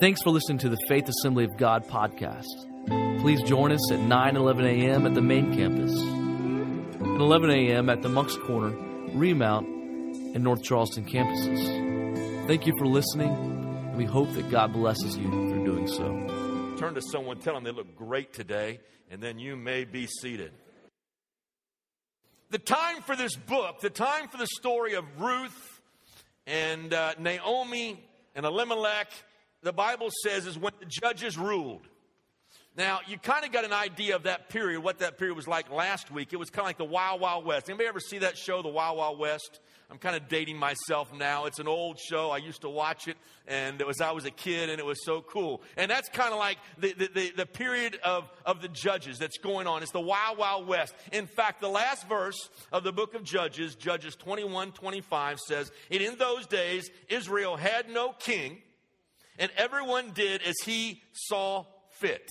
Thanks 0.00 0.22
for 0.22 0.30
listening 0.30 0.56
to 0.60 0.70
the 0.70 0.78
Faith 0.88 1.10
Assembly 1.10 1.44
of 1.44 1.58
God 1.58 1.86
podcast. 1.86 2.46
Please 3.20 3.42
join 3.42 3.70
us 3.70 3.92
at 3.92 4.00
9 4.00 4.34
11 4.34 4.64
a.m. 4.64 5.04
at 5.04 5.12
the 5.12 5.20
main 5.20 5.54
campus, 5.54 5.92
and 5.92 7.20
11 7.20 7.50
a.m. 7.50 7.90
at 7.90 8.00
the 8.00 8.08
Moncks 8.08 8.34
Corner, 8.46 8.74
Remount, 9.12 9.66
and 9.66 10.42
North 10.42 10.62
Charleston 10.62 11.04
campuses. 11.04 12.46
Thank 12.46 12.66
you 12.66 12.72
for 12.78 12.86
listening, 12.86 13.28
and 13.28 13.98
we 13.98 14.06
hope 14.06 14.32
that 14.32 14.50
God 14.50 14.72
blesses 14.72 15.18
you 15.18 15.28
through 15.28 15.66
doing 15.66 15.86
so. 15.86 16.76
Turn 16.78 16.94
to 16.94 17.02
someone, 17.12 17.38
tell 17.38 17.52
them 17.52 17.64
they 17.64 17.70
look 17.70 17.94
great 17.94 18.32
today, 18.32 18.80
and 19.10 19.22
then 19.22 19.38
you 19.38 19.54
may 19.54 19.84
be 19.84 20.06
seated. 20.06 20.52
The 22.48 22.58
time 22.58 23.02
for 23.02 23.16
this 23.16 23.36
book, 23.36 23.80
the 23.82 23.90
time 23.90 24.28
for 24.28 24.38
the 24.38 24.46
story 24.46 24.94
of 24.94 25.04
Ruth 25.18 25.82
and 26.46 26.94
uh, 26.94 27.16
Naomi 27.18 28.02
and 28.34 28.46
Elimelech, 28.46 29.12
the 29.62 29.72
Bible 29.72 30.08
says 30.22 30.46
is 30.46 30.58
when 30.58 30.72
the 30.80 30.86
judges 30.86 31.36
ruled. 31.36 31.86
Now, 32.76 33.00
you 33.08 33.18
kind 33.18 33.44
of 33.44 33.50
got 33.50 33.64
an 33.64 33.72
idea 33.72 34.14
of 34.14 34.22
that 34.22 34.48
period, 34.48 34.80
what 34.80 35.00
that 35.00 35.18
period 35.18 35.34
was 35.34 35.48
like 35.48 35.70
last 35.70 36.10
week. 36.10 36.32
It 36.32 36.36
was 36.36 36.50
kind 36.50 36.60
of 36.60 36.66
like 36.66 36.78
the 36.78 36.84
Wild 36.84 37.20
Wild 37.20 37.44
West. 37.44 37.68
Anybody 37.68 37.88
ever 37.88 38.00
see 38.00 38.18
that 38.18 38.38
show, 38.38 38.62
The 38.62 38.68
Wild 38.68 38.96
Wild 38.96 39.18
West? 39.18 39.58
I'm 39.90 39.98
kind 39.98 40.14
of 40.14 40.28
dating 40.28 40.56
myself 40.56 41.12
now. 41.12 41.46
It's 41.46 41.58
an 41.58 41.66
old 41.66 41.98
show. 41.98 42.30
I 42.30 42.36
used 42.36 42.60
to 42.60 42.70
watch 42.70 43.08
it, 43.08 43.16
and 43.48 43.80
it 43.80 43.86
was 43.86 44.00
I 44.00 44.12
was 44.12 44.24
a 44.24 44.30
kid, 44.30 44.70
and 44.70 44.78
it 44.78 44.86
was 44.86 45.04
so 45.04 45.20
cool. 45.20 45.62
And 45.76 45.90
that's 45.90 46.08
kind 46.08 46.32
of 46.32 46.38
like 46.38 46.58
the, 46.78 46.92
the, 46.92 47.10
the, 47.12 47.32
the 47.38 47.46
period 47.46 47.98
of, 48.04 48.30
of 48.46 48.62
the 48.62 48.68
judges 48.68 49.18
that's 49.18 49.38
going 49.38 49.66
on. 49.66 49.82
It's 49.82 49.90
the 49.90 50.00
Wild 50.00 50.38
Wild 50.38 50.68
West. 50.68 50.94
In 51.12 51.26
fact, 51.26 51.60
the 51.60 51.68
last 51.68 52.08
verse 52.08 52.50
of 52.70 52.84
the 52.84 52.92
book 52.92 53.14
of 53.14 53.24
Judges, 53.24 53.74
Judges 53.74 54.14
21 54.14 54.70
25, 54.70 55.40
says, 55.40 55.72
And 55.90 56.00
in 56.00 56.16
those 56.18 56.46
days, 56.46 56.88
Israel 57.08 57.56
had 57.56 57.90
no 57.90 58.12
king, 58.12 58.58
and 59.40 59.50
everyone 59.56 60.12
did 60.12 60.42
as 60.42 60.54
he 60.64 61.02
saw 61.12 61.64
fit. 61.98 62.28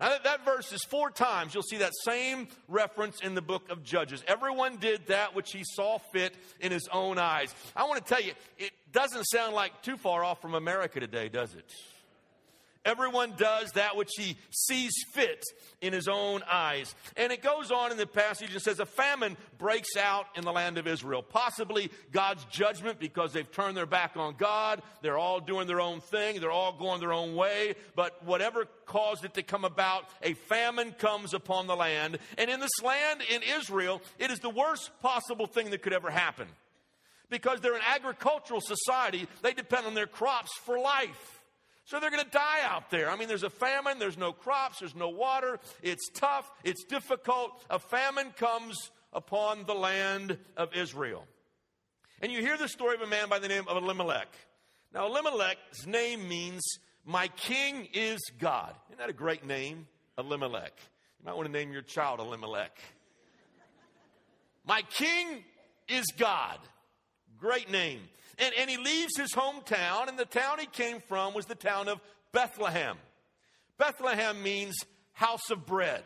Now, 0.00 0.08
that, 0.08 0.24
that 0.24 0.44
verse 0.44 0.72
is 0.72 0.82
four 0.84 1.10
times. 1.10 1.54
You'll 1.54 1.62
see 1.62 1.76
that 1.78 1.92
same 2.04 2.48
reference 2.66 3.20
in 3.20 3.34
the 3.34 3.42
book 3.42 3.70
of 3.70 3.84
Judges. 3.84 4.24
Everyone 4.26 4.78
did 4.78 5.06
that 5.08 5.34
which 5.34 5.52
he 5.52 5.62
saw 5.64 5.98
fit 6.12 6.34
in 6.60 6.72
his 6.72 6.88
own 6.90 7.18
eyes. 7.18 7.54
I 7.76 7.84
want 7.84 8.04
to 8.04 8.14
tell 8.14 8.22
you, 8.22 8.32
it 8.58 8.72
doesn't 8.90 9.24
sound 9.24 9.54
like 9.54 9.82
too 9.82 9.96
far 9.96 10.24
off 10.24 10.40
from 10.40 10.54
America 10.54 10.98
today, 10.98 11.28
does 11.28 11.54
it? 11.54 11.70
Everyone 12.84 13.34
does 13.36 13.70
that 13.72 13.96
which 13.96 14.10
he 14.16 14.36
sees 14.50 14.92
fit 15.12 15.44
in 15.80 15.92
his 15.92 16.08
own 16.08 16.42
eyes. 16.50 16.92
And 17.16 17.32
it 17.32 17.40
goes 17.40 17.70
on 17.70 17.92
in 17.92 17.96
the 17.96 18.08
passage 18.08 18.52
and 18.52 18.60
says, 18.60 18.80
A 18.80 18.86
famine 18.86 19.36
breaks 19.56 19.96
out 19.96 20.26
in 20.34 20.42
the 20.42 20.50
land 20.50 20.78
of 20.78 20.88
Israel. 20.88 21.22
Possibly 21.22 21.92
God's 22.10 22.44
judgment 22.46 22.98
because 22.98 23.32
they've 23.32 23.50
turned 23.50 23.76
their 23.76 23.86
back 23.86 24.16
on 24.16 24.34
God. 24.36 24.82
They're 25.00 25.18
all 25.18 25.38
doing 25.38 25.68
their 25.68 25.80
own 25.80 26.00
thing. 26.00 26.40
They're 26.40 26.50
all 26.50 26.72
going 26.72 26.98
their 26.98 27.12
own 27.12 27.36
way. 27.36 27.76
But 27.94 28.24
whatever 28.24 28.66
caused 28.84 29.24
it 29.24 29.34
to 29.34 29.44
come 29.44 29.64
about, 29.64 30.06
a 30.20 30.34
famine 30.34 30.90
comes 30.90 31.34
upon 31.34 31.68
the 31.68 31.76
land. 31.76 32.18
And 32.36 32.50
in 32.50 32.58
this 32.58 32.82
land, 32.82 33.20
in 33.30 33.42
Israel, 33.60 34.02
it 34.18 34.32
is 34.32 34.40
the 34.40 34.50
worst 34.50 34.90
possible 35.00 35.46
thing 35.46 35.70
that 35.70 35.82
could 35.82 35.92
ever 35.92 36.10
happen. 36.10 36.48
Because 37.30 37.60
they're 37.60 37.76
an 37.76 37.82
agricultural 37.94 38.60
society, 38.60 39.28
they 39.42 39.52
depend 39.52 39.86
on 39.86 39.94
their 39.94 40.08
crops 40.08 40.50
for 40.64 40.80
life. 40.80 41.41
So 41.92 42.00
they're 42.00 42.08
going 42.08 42.24
to 42.24 42.30
die 42.30 42.60
out 42.64 42.90
there. 42.90 43.10
I 43.10 43.16
mean, 43.16 43.28
there's 43.28 43.42
a 43.42 43.50
famine, 43.50 43.98
there's 43.98 44.16
no 44.16 44.32
crops, 44.32 44.78
there's 44.78 44.94
no 44.94 45.10
water. 45.10 45.60
It's 45.82 46.08
tough, 46.08 46.50
it's 46.64 46.84
difficult. 46.84 47.62
A 47.68 47.78
famine 47.78 48.30
comes 48.34 48.90
upon 49.12 49.66
the 49.66 49.74
land 49.74 50.38
of 50.56 50.74
Israel. 50.74 51.26
And 52.22 52.32
you 52.32 52.40
hear 52.40 52.56
the 52.56 52.66
story 52.66 52.94
of 52.94 53.02
a 53.02 53.06
man 53.06 53.28
by 53.28 53.40
the 53.40 53.46
name 53.46 53.64
of 53.68 53.76
Elimelech. 53.76 54.28
Now, 54.94 55.06
Elimelech's 55.06 55.86
name 55.86 56.26
means, 56.26 56.62
My 57.04 57.28
king 57.28 57.86
is 57.92 58.20
God. 58.38 58.74
Isn't 58.88 58.98
that 58.98 59.10
a 59.10 59.12
great 59.12 59.44
name? 59.46 59.86
Elimelech. 60.16 60.72
You 61.20 61.26
might 61.26 61.36
want 61.36 61.44
to 61.44 61.52
name 61.52 61.74
your 61.74 61.82
child 61.82 62.20
Elimelech. 62.20 62.74
My 64.66 64.80
king 64.80 65.44
is 65.88 66.06
God. 66.16 66.58
Great 67.38 67.70
name. 67.70 68.00
And, 68.38 68.54
and 68.58 68.70
he 68.70 68.76
leaves 68.76 69.16
his 69.16 69.32
hometown, 69.32 70.08
and 70.08 70.18
the 70.18 70.24
town 70.24 70.58
he 70.58 70.66
came 70.66 71.00
from 71.00 71.34
was 71.34 71.46
the 71.46 71.54
town 71.54 71.88
of 71.88 72.00
Bethlehem. 72.32 72.96
Bethlehem 73.78 74.42
means 74.42 74.74
house 75.12 75.50
of 75.50 75.66
bread. 75.66 76.02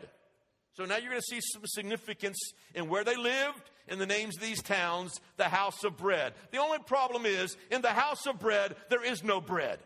So 0.73 0.85
now 0.85 0.97
you're 0.97 1.09
going 1.09 1.21
to 1.21 1.35
see 1.35 1.41
some 1.41 1.63
significance 1.65 2.37
in 2.75 2.87
where 2.87 3.03
they 3.03 3.15
lived, 3.15 3.71
in 3.87 3.99
the 3.99 4.05
names 4.05 4.35
of 4.35 4.43
these 4.43 4.61
towns, 4.61 5.19
the 5.37 5.45
house 5.45 5.83
of 5.83 5.97
bread. 5.97 6.33
The 6.51 6.57
only 6.57 6.79
problem 6.79 7.25
is, 7.25 7.55
in 7.71 7.81
the 7.81 7.89
house 7.89 8.27
of 8.27 8.39
bread, 8.39 8.75
there 8.89 9.03
is 9.03 9.23
no 9.23 9.41
bread. 9.41 9.79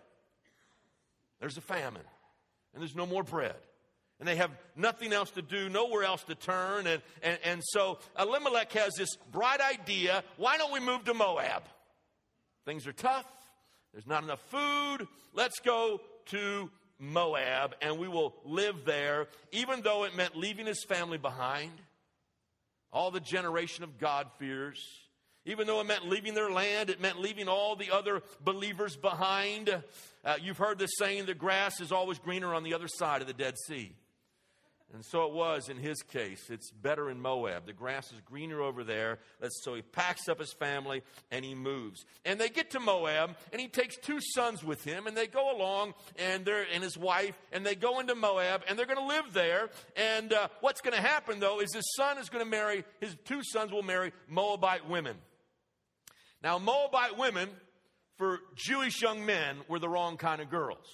There's 1.39 1.57
a 1.57 1.61
famine, 1.61 2.01
and 2.73 2.81
there's 2.81 2.95
no 2.95 3.05
more 3.05 3.23
bread. 3.23 3.55
And 4.19 4.27
they 4.27 4.35
have 4.35 4.51
nothing 4.75 5.13
else 5.13 5.31
to 5.31 5.41
do, 5.41 5.69
nowhere 5.69 6.03
else 6.03 6.23
to 6.25 6.35
turn. 6.35 6.85
And, 6.85 7.01
and, 7.23 7.39
and 7.43 7.61
so 7.63 7.97
Elimelech 8.19 8.71
has 8.73 8.93
this 8.95 9.15
bright 9.31 9.59
idea 9.61 10.23
why 10.37 10.57
don't 10.57 10.71
we 10.71 10.79
move 10.79 11.05
to 11.05 11.13
Moab? 11.13 11.63
Things 12.65 12.85
are 12.87 12.93
tough. 12.93 13.25
There's 13.91 14.07
not 14.07 14.23
enough 14.23 14.41
food. 14.49 15.07
Let's 15.33 15.59
go 15.59 16.01
to 16.27 16.69
Moab 16.99 17.75
and 17.81 17.97
we 17.97 18.07
will 18.07 18.35
live 18.45 18.85
there, 18.85 19.27
even 19.51 19.81
though 19.81 20.03
it 20.03 20.15
meant 20.15 20.35
leaving 20.35 20.67
his 20.67 20.83
family 20.83 21.17
behind, 21.17 21.71
all 22.93 23.11
the 23.11 23.19
generation 23.19 23.83
of 23.83 23.97
God-fears. 23.97 24.79
Even 25.45 25.65
though 25.65 25.79
it 25.79 25.87
meant 25.87 26.07
leaving 26.07 26.35
their 26.35 26.51
land, 26.51 26.91
it 26.91 27.01
meant 27.01 27.19
leaving 27.19 27.47
all 27.47 27.75
the 27.75 27.89
other 27.89 28.21
believers 28.43 28.95
behind. 28.95 29.69
Uh, 30.23 30.35
you've 30.39 30.59
heard 30.59 30.77
this 30.77 30.91
saying 30.99 31.25
the 31.25 31.33
grass 31.33 31.81
is 31.81 31.91
always 31.91 32.19
greener 32.19 32.53
on 32.53 32.63
the 32.63 32.75
other 32.75 32.87
side 32.87 33.21
of 33.21 33.27
the 33.27 33.33
Dead 33.33 33.55
Sea. 33.65 33.91
And 34.93 35.05
so 35.05 35.25
it 35.25 35.31
was 35.31 35.69
in 35.69 35.77
his 35.77 36.01
case. 36.01 36.49
It's 36.49 36.69
better 36.69 37.09
in 37.09 37.21
Moab. 37.21 37.65
The 37.65 37.71
grass 37.71 38.11
is 38.11 38.19
greener 38.25 38.61
over 38.61 38.83
there. 38.83 39.19
So 39.61 39.73
he 39.73 39.81
packs 39.81 40.27
up 40.27 40.39
his 40.39 40.51
family 40.51 41.01
and 41.31 41.45
he 41.45 41.55
moves. 41.55 42.03
And 42.25 42.39
they 42.39 42.49
get 42.49 42.71
to 42.71 42.79
Moab 42.79 43.37
and 43.53 43.61
he 43.61 43.69
takes 43.69 43.95
two 43.95 44.19
sons 44.19 44.63
with 44.63 44.83
him 44.83 45.07
and 45.07 45.15
they 45.15 45.27
go 45.27 45.55
along 45.55 45.93
and 46.17 46.43
they're 46.43 46.65
and 46.73 46.83
his 46.83 46.97
wife 46.97 47.39
and 47.53 47.65
they 47.65 47.75
go 47.75 48.01
into 48.01 48.15
Moab 48.15 48.63
and 48.67 48.77
they're 48.77 48.85
going 48.85 48.97
to 48.97 49.05
live 49.05 49.31
there. 49.31 49.69
And 49.95 50.33
uh, 50.33 50.49
what's 50.59 50.81
going 50.81 50.95
to 50.95 51.01
happen 51.01 51.39
though 51.39 51.61
is 51.61 51.73
his 51.73 51.89
son 51.95 52.17
is 52.17 52.29
going 52.29 52.43
to 52.43 52.49
marry 52.49 52.83
his 52.99 53.15
two 53.23 53.43
sons 53.43 53.71
will 53.71 53.83
marry 53.83 54.11
Moabite 54.27 54.89
women. 54.89 55.15
Now 56.43 56.59
Moabite 56.59 57.17
women 57.17 57.49
for 58.17 58.39
Jewish 58.55 59.01
young 59.01 59.25
men 59.25 59.57
were 59.69 59.79
the 59.79 59.89
wrong 59.89 60.17
kind 60.17 60.41
of 60.41 60.49
girls. 60.49 60.85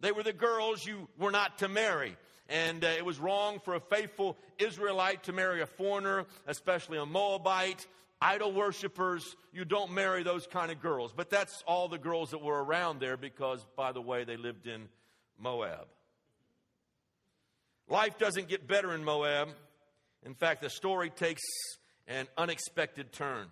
They 0.00 0.10
were 0.10 0.22
the 0.22 0.32
girls 0.32 0.86
you 0.86 1.08
were 1.18 1.30
not 1.30 1.58
to 1.58 1.68
marry 1.68 2.16
and 2.48 2.84
uh, 2.84 2.88
it 2.88 3.04
was 3.04 3.18
wrong 3.18 3.60
for 3.60 3.74
a 3.74 3.80
faithful 3.80 4.36
Israelite 4.58 5.24
to 5.24 5.32
marry 5.32 5.62
a 5.62 5.66
foreigner, 5.66 6.26
especially 6.46 6.98
a 6.98 7.06
Moabite. 7.06 7.86
Idol 8.20 8.52
worshippers, 8.52 9.36
you 9.52 9.64
don't 9.64 9.92
marry 9.92 10.22
those 10.22 10.46
kind 10.46 10.70
of 10.70 10.80
girls. 10.80 11.12
But 11.14 11.30
that's 11.30 11.62
all 11.66 11.88
the 11.88 11.98
girls 11.98 12.30
that 12.30 12.42
were 12.42 12.62
around 12.62 13.00
there 13.00 13.16
because, 13.16 13.64
by 13.76 13.92
the 13.92 14.00
way, 14.00 14.24
they 14.24 14.36
lived 14.36 14.66
in 14.66 14.88
Moab. 15.38 15.86
Life 17.88 18.18
doesn't 18.18 18.48
get 18.48 18.66
better 18.66 18.94
in 18.94 19.04
Moab. 19.04 19.48
In 20.24 20.34
fact, 20.34 20.62
the 20.62 20.70
story 20.70 21.10
takes 21.10 21.42
an 22.06 22.26
unexpected 22.36 23.12
turn. 23.12 23.46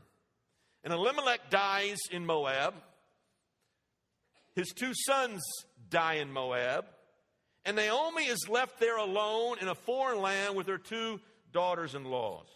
And 0.85 0.93
Elimelech 0.93 1.51
dies 1.51 1.99
in 2.11 2.25
Moab. 2.25 2.75
His 4.55 4.69
two 4.69 4.93
sons 4.95 5.43
die 5.91 6.15
in 6.15 6.33
Moab. 6.33 6.87
And 7.65 7.77
Naomi 7.77 8.25
is 8.25 8.49
left 8.49 8.81
there 8.81 8.97
alone 8.97 9.59
in 9.61 9.69
a 9.69 9.75
foreign 9.75 10.21
land 10.21 10.57
with 10.57 10.67
her 10.67 10.79
two 10.79 11.21
daughters 11.53 11.95
in 11.95 12.05
laws. 12.05 12.47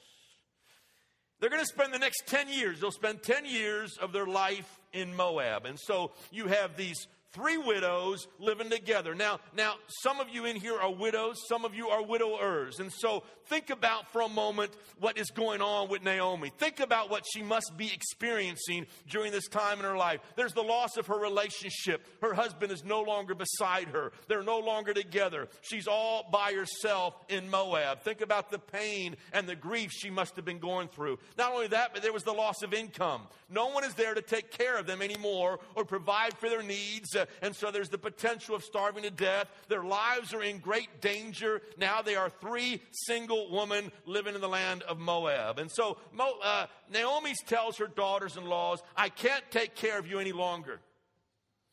They're 1.38 1.50
going 1.50 1.62
to 1.62 1.66
spend 1.66 1.92
the 1.92 1.98
next 1.98 2.26
10 2.26 2.48
years, 2.48 2.80
they'll 2.80 2.90
spend 2.90 3.22
10 3.22 3.44
years 3.44 3.98
of 3.98 4.12
their 4.12 4.26
life 4.26 4.80
in 4.92 5.14
Moab. 5.14 5.66
And 5.66 5.78
so 5.78 6.12
you 6.30 6.46
have 6.46 6.76
these 6.76 7.06
three 7.36 7.58
widows 7.58 8.26
living 8.38 8.70
together. 8.70 9.14
Now, 9.14 9.40
now 9.54 9.74
some 10.02 10.20
of 10.20 10.30
you 10.30 10.46
in 10.46 10.56
here 10.56 10.76
are 10.76 10.90
widows, 10.90 11.36
some 11.48 11.64
of 11.64 11.74
you 11.74 11.88
are 11.88 12.02
widowers. 12.02 12.80
And 12.80 12.90
so 12.90 13.24
think 13.46 13.68
about 13.68 14.10
for 14.10 14.22
a 14.22 14.28
moment 14.28 14.72
what 14.98 15.18
is 15.18 15.30
going 15.30 15.60
on 15.60 15.88
with 15.88 16.02
Naomi. 16.02 16.50
Think 16.56 16.80
about 16.80 17.10
what 17.10 17.24
she 17.30 17.42
must 17.42 17.76
be 17.76 17.92
experiencing 17.92 18.86
during 19.08 19.32
this 19.32 19.48
time 19.48 19.78
in 19.78 19.84
her 19.84 19.96
life. 19.96 20.20
There's 20.34 20.54
the 20.54 20.62
loss 20.62 20.96
of 20.96 21.06
her 21.08 21.18
relationship. 21.18 22.06
Her 22.22 22.32
husband 22.32 22.72
is 22.72 22.84
no 22.84 23.02
longer 23.02 23.34
beside 23.34 23.88
her. 23.88 24.12
They're 24.28 24.42
no 24.42 24.58
longer 24.58 24.94
together. 24.94 25.48
She's 25.60 25.86
all 25.86 26.28
by 26.32 26.52
herself 26.52 27.14
in 27.28 27.50
Moab. 27.50 28.00
Think 28.00 28.22
about 28.22 28.50
the 28.50 28.58
pain 28.58 29.16
and 29.34 29.46
the 29.46 29.56
grief 29.56 29.90
she 29.92 30.08
must 30.08 30.36
have 30.36 30.46
been 30.46 30.58
going 30.58 30.88
through. 30.88 31.18
Not 31.36 31.52
only 31.52 31.68
that, 31.68 31.92
but 31.92 32.02
there 32.02 32.14
was 32.14 32.24
the 32.24 32.32
loss 32.32 32.62
of 32.62 32.72
income. 32.72 33.22
No 33.50 33.68
one 33.68 33.84
is 33.84 33.94
there 33.94 34.14
to 34.14 34.22
take 34.22 34.50
care 34.50 34.78
of 34.78 34.86
them 34.86 35.02
anymore 35.02 35.60
or 35.74 35.84
provide 35.84 36.36
for 36.38 36.48
their 36.48 36.62
needs. 36.62 37.14
Uh, 37.14 37.25
and 37.42 37.54
so 37.54 37.70
there's 37.70 37.88
the 37.88 37.98
potential 37.98 38.54
of 38.54 38.64
starving 38.64 39.02
to 39.04 39.10
death. 39.10 39.48
Their 39.68 39.84
lives 39.84 40.34
are 40.34 40.42
in 40.42 40.58
great 40.58 41.00
danger. 41.00 41.62
Now 41.78 42.02
they 42.02 42.16
are 42.16 42.30
three 42.30 42.82
single 42.90 43.50
women 43.50 43.92
living 44.04 44.34
in 44.34 44.40
the 44.40 44.48
land 44.48 44.82
of 44.82 44.98
Moab. 44.98 45.58
And 45.58 45.70
so 45.70 45.98
Mo, 46.12 46.34
uh, 46.42 46.66
Naomi 46.92 47.34
tells 47.46 47.76
her 47.78 47.86
daughters 47.86 48.36
in 48.36 48.44
laws, 48.44 48.82
I 48.96 49.08
can't 49.08 49.44
take 49.50 49.74
care 49.74 49.98
of 49.98 50.06
you 50.06 50.18
any 50.18 50.32
longer. 50.32 50.80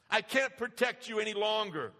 I 0.09 0.21
can't 0.21 0.55
protect 0.57 1.09
you 1.09 1.19
any 1.19 1.33
longer. 1.33 1.91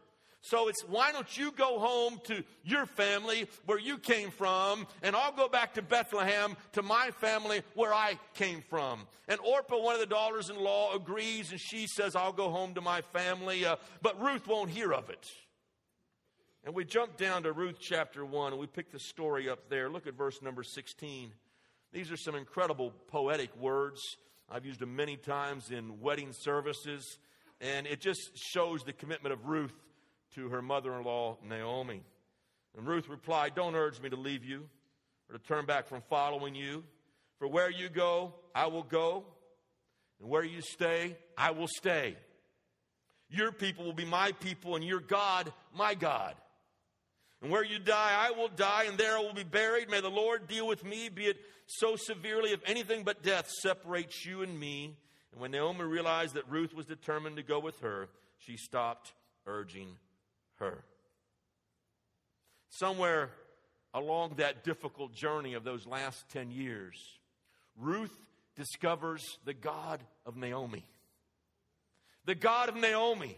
So 0.43 0.67
it's 0.67 0.81
why 0.81 1.13
don't 1.13 1.37
you 1.37 1.53
go 1.53 1.79
home 1.79 2.19
to 2.25 2.43
your 2.65 2.85
family 2.85 3.47
where 3.65 3.79
you 3.79 3.97
came 3.97 4.29
from, 4.29 4.85
and 5.01 5.15
I'll 5.15 5.31
go 5.31 5.47
back 5.47 5.75
to 5.75 5.81
Bethlehem 5.81 6.57
to 6.73 6.81
my 6.81 7.11
family 7.11 7.61
where 7.75 7.93
I 7.93 8.19
came 8.33 8.61
from. 8.69 9.07
And 9.29 9.39
Orpah, 9.39 9.81
one 9.81 9.93
of 9.93 10.01
the 10.01 10.05
daughters 10.05 10.49
in 10.49 10.57
law, 10.57 10.93
agrees, 10.93 11.51
and 11.51 11.61
she 11.61 11.87
says, 11.87 12.13
I'll 12.13 12.33
go 12.33 12.49
home 12.49 12.73
to 12.73 12.81
my 12.81 13.01
family, 13.13 13.65
uh, 13.65 13.77
but 14.01 14.21
Ruth 14.21 14.45
won't 14.45 14.69
hear 14.69 14.93
of 14.93 15.09
it. 15.09 15.25
And 16.65 16.75
we 16.75 16.83
jump 16.83 17.15
down 17.15 17.43
to 17.43 17.53
Ruth 17.53 17.77
chapter 17.79 18.25
1, 18.25 18.51
and 18.51 18.59
we 18.59 18.67
pick 18.67 18.91
the 18.91 18.99
story 18.99 19.49
up 19.49 19.69
there. 19.69 19.89
Look 19.89 20.07
at 20.07 20.17
verse 20.17 20.41
number 20.41 20.63
16. 20.63 21.31
These 21.93 22.11
are 22.11 22.17
some 22.17 22.35
incredible 22.35 22.91
poetic 23.07 23.55
words. 23.55 24.01
I've 24.51 24.65
used 24.65 24.81
them 24.81 24.93
many 24.93 25.15
times 25.15 25.71
in 25.71 26.01
wedding 26.01 26.33
services, 26.33 27.17
and 27.61 27.87
it 27.87 28.01
just 28.01 28.31
shows 28.35 28.83
the 28.83 28.91
commitment 28.91 29.31
of 29.31 29.45
Ruth 29.45 29.73
to 30.35 30.49
her 30.49 30.61
mother 30.61 30.97
in 30.97 31.03
law, 31.03 31.37
Naomi. 31.47 32.01
And 32.77 32.87
Ruth 32.87 33.07
replied, 33.07 33.55
Don't 33.55 33.75
urge 33.75 34.01
me 34.01 34.09
to 34.09 34.15
leave 34.15 34.43
you 34.43 34.67
or 35.29 35.37
to 35.37 35.43
turn 35.43 35.65
back 35.65 35.87
from 35.87 36.01
following 36.09 36.55
you. 36.55 36.83
For 37.39 37.47
where 37.47 37.69
you 37.69 37.89
go, 37.89 38.33
I 38.55 38.67
will 38.67 38.83
go, 38.83 39.25
and 40.19 40.29
where 40.29 40.43
you 40.43 40.61
stay, 40.61 41.17
I 41.37 41.51
will 41.51 41.67
stay. 41.67 42.15
Your 43.29 43.51
people 43.51 43.85
will 43.85 43.93
be 43.93 44.05
my 44.05 44.31
people, 44.33 44.75
and 44.75 44.83
your 44.83 44.99
God, 44.99 45.51
my 45.75 45.95
God. 45.95 46.35
And 47.41 47.51
where 47.51 47.63
you 47.63 47.79
die, 47.79 48.11
I 48.15 48.31
will 48.31 48.47
die, 48.47 48.85
and 48.87 48.97
there 48.97 49.17
I 49.17 49.19
will 49.19 49.33
be 49.33 49.43
buried. 49.43 49.89
May 49.89 49.99
the 49.99 50.09
Lord 50.09 50.47
deal 50.47 50.67
with 50.67 50.85
me, 50.85 51.09
be 51.09 51.25
it 51.25 51.37
so 51.65 51.95
severely, 51.95 52.51
if 52.51 52.61
anything 52.65 53.03
but 53.03 53.23
death 53.23 53.49
separates 53.61 54.25
you 54.25 54.43
and 54.43 54.57
me. 54.57 54.95
And 55.31 55.41
when 55.41 55.51
Naomi 55.51 55.83
realized 55.83 56.35
that 56.35 56.49
Ruth 56.49 56.73
was 56.73 56.85
determined 56.85 57.37
to 57.37 57.43
go 57.43 57.59
with 57.59 57.79
her, 57.79 58.07
she 58.37 58.55
stopped 58.55 59.13
urging 59.45 59.97
her. 60.59 60.83
Somewhere 62.69 63.29
along 63.93 64.35
that 64.37 64.63
difficult 64.63 65.13
journey 65.13 65.53
of 65.53 65.63
those 65.63 65.85
last 65.85 66.27
10 66.29 66.51
years, 66.51 66.97
Ruth 67.77 68.15
discovers 68.55 69.37
the 69.45 69.53
God 69.53 70.01
of 70.25 70.35
Naomi. 70.35 70.85
The 72.25 72.35
God 72.35 72.69
of 72.69 72.75
Naomi. 72.75 73.37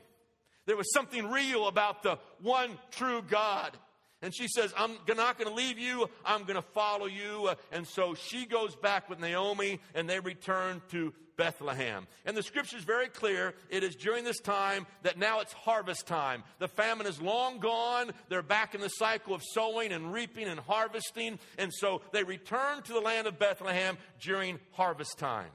There 0.65 0.77
was 0.77 0.91
something 0.93 1.29
real 1.29 1.67
about 1.67 2.03
the 2.03 2.17
one 2.41 2.77
true 2.91 3.21
God. 3.21 3.77
And 4.25 4.33
she 4.35 4.47
says, 4.47 4.73
I'm 4.75 4.97
not 5.07 5.37
going 5.37 5.47
to 5.47 5.53
leave 5.53 5.77
you. 5.77 6.09
I'm 6.25 6.45
going 6.45 6.55
to 6.55 6.63
follow 6.63 7.05
you. 7.05 7.51
And 7.71 7.87
so 7.87 8.15
she 8.15 8.47
goes 8.47 8.75
back 8.75 9.07
with 9.07 9.19
Naomi 9.19 9.79
and 9.93 10.09
they 10.09 10.19
return 10.19 10.81
to 10.89 11.13
Bethlehem. 11.37 12.07
And 12.25 12.35
the 12.35 12.41
scripture 12.41 12.75
is 12.75 12.83
very 12.83 13.07
clear. 13.07 13.53
It 13.69 13.83
is 13.83 13.93
during 13.95 14.23
this 14.23 14.39
time 14.39 14.87
that 15.03 15.19
now 15.19 15.41
it's 15.41 15.53
harvest 15.53 16.07
time. 16.07 16.41
The 16.57 16.67
famine 16.67 17.05
is 17.05 17.21
long 17.21 17.59
gone. 17.59 18.13
They're 18.27 18.41
back 18.41 18.73
in 18.73 18.81
the 18.81 18.89
cycle 18.89 19.35
of 19.35 19.43
sowing 19.53 19.91
and 19.91 20.11
reaping 20.11 20.47
and 20.47 20.59
harvesting. 20.59 21.37
And 21.59 21.71
so 21.71 22.01
they 22.11 22.23
return 22.23 22.81
to 22.81 22.93
the 22.93 23.01
land 23.01 23.27
of 23.27 23.37
Bethlehem 23.37 23.95
during 24.19 24.57
harvest 24.71 25.19
time. 25.19 25.51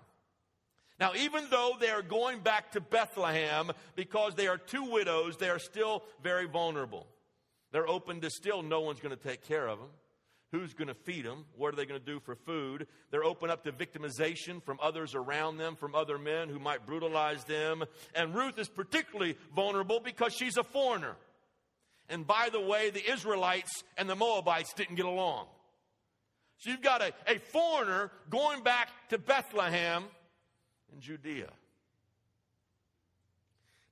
Now, 1.01 1.11
even 1.17 1.49
though 1.51 1.73
they 1.81 1.91
are 1.91 2.03
going 2.03 2.39
back 2.39 2.71
to 2.73 2.81
Bethlehem 2.81 3.73
because 3.97 4.37
they 4.37 4.47
are 4.47 4.59
two 4.59 4.85
widows, 4.85 5.39
they 5.39 5.49
are 5.49 5.59
still 5.59 6.05
very 6.23 6.47
vulnerable. 6.47 7.09
They're 7.73 7.89
open 7.89 8.21
to 8.21 8.31
still 8.31 8.63
no 8.63 8.81
one's 8.81 9.01
going 9.01 9.17
to 9.17 9.23
take 9.23 9.47
care 9.47 9.69
of 9.69 9.79
them. 9.79 9.89
Who's 10.53 10.75
going 10.75 10.89
to 10.89 10.95
feed 10.95 11.25
them? 11.25 11.45
What 11.57 11.73
are 11.73 11.77
they 11.77 11.87
going 11.87 12.01
to 12.01 12.05
do 12.07 12.19
for 12.19 12.35
food? 12.35 12.89
They're 13.13 13.23
open 13.23 13.51
up 13.51 13.63
to 13.65 13.73
victimization 13.73 14.61
from 14.65 14.81
others 14.83 15.15
around 15.15 15.59
them, 15.59 15.77
from 15.77 15.95
other 15.95 16.19
men 16.19 16.49
who 16.49 16.59
might 16.59 16.87
brutalize 16.87 17.45
them. 17.45 17.85
And 18.17 18.35
Ruth 18.35 18.59
is 18.59 18.69
particularly 18.69 19.37
vulnerable 19.55 20.01
because 20.01 20.35
she's 20.35 20.57
a 20.57 20.65
foreigner. 20.65 21.15
And 22.09 22.27
by 22.27 22.49
the 22.51 22.61
way, 22.61 22.91
the 22.91 23.09
Israelites 23.09 23.85
and 23.97 24.11
the 24.11 24.17
Moabites 24.17 24.73
didn't 24.73 24.97
get 24.97 25.07
along. 25.07 25.47
So 26.59 26.71
you've 26.71 26.83
got 26.83 27.01
a, 27.01 27.13
a 27.29 27.39
foreigner 27.39 28.11
going 28.29 28.65
back 28.65 28.89
to 29.11 29.19
Bethlehem 29.19 30.05
in 30.93 31.01
Judea. 31.01 31.51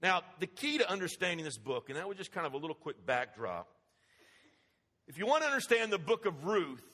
Now, 0.03 0.23
the 0.39 0.47
key 0.47 0.79
to 0.79 0.91
understanding 0.91 1.45
this 1.45 1.59
book, 1.59 1.89
and 1.89 1.99
that 1.99 2.09
was 2.09 2.17
just 2.17 2.33
kind 2.33 2.47
of 2.47 2.55
a 2.55 2.56
little 2.56 2.77
quick 2.77 3.05
backdrop, 3.05 3.69
if 5.09 5.19
you 5.19 5.27
want 5.27 5.43
to 5.43 5.49
understand 5.49 5.93
the 5.93 5.99
book 5.99 6.27
of 6.27 6.45
Ruth, 6.45 6.85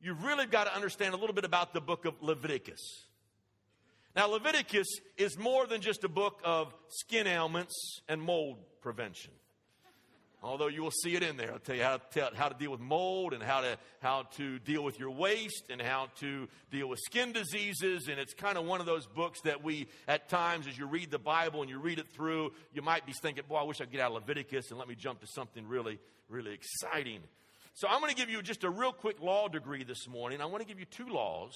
you've 0.00 0.22
really 0.22 0.46
got 0.46 0.64
to 0.64 0.74
understand 0.74 1.14
a 1.14 1.16
little 1.16 1.34
bit 1.34 1.44
about 1.44 1.74
the 1.74 1.80
book 1.80 2.04
of 2.04 2.14
Leviticus. 2.22 3.06
Now, 4.14 4.28
Leviticus 4.28 4.86
is 5.18 5.36
more 5.36 5.66
than 5.66 5.82
just 5.82 6.04
a 6.04 6.08
book 6.08 6.40
of 6.44 6.72
skin 6.88 7.26
ailments 7.26 8.00
and 8.08 8.22
mold 8.22 8.58
prevention. 8.80 9.32
Although 10.46 10.68
you 10.68 10.82
will 10.82 10.92
see 10.92 11.16
it 11.16 11.22
in 11.24 11.36
there. 11.36 11.52
I'll 11.52 11.58
tell 11.58 11.74
you 11.74 11.82
how 11.82 11.96
to, 11.96 12.02
tell, 12.10 12.30
how 12.34 12.48
to 12.48 12.54
deal 12.54 12.70
with 12.70 12.80
mold 12.80 13.32
and 13.32 13.42
how 13.42 13.62
to, 13.62 13.76
how 14.00 14.22
to 14.36 14.60
deal 14.60 14.84
with 14.84 14.98
your 14.98 15.10
waste 15.10 15.64
and 15.70 15.82
how 15.82 16.08
to 16.20 16.46
deal 16.70 16.88
with 16.88 17.00
skin 17.00 17.32
diseases. 17.32 18.06
And 18.08 18.20
it's 18.20 18.32
kind 18.32 18.56
of 18.56 18.64
one 18.64 18.78
of 18.78 18.86
those 18.86 19.06
books 19.06 19.40
that 19.42 19.64
we, 19.64 19.88
at 20.06 20.28
times, 20.28 20.68
as 20.68 20.78
you 20.78 20.86
read 20.86 21.10
the 21.10 21.18
Bible 21.18 21.62
and 21.62 21.68
you 21.68 21.78
read 21.78 21.98
it 21.98 22.06
through, 22.14 22.52
you 22.72 22.80
might 22.80 23.04
be 23.04 23.12
thinking, 23.12 23.42
boy, 23.48 23.56
I 23.56 23.62
wish 23.64 23.80
I'd 23.80 23.90
get 23.90 24.00
out 24.00 24.12
of 24.12 24.14
Leviticus 24.14 24.70
and 24.70 24.78
let 24.78 24.88
me 24.88 24.94
jump 24.94 25.20
to 25.20 25.26
something 25.26 25.66
really, 25.66 25.98
really 26.28 26.52
exciting. 26.52 27.20
So 27.74 27.88
I'm 27.88 28.00
going 28.00 28.14
to 28.14 28.16
give 28.16 28.30
you 28.30 28.40
just 28.40 28.62
a 28.62 28.70
real 28.70 28.92
quick 28.92 29.20
law 29.20 29.48
degree 29.48 29.82
this 29.82 30.06
morning. 30.08 30.40
I 30.40 30.46
want 30.46 30.62
to 30.62 30.68
give 30.68 30.78
you 30.78 30.86
two 30.86 31.08
laws 31.08 31.54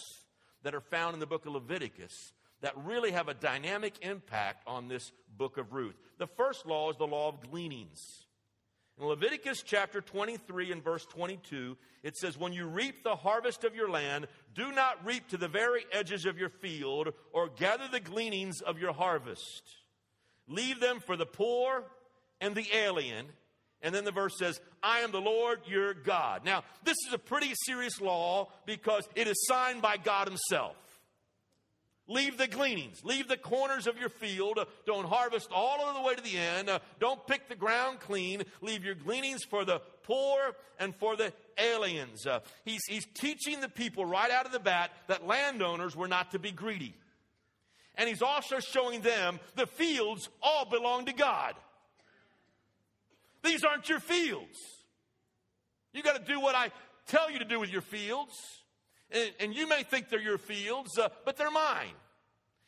that 0.64 0.75
are 0.75 0.81
found 0.81 1.14
in 1.14 1.20
the 1.20 1.26
book 1.26 1.46
of 1.46 1.52
Leviticus 1.52 2.32
that 2.60 2.75
really 2.76 3.12
have 3.12 3.28
a 3.28 3.34
dynamic 3.34 3.94
impact 4.02 4.64
on 4.66 4.88
this 4.88 5.12
book 5.38 5.58
of 5.58 5.72
Ruth. 5.72 5.94
The 6.19 6.26
first 6.26 6.66
law 6.66 6.90
is 6.90 6.96
the 6.96 7.06
law 7.06 7.28
of 7.28 7.40
gleanings. 7.50 8.26
In 9.00 9.06
Leviticus 9.06 9.62
chapter 9.64 10.00
23 10.02 10.73
and 10.73 10.85
verse 10.85 11.06
22, 11.06 11.76
it 12.02 12.17
says, 12.17 12.37
When 12.37 12.52
you 12.52 12.67
reap 12.67 13.02
the 13.02 13.17
harvest 13.17 13.64
of 13.64 13.75
your 13.75 13.88
land, 13.88 14.26
do 14.55 14.70
not 14.73 15.05
reap 15.06 15.29
to 15.29 15.38
the 15.38 15.49
very 15.49 15.87
edges 15.91 16.26
of 16.26 16.38
your 16.38 16.50
field 16.50 17.14
or 17.32 17.49
gather 17.49 17.88
the 17.91 18.00
gleanings 18.00 18.61
of 18.61 18.79
your 18.79 18.93
harvest. 18.93 19.62
Leave 20.47 20.81
them 20.81 21.00
for 21.00 21.17
the 21.17 21.25
poor 21.25 21.85
and 22.41 22.55
the 22.55 22.67
alien 22.75 23.26
and 23.82 23.94
then 23.94 24.05
the 24.05 24.12
verse 24.12 24.37
says, 24.38 24.61
I 24.82 25.00
am 25.00 25.11
the 25.11 25.20
Lord 25.20 25.61
your 25.67 25.94
God. 25.94 26.44
Now, 26.44 26.64
this 26.85 26.96
is 27.08 27.14
a 27.14 27.19
pretty 27.19 27.53
serious 27.67 28.00
law 28.00 28.49
because 28.67 29.08
it 29.14 29.26
is 29.26 29.46
signed 29.46 29.81
by 29.81 29.96
God 29.96 30.29
Himself. 30.29 30.76
Leave 32.10 32.38
the 32.38 32.48
gleanings, 32.48 33.04
leave 33.04 33.28
the 33.28 33.36
corners 33.36 33.86
of 33.86 33.96
your 33.96 34.08
field. 34.08 34.58
Don't 34.84 35.06
harvest 35.06 35.48
all 35.52 35.86
of 35.86 35.94
the 35.94 36.02
way 36.02 36.16
to 36.16 36.20
the 36.20 36.36
end. 36.36 36.68
Don't 36.98 37.24
pick 37.24 37.48
the 37.48 37.54
ground 37.54 38.00
clean. 38.00 38.43
Leave 38.60 38.84
your 38.84 38.96
gleanings 38.96 39.44
for 39.44 39.64
the 39.64 39.81
poor 40.02 40.56
and 40.81 40.93
for 40.96 41.14
the 41.14 41.32
aliens. 41.56 42.26
Uh, 42.26 42.40
he's, 42.64 42.81
he's 42.88 43.06
teaching 43.14 43.60
the 43.60 43.69
people 43.69 44.05
right 44.05 44.32
out 44.32 44.44
of 44.44 44.50
the 44.50 44.58
bat 44.58 44.90
that 45.06 45.24
landowners 45.24 45.94
were 45.94 46.08
not 46.08 46.32
to 46.32 46.40
be 46.40 46.50
greedy. 46.50 46.96
And 47.94 48.08
he's 48.08 48.22
also 48.22 48.58
showing 48.58 49.02
them 49.02 49.38
the 49.55 49.69
fields 49.69 50.29
all 50.43 50.64
belong 50.64 51.05
to 51.05 51.12
God. 51.12 51.55
These 53.44 53.62
aren't 53.62 53.88
your 53.88 54.00
fields. 54.00 54.58
You 55.93 56.02
got 56.02 56.17
to 56.17 56.32
do 56.32 56.40
what 56.40 56.56
I 56.56 56.72
tell 57.06 57.31
you 57.31 57.38
to 57.38 57.44
do 57.44 57.60
with 57.60 57.70
your 57.70 57.82
fields. 57.82 58.34
And, 59.12 59.32
and 59.40 59.55
you 59.55 59.69
may 59.69 59.82
think 59.82 60.08
they're 60.08 60.20
your 60.20 60.38
fields, 60.38 60.98
uh, 60.98 61.08
but 61.24 61.36
they're 61.36 61.50
mine. 61.50 61.94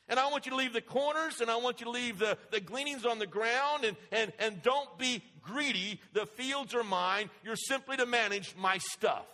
And 0.08 0.18
I 0.18 0.30
want 0.30 0.46
you 0.46 0.50
to 0.50 0.56
leave 0.56 0.72
the 0.72 0.80
corners 0.80 1.40
and 1.40 1.50
I 1.50 1.56
want 1.56 1.80
you 1.80 1.86
to 1.86 1.90
leave 1.90 2.18
the, 2.18 2.36
the 2.50 2.60
gleanings 2.60 3.06
on 3.06 3.18
the 3.18 3.26
ground 3.26 3.84
and, 3.84 3.96
and, 4.10 4.32
and 4.38 4.62
don't 4.62 4.98
be 4.98 5.22
greedy. 5.42 6.00
The 6.12 6.26
fields 6.26 6.74
are 6.74 6.84
mine. 6.84 7.30
You're 7.44 7.56
simply 7.56 7.96
to 7.96 8.06
manage 8.06 8.54
my 8.56 8.78
stuff. 8.78 9.24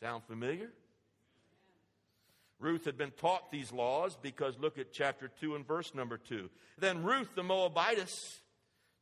Sound 0.00 0.24
familiar? 0.24 0.70
Ruth 2.58 2.84
had 2.84 2.98
been 2.98 3.12
taught 3.12 3.50
these 3.50 3.72
laws 3.72 4.16
because 4.20 4.58
look 4.58 4.78
at 4.78 4.92
chapter 4.92 5.30
2 5.40 5.56
and 5.56 5.66
verse 5.66 5.94
number 5.94 6.16
2. 6.16 6.48
Then 6.78 7.02
Ruth 7.02 7.34
the 7.34 7.42
Moabitess 7.42 8.12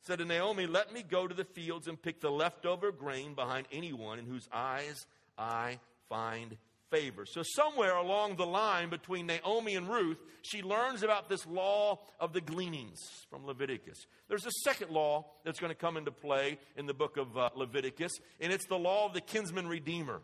said 0.03 0.19
to 0.19 0.25
Naomi, 0.25 0.67
Let 0.67 0.93
me 0.93 1.03
go 1.03 1.27
to 1.27 1.35
the 1.35 1.45
fields 1.45 1.89
and 1.89 2.01
pick 2.01 2.21
the 2.21 2.31
leftover 2.31 2.93
grain 2.93 3.35
behind 3.35 3.67
anyone 3.73 4.19
in 4.19 4.27
whose 4.27 4.49
eyes 4.53 5.07
I 5.37 5.79
find 6.09 6.57
favor. 6.91 7.25
So, 7.27 7.43
somewhere 7.43 7.97
along 7.97 8.37
the 8.37 8.47
line 8.47 8.91
between 8.91 9.27
Naomi 9.27 9.77
and 9.77 9.89
Ruth, 9.89 10.19
she 10.43 10.63
learns 10.63 11.03
about 11.03 11.29
this 11.29 11.47
law 11.47 12.01
of 12.19 12.33
the 12.33 12.41
gleanings 12.41 12.99
from 13.31 13.47
Leviticus. 13.47 14.07
There's 14.29 14.47
a 14.47 14.53
second 14.65 14.91
law 14.91 15.27
that's 15.45 15.61
going 15.61 15.71
to 15.71 15.79
come 15.79 15.97
into 15.97 16.11
play 16.11 16.59
in 16.77 16.87
the 16.87 16.95
book 16.95 17.17
of 17.17 17.37
uh, 17.37 17.51
Leviticus, 17.55 18.13
and 18.41 18.53
it's 18.53 18.67
the 18.67 18.79
law 18.79 19.07
of 19.07 19.15
the 19.15 19.21
kinsman 19.21 19.67
redeemer. 19.67 20.21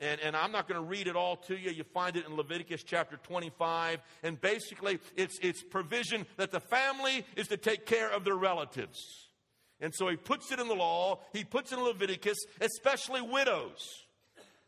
And, 0.00 0.20
and, 0.20 0.34
I'm 0.34 0.50
not 0.50 0.68
going 0.68 0.80
to 0.80 0.86
read 0.86 1.06
it 1.06 1.14
all 1.14 1.36
to 1.36 1.56
you. 1.56 1.70
You 1.70 1.84
find 1.84 2.16
it 2.16 2.26
in 2.26 2.34
Leviticus 2.36 2.82
chapter 2.82 3.16
25. 3.16 4.00
And 4.24 4.40
basically, 4.40 4.98
it's, 5.16 5.38
it's 5.40 5.62
provision 5.62 6.26
that 6.36 6.50
the 6.50 6.58
family 6.58 7.24
is 7.36 7.46
to 7.48 7.56
take 7.56 7.86
care 7.86 8.10
of 8.10 8.24
their 8.24 8.34
relatives. 8.34 8.98
And 9.80 9.92
so 9.94 10.08
he 10.08 10.16
puts 10.16 10.50
it 10.50 10.58
in 10.58 10.66
the 10.66 10.74
law, 10.74 11.20
he 11.32 11.44
puts 11.44 11.70
it 11.70 11.78
in 11.78 11.84
Leviticus, 11.84 12.38
especially 12.60 13.22
widows. 13.22 14.03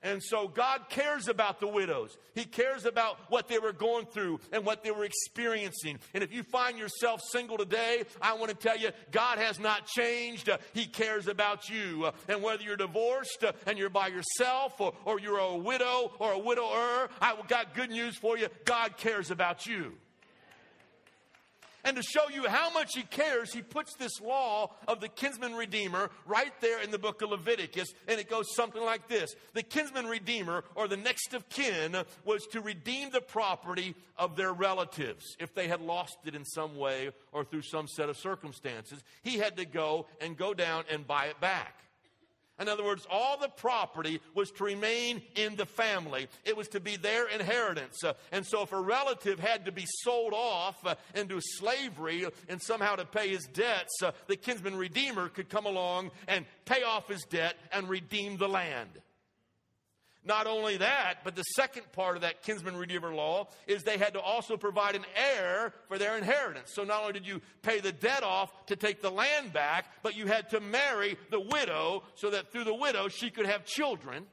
And 0.03 0.23
so 0.23 0.47
God 0.47 0.89
cares 0.89 1.27
about 1.27 1.59
the 1.59 1.67
widows. 1.67 2.17
He 2.35 2.45
cares 2.45 2.85
about 2.85 3.19
what 3.29 3.49
they 3.49 3.59
were 3.59 3.73
going 3.73 4.07
through 4.07 4.41
and 4.53 4.65
what 4.65 4.85
they 4.85 4.91
were 4.91 5.05
experiencing. 5.05 5.99
And 6.15 6.23
if 6.23 6.33
you 6.33 6.43
find 6.43 6.79
yourself 6.79 7.21
single 7.23 7.57
today, 7.57 8.05
I 8.21 8.35
want 8.35 8.51
to 8.51 8.57
tell 8.57 8.79
you, 8.79 8.91
God 9.11 9.39
has 9.39 9.59
not 9.59 9.87
changed. 9.87 10.49
He 10.75 10.87
cares 10.87 11.29
about 11.29 11.69
you. 11.69 12.11
And 12.29 12.43
whether 12.43 12.63
you're 12.63 12.77
divorced 12.77 13.45
and 13.67 13.79
you're 13.79 13.91
by 13.91 14.09
yourself 14.09 14.81
or, 14.81 14.93
or 15.05 15.19
you're 15.19 15.39
a 15.39 15.57
widow 15.57 16.13
or 16.19 16.33
a 16.33 16.39
widower, 16.39 17.09
I 17.21 17.37
got 17.49 17.75
good 17.75 17.91
news 17.91 18.17
for 18.17 18.39
you. 18.39 18.49
God 18.65 18.97
cares 18.97 19.31
about 19.31 19.67
you. 19.67 19.95
And 21.87 21.97
to 21.97 22.03
show 22.03 22.29
you 22.29 22.49
how 22.49 22.71
much 22.71 22.95
he 22.97 23.05
cares, 23.05 23.53
he 23.53 23.63
puts 23.63 23.95
this 23.95 24.21
law 24.21 24.73
of 24.89 25.01
the 25.01 25.07
kinsman 25.07 25.55
redeemer 25.55 26.11
right 26.27 26.53
there 26.61 26.83
in 26.83 26.91
the 26.91 26.99
book 26.99 27.23
of 27.23 27.31
Leviticus. 27.31 27.95
And 28.09 28.19
it 28.19 28.29
goes 28.29 28.57
something 28.57 28.83
like 28.83 29.07
this 29.07 29.37
The 29.55 29.63
kinsman 29.63 30.07
redeemer, 30.07 30.65
or 30.75 30.89
the 30.89 30.97
next 30.97 31.33
of 31.33 31.49
kin, 31.49 31.97
was 32.25 32.45
to 32.49 32.61
redeem 32.61 33.11
the 33.11 33.21
property 33.21 33.95
of 34.19 34.35
their 34.35 34.53
relatives 34.53 35.37
if 35.39 35.55
they 35.55 35.69
had 35.69 35.81
lost 35.81 36.19
it 36.25 36.35
in 36.35 36.45
some 36.45 36.77
way 36.77 37.11
or 37.31 37.45
through 37.45 37.63
some 37.63 37.87
set 37.87 38.09
of 38.09 38.17
circumstances. 38.17 39.05
He 39.23 39.39
had 39.39 39.57
to 39.59 39.65
go 39.65 40.07
and 40.21 40.37
go 40.37 40.55
down 40.55 40.87
and 40.91 41.07
buy 41.07 41.27
it 41.27 41.41
back. 41.41 41.86
In 42.59 42.69
other 42.69 42.85
words, 42.85 43.07
all 43.11 43.37
the 43.39 43.49
property 43.49 44.21
was 44.35 44.51
to 44.53 44.65
remain 44.65 45.23
in 45.35 45.57
the 45.57 45.67
family. 45.67 46.29
It 46.45 46.57
was 46.57 46.69
to 46.69 46.81
be 46.81 46.97
their 46.97 47.29
inheritance. 47.29 48.03
Uh, 48.03 48.15
and 48.33 48.47
so, 48.47 48.63
if 48.63 48.73
a 48.73 48.81
relative 48.81 49.39
had 49.39 49.67
to 49.67 49.73
be 49.73 49.85
sold 50.03 50.33
off 50.33 50.77
uh, 50.87 50.95
into 51.15 51.41
slavery 51.41 52.27
and 52.49 52.63
somehow 52.63 52.97
to 52.97 53.05
pay 53.05 53.29
his 53.29 53.47
debts, 53.47 54.03
uh, 54.03 54.13
the 54.27 54.37
kinsman 54.37 54.77
redeemer 54.77 55.29
could 55.29 55.51
come 55.51 55.67
along 55.67 56.11
and 56.29 56.47
pay 56.65 56.83
off 56.83 57.09
his 57.09 57.25
debt 57.25 57.57
and 57.73 57.89
redeem 57.89 58.39
the 58.39 58.49
land. 58.49 58.91
Not 60.27 60.49
only 60.49 60.77
that, 60.79 61.19
but 61.23 61.37
the 61.37 61.45
second 61.55 61.91
part 61.93 62.17
of 62.17 62.23
that 62.23 62.43
kinsman 62.43 62.77
redeemer 62.77 63.15
law 63.15 63.47
is 63.69 63.85
they 63.85 63.97
had 63.97 64.15
to 64.15 64.21
also 64.21 64.57
provide 64.57 64.97
an 64.97 65.05
heir 65.15 65.73
for 65.87 65.99
their 65.99 66.19
inheritance. 66.19 66.73
So 66.75 66.83
not 66.83 67.03
only 67.03 67.13
did 67.13 67.27
you 67.27 67.41
pay 67.63 67.79
the 67.79 67.93
debt 67.93 68.25
off 68.25 68.51
to 68.67 68.75
take 68.75 69.01
the 69.01 69.11
land 69.11 69.53
back, 69.53 69.87
but 70.03 70.17
you 70.17 70.27
had 70.27 70.51
to 70.51 70.59
marry 70.59 71.17
the 71.31 71.39
widow 71.39 72.03
so 72.17 72.31
that 72.31 72.51
through 72.51 72.65
the 72.65 72.75
widow 72.75 73.07
she 73.07 73.31
could 73.31 73.47
have 73.47 73.65
children. 73.65 74.25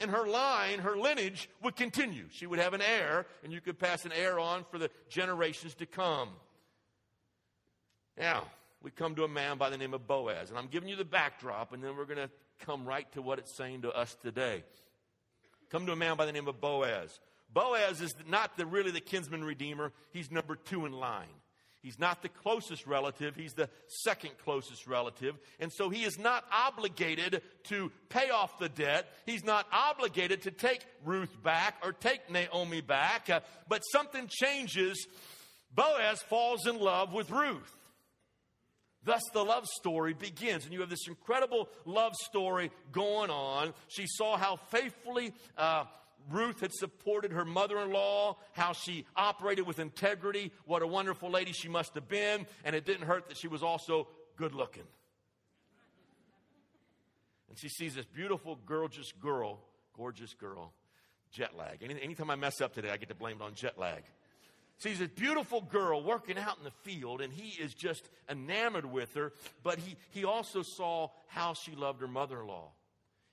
And 0.00 0.10
her 0.10 0.26
line, 0.26 0.78
her 0.78 0.96
lineage 0.96 1.50
would 1.62 1.76
continue. 1.76 2.24
She 2.30 2.46
would 2.46 2.58
have 2.58 2.72
an 2.72 2.80
heir, 2.80 3.26
and 3.44 3.52
you 3.52 3.60
could 3.60 3.78
pass 3.78 4.06
an 4.06 4.12
heir 4.12 4.38
on 4.38 4.64
for 4.70 4.78
the 4.78 4.90
generations 5.10 5.74
to 5.76 5.86
come. 5.86 6.30
Now, 8.16 8.44
we 8.82 8.90
come 8.90 9.16
to 9.16 9.24
a 9.24 9.28
man 9.28 9.58
by 9.58 9.68
the 9.70 9.76
name 9.76 9.92
of 9.92 10.06
Boaz, 10.06 10.48
and 10.50 10.58
I'm 10.58 10.68
giving 10.68 10.88
you 10.88 10.96
the 10.96 11.04
backdrop, 11.04 11.72
and 11.72 11.82
then 11.82 11.96
we're 11.96 12.06
going 12.06 12.18
to 12.18 12.30
come 12.60 12.86
right 12.86 13.10
to 13.12 13.22
what 13.22 13.38
it's 13.38 13.56
saying 13.56 13.82
to 13.82 13.90
us 13.90 14.16
today. 14.22 14.64
Come 15.70 15.86
to 15.86 15.92
a 15.92 15.96
man 15.96 16.16
by 16.16 16.26
the 16.26 16.32
name 16.32 16.48
of 16.48 16.60
Boaz. 16.60 17.20
Boaz 17.52 18.00
is 18.00 18.14
not 18.26 18.56
the, 18.56 18.66
really 18.66 18.90
the 18.90 19.00
kinsman 19.00 19.44
redeemer, 19.44 19.92
he's 20.12 20.30
number 20.30 20.56
two 20.56 20.86
in 20.86 20.92
line. 20.92 21.28
He's 21.82 21.98
not 21.98 22.22
the 22.22 22.28
closest 22.28 22.86
relative, 22.86 23.36
he's 23.36 23.54
the 23.54 23.70
second 23.86 24.32
closest 24.44 24.86
relative. 24.86 25.36
And 25.60 25.72
so 25.72 25.88
he 25.90 26.04
is 26.04 26.18
not 26.18 26.44
obligated 26.52 27.40
to 27.64 27.92
pay 28.08 28.30
off 28.30 28.58
the 28.58 28.68
debt. 28.68 29.06
He's 29.26 29.44
not 29.44 29.66
obligated 29.72 30.42
to 30.42 30.50
take 30.50 30.84
Ruth 31.04 31.34
back 31.42 31.76
or 31.84 31.92
take 31.92 32.30
Naomi 32.30 32.80
back. 32.80 33.30
Uh, 33.30 33.40
but 33.68 33.82
something 33.92 34.26
changes. 34.28 35.06
Boaz 35.72 36.20
falls 36.22 36.66
in 36.66 36.78
love 36.80 37.12
with 37.12 37.30
Ruth. 37.30 37.77
Thus, 39.04 39.22
the 39.32 39.44
love 39.44 39.66
story 39.66 40.12
begins. 40.12 40.64
And 40.64 40.72
you 40.72 40.80
have 40.80 40.90
this 40.90 41.06
incredible 41.06 41.68
love 41.84 42.14
story 42.14 42.70
going 42.92 43.30
on. 43.30 43.72
She 43.88 44.06
saw 44.06 44.36
how 44.36 44.56
faithfully 44.56 45.32
uh, 45.56 45.84
Ruth 46.30 46.60
had 46.60 46.72
supported 46.72 47.32
her 47.32 47.44
mother 47.44 47.78
in 47.78 47.92
law, 47.92 48.36
how 48.52 48.72
she 48.72 49.06
operated 49.16 49.66
with 49.66 49.78
integrity, 49.78 50.52
what 50.66 50.82
a 50.82 50.86
wonderful 50.86 51.30
lady 51.30 51.52
she 51.52 51.68
must 51.68 51.94
have 51.94 52.08
been, 52.08 52.46
and 52.64 52.76
it 52.76 52.84
didn't 52.84 53.06
hurt 53.06 53.28
that 53.28 53.38
she 53.38 53.48
was 53.48 53.62
also 53.62 54.08
good 54.36 54.54
looking. 54.54 54.82
And 57.48 57.58
she 57.58 57.68
sees 57.68 57.94
this 57.94 58.04
beautiful, 58.04 58.58
gorgeous 58.66 59.10
girl, 59.12 59.60
gorgeous 59.96 60.34
girl, 60.34 60.74
jet 61.32 61.56
lag. 61.56 61.82
Any, 61.82 62.00
anytime 62.02 62.30
I 62.30 62.36
mess 62.36 62.60
up 62.60 62.74
today, 62.74 62.90
I 62.90 62.98
get 62.98 63.08
to 63.08 63.14
blame 63.14 63.38
it 63.40 63.44
on 63.44 63.54
jet 63.54 63.78
lag 63.78 64.02
sees 64.78 64.98
this 64.98 65.08
beautiful 65.08 65.60
girl 65.60 66.02
working 66.02 66.38
out 66.38 66.58
in 66.58 66.64
the 66.64 66.90
field, 66.90 67.20
and 67.20 67.32
he 67.32 67.60
is 67.60 67.74
just 67.74 68.08
enamored 68.28 68.86
with 68.86 69.14
her. 69.14 69.32
But 69.62 69.78
he, 69.78 69.96
he 70.10 70.24
also 70.24 70.62
saw 70.62 71.08
how 71.26 71.54
she 71.54 71.74
loved 71.74 72.00
her 72.00 72.08
mother 72.08 72.40
in 72.40 72.46
law 72.46 72.70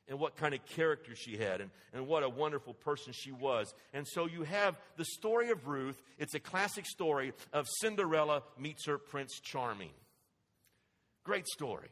and 0.08 0.20
what 0.20 0.36
kind 0.36 0.54
of 0.54 0.64
character 0.66 1.16
she 1.16 1.38
had 1.38 1.62
and, 1.62 1.72
and 1.94 2.08
what 2.08 2.24
a 2.24 2.30
wonderful 2.30 2.74
person 2.74 3.14
she 3.14 3.32
was. 3.32 3.74
And 3.94 4.08
so 4.08 4.28
you 4.28 4.44
have 4.44 4.75
the 4.98 5.06
story 5.06 5.50
of 5.50 5.68
Ruth. 5.68 6.02
It's 6.20 6.36
a 6.36 6.40
classic 6.40 6.86
story 6.86 7.34
of 7.54 7.68
Cinderella 7.82 8.44
meets 8.60 8.86
her 8.86 8.98
Prince 8.98 9.40
Charming. 9.42 9.94
Great 11.24 11.48
story. 11.48 11.90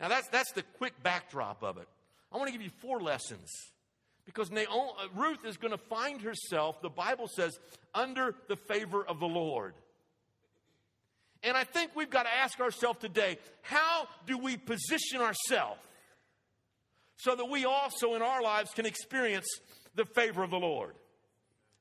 Now, 0.00 0.08
that's, 0.08 0.28
that's 0.28 0.50
the 0.52 0.64
quick 0.78 1.00
backdrop 1.02 1.62
of 1.62 1.78
it. 1.78 1.86
I 2.32 2.38
want 2.38 2.48
to 2.48 2.52
give 2.52 2.62
you 2.62 2.72
four 2.80 3.00
lessons 3.00 3.48
because 4.24 4.50
Naomi, 4.50 4.90
uh, 4.98 5.06
Ruth 5.14 5.44
is 5.44 5.56
going 5.56 5.72
to 5.72 5.78
find 5.78 6.20
herself, 6.22 6.80
the 6.80 6.88
Bible 6.88 7.28
says, 7.28 7.58
under 7.94 8.34
the 8.48 8.56
favor 8.56 9.04
of 9.04 9.20
the 9.20 9.26
Lord. 9.26 9.74
And 11.42 11.56
I 11.56 11.64
think 11.64 11.90
we've 11.96 12.10
got 12.10 12.24
to 12.24 12.32
ask 12.32 12.60
ourselves 12.60 13.00
today 13.00 13.38
how 13.62 14.06
do 14.26 14.38
we 14.38 14.56
position 14.56 15.20
ourselves 15.20 15.80
so 17.16 17.34
that 17.34 17.44
we 17.46 17.64
also 17.64 18.14
in 18.14 18.22
our 18.22 18.42
lives 18.42 18.70
can 18.72 18.86
experience 18.86 19.46
the 19.94 20.04
favor 20.04 20.42
of 20.42 20.50
the 20.50 20.58
Lord? 20.58 20.94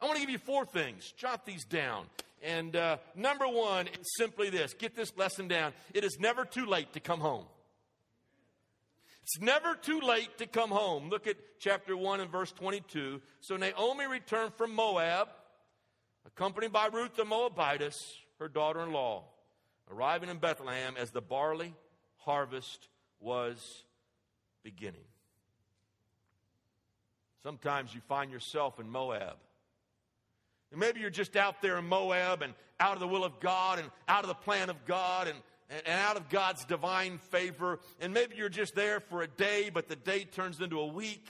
I 0.01 0.05
want 0.05 0.15
to 0.17 0.21
give 0.21 0.31
you 0.31 0.39
four 0.39 0.65
things. 0.65 1.11
Jot 1.15 1.45
these 1.45 1.63
down. 1.63 2.05
And 2.43 2.75
uh, 2.75 2.97
number 3.15 3.47
one 3.47 3.87
is 3.87 4.15
simply 4.17 4.49
this 4.49 4.73
get 4.73 4.95
this 4.95 5.15
lesson 5.15 5.47
down. 5.47 5.73
It 5.93 6.03
is 6.03 6.17
never 6.19 6.43
too 6.43 6.65
late 6.65 6.93
to 6.93 6.99
come 6.99 7.19
home. 7.19 7.45
It's 9.21 9.39
never 9.39 9.75
too 9.75 10.01
late 10.01 10.39
to 10.39 10.47
come 10.47 10.71
home. 10.71 11.09
Look 11.09 11.27
at 11.27 11.37
chapter 11.59 11.95
1 11.95 12.19
and 12.19 12.31
verse 12.31 12.51
22. 12.51 13.21
So 13.41 13.55
Naomi 13.55 14.07
returned 14.07 14.53
from 14.55 14.73
Moab, 14.73 15.29
accompanied 16.25 16.71
by 16.71 16.87
Ruth 16.87 17.15
the 17.15 17.25
Moabitess, 17.25 18.15
her 18.39 18.47
daughter 18.47 18.81
in 18.81 18.91
law, 18.91 19.25
arriving 19.89 20.29
in 20.29 20.37
Bethlehem 20.37 20.95
as 20.97 21.11
the 21.11 21.21
barley 21.21 21.73
harvest 22.17 22.87
was 23.19 23.83
beginning. 24.63 25.05
Sometimes 27.43 27.93
you 27.93 28.01
find 28.07 28.31
yourself 28.31 28.79
in 28.79 28.89
Moab. 28.89 29.37
And 30.71 30.79
maybe 30.79 30.99
you're 30.99 31.09
just 31.09 31.35
out 31.35 31.61
there 31.61 31.77
in 31.77 31.85
Moab 31.85 32.43
and 32.43 32.53
out 32.79 32.93
of 32.93 32.99
the 32.99 33.07
will 33.07 33.25
of 33.25 33.39
God 33.39 33.79
and 33.79 33.89
out 34.07 34.23
of 34.23 34.27
the 34.27 34.35
plan 34.35 34.69
of 34.69 34.85
God 34.85 35.27
and 35.27 35.37
and 35.71 35.87
out 35.87 36.17
of 36.17 36.29
God's 36.29 36.65
divine 36.65 37.17
favor. 37.17 37.79
And 38.01 38.13
maybe 38.13 38.35
you're 38.35 38.49
just 38.49 38.75
there 38.75 38.99
for 38.99 39.21
a 39.21 39.27
day, 39.27 39.71
but 39.73 39.87
the 39.87 39.95
day 39.95 40.25
turns 40.25 40.59
into 40.59 40.79
a 40.79 40.87
week. 40.87 41.25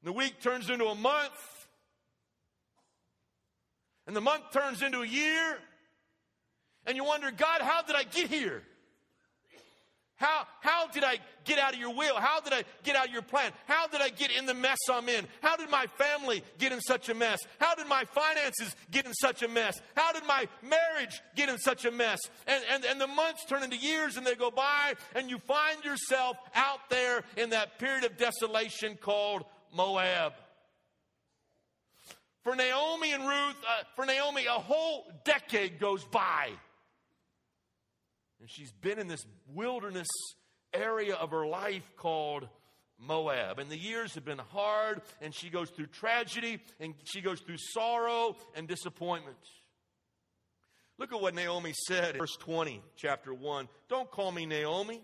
And 0.00 0.08
the 0.08 0.12
week 0.12 0.40
turns 0.40 0.70
into 0.70 0.86
a 0.86 0.94
month. 0.94 1.32
And 4.06 4.14
the 4.14 4.20
month 4.20 4.52
turns 4.52 4.82
into 4.82 5.00
a 5.00 5.06
year. 5.06 5.58
And 6.86 6.96
you 6.96 7.04
wonder, 7.04 7.30
God, 7.30 7.60
how 7.60 7.82
did 7.82 7.96
I 7.96 8.04
get 8.04 8.28
here? 8.28 8.62
How, 10.16 10.46
how 10.60 10.88
did 10.88 11.04
I 11.04 11.18
get 11.44 11.58
out 11.58 11.74
of 11.74 11.78
your 11.78 11.94
will? 11.94 12.16
How 12.16 12.40
did 12.40 12.54
I 12.54 12.64
get 12.84 12.96
out 12.96 13.08
of 13.08 13.12
your 13.12 13.22
plan? 13.22 13.52
How 13.66 13.86
did 13.86 14.00
I 14.00 14.08
get 14.08 14.30
in 14.30 14.46
the 14.46 14.54
mess 14.54 14.78
I'm 14.90 15.10
in? 15.10 15.26
How 15.42 15.56
did 15.56 15.68
my 15.68 15.86
family 15.98 16.42
get 16.58 16.72
in 16.72 16.80
such 16.80 17.10
a 17.10 17.14
mess? 17.14 17.40
How 17.60 17.74
did 17.74 17.86
my 17.86 18.04
finances 18.04 18.74
get 18.90 19.04
in 19.04 19.12
such 19.12 19.42
a 19.42 19.48
mess? 19.48 19.78
How 19.94 20.12
did 20.12 20.24
my 20.26 20.48
marriage 20.62 21.20
get 21.34 21.50
in 21.50 21.58
such 21.58 21.84
a 21.84 21.90
mess? 21.90 22.18
And, 22.46 22.64
and, 22.70 22.84
and 22.86 22.98
the 22.98 23.06
months 23.06 23.44
turn 23.44 23.62
into 23.62 23.76
years 23.76 24.16
and 24.16 24.26
they 24.26 24.34
go 24.34 24.50
by, 24.50 24.94
and 25.14 25.28
you 25.28 25.38
find 25.38 25.84
yourself 25.84 26.38
out 26.54 26.88
there 26.88 27.22
in 27.36 27.50
that 27.50 27.78
period 27.78 28.04
of 28.04 28.16
desolation 28.16 28.96
called 28.96 29.44
Moab. 29.74 30.32
For 32.46 32.54
Naomi 32.54 33.10
and 33.12 33.26
Ruth, 33.26 33.56
uh, 33.68 33.82
for 33.96 34.06
Naomi, 34.06 34.46
a 34.46 34.52
whole 34.52 35.04
decade 35.24 35.80
goes 35.80 36.04
by. 36.04 36.50
And 38.38 38.48
she's 38.48 38.70
been 38.70 39.00
in 39.00 39.08
this 39.08 39.26
wilderness 39.52 40.06
area 40.72 41.16
of 41.16 41.32
her 41.32 41.44
life 41.44 41.82
called 41.96 42.48
Moab. 43.00 43.58
And 43.58 43.68
the 43.68 43.76
years 43.76 44.14
have 44.14 44.24
been 44.24 44.38
hard, 44.38 45.02
and 45.20 45.34
she 45.34 45.50
goes 45.50 45.70
through 45.70 45.86
tragedy, 45.86 46.60
and 46.78 46.94
she 47.02 47.20
goes 47.20 47.40
through 47.40 47.58
sorrow 47.58 48.36
and 48.54 48.68
disappointment. 48.68 49.38
Look 50.98 51.12
at 51.12 51.20
what 51.20 51.34
Naomi 51.34 51.72
said 51.88 52.14
in 52.14 52.20
verse 52.20 52.36
20, 52.36 52.80
chapter 52.94 53.34
1. 53.34 53.68
Don't 53.88 54.08
call 54.08 54.30
me 54.30 54.46
Naomi. 54.46 55.02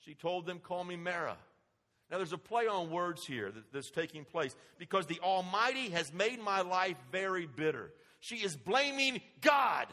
She 0.00 0.14
told 0.14 0.46
them, 0.46 0.58
Call 0.58 0.82
me 0.82 0.96
Mara. 0.96 1.36
Now, 2.10 2.18
there's 2.18 2.32
a 2.32 2.38
play 2.38 2.66
on 2.68 2.90
words 2.90 3.26
here 3.26 3.52
that's 3.72 3.90
taking 3.90 4.24
place 4.24 4.54
because 4.78 5.06
the 5.06 5.18
Almighty 5.20 5.90
has 5.90 6.12
made 6.12 6.40
my 6.40 6.60
life 6.60 6.96
very 7.10 7.46
bitter. 7.46 7.90
She 8.20 8.36
is 8.36 8.56
blaming 8.56 9.20
God. 9.40 9.86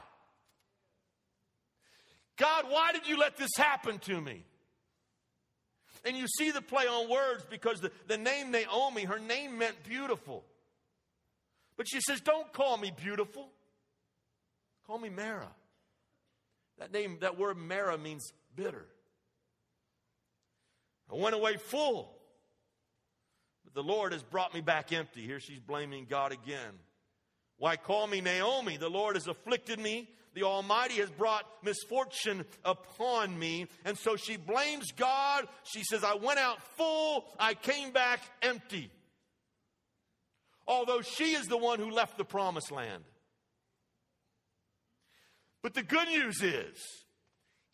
God, 2.38 2.66
why 2.70 2.92
did 2.92 3.08
you 3.08 3.18
let 3.18 3.38
this 3.38 3.50
happen 3.58 3.98
to 4.00 4.22
me? 4.22 4.44
And 6.06 6.18
you 6.18 6.28
see 6.28 6.52
the 6.52 6.62
play 6.62 6.86
on 6.86 7.10
words 7.10 7.46
because 7.50 7.80
the, 7.80 7.92
the 8.08 8.18
name 8.18 8.52
Naomi, 8.52 9.06
her 9.06 9.20
name 9.20 9.58
meant 9.58 9.84
beautiful. 9.84 10.44
But 11.78 11.88
she 11.90 12.02
says, 12.02 12.22
Don't 12.22 12.52
call 12.54 12.78
me 12.78 12.92
beautiful. 12.96 13.50
Call 14.86 15.00
me 15.00 15.10
Mara. 15.10 15.50
That 16.80 16.92
name, 16.92 17.18
that 17.22 17.38
word 17.38 17.58
Mara 17.58 17.98
means 17.98 18.34
bitter. 18.56 18.86
I 21.14 21.16
went 21.16 21.36
away 21.36 21.58
full, 21.58 22.12
but 23.64 23.74
the 23.76 23.84
Lord 23.84 24.14
has 24.14 24.24
brought 24.24 24.54
me 24.54 24.62
back 24.62 24.92
empty. 24.92 25.22
Here 25.22 25.40
she's 25.40 25.60
blaming 25.60 26.08
God 26.10 26.32
again. 26.32 26.80
Why 27.58 27.76
call 27.76 28.08
me 28.08 28.20
Naomi? 28.20 28.78
The 28.78 28.90
Lord 28.90 29.16
has 29.16 29.28
afflicted 29.28 29.80
me. 29.80 30.10
The 30.34 30.44
Almighty 30.44 30.96
has 30.96 31.12
brought 31.12 31.46
misfortune 31.64 32.46
upon 32.66 33.38
me. 33.38 33.68
And 33.86 33.96
so 33.96 34.16
she 34.16 34.38
blames 34.38 34.92
God. 34.92 35.48
She 35.64 35.84
says, 35.84 36.04
I 36.04 36.16
went 36.16 36.40
out 36.40 36.64
full, 36.76 37.26
I 37.40 37.54
came 37.54 37.92
back 37.92 38.22
empty. 38.42 38.90
Although 40.68 41.02
she 41.02 41.34
is 41.34 41.46
the 41.46 41.58
one 41.58 41.80
who 41.80 41.92
left 41.92 42.18
the 42.18 42.26
promised 42.26 42.72
land. 42.72 43.04
But 45.62 45.76
the 45.76 45.84
good 45.84 46.08
news 46.08 46.42
is, 46.42 46.78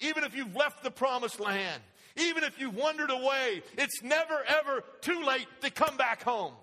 even 0.02 0.26
if 0.26 0.36
you've 0.36 0.56
left 0.56 0.84
the 0.84 0.92
promised 0.92 1.40
land, 1.40 1.82
even 2.20 2.44
if 2.44 2.60
you've 2.60 2.76
wandered 2.76 3.12
away, 3.12 3.62
it's 3.78 4.02
never 4.04 4.44
ever 4.48 4.84
too 5.02 5.24
late 5.24 5.48
to 5.62 5.70
come 5.70 5.98
back 5.98 6.24
home. 6.24 6.54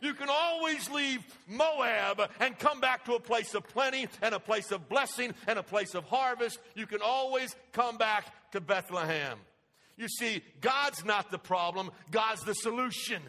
You 0.00 0.14
can 0.14 0.28
always 0.30 0.88
leave 0.90 1.22
Moab 1.46 2.22
and 2.40 2.58
come 2.58 2.80
back 2.80 3.04
to 3.04 3.14
a 3.14 3.20
place 3.20 3.54
of 3.54 3.68
plenty 3.68 4.08
and 4.22 4.34
a 4.34 4.40
place 4.40 4.72
of 4.72 4.88
blessing 4.88 5.34
and 5.46 5.58
a 5.58 5.62
place 5.62 5.94
of 5.94 6.04
harvest. 6.04 6.58
You 6.74 6.86
can 6.86 7.00
always 7.02 7.54
come 7.72 7.98
back 7.98 8.32
to 8.52 8.60
Bethlehem. 8.60 9.38
You 9.96 10.08
see, 10.08 10.42
God's 10.62 11.04
not 11.04 11.30
the 11.30 11.38
problem, 11.38 11.90
God's 12.10 12.42
the 12.42 12.54
solution. 12.54 13.22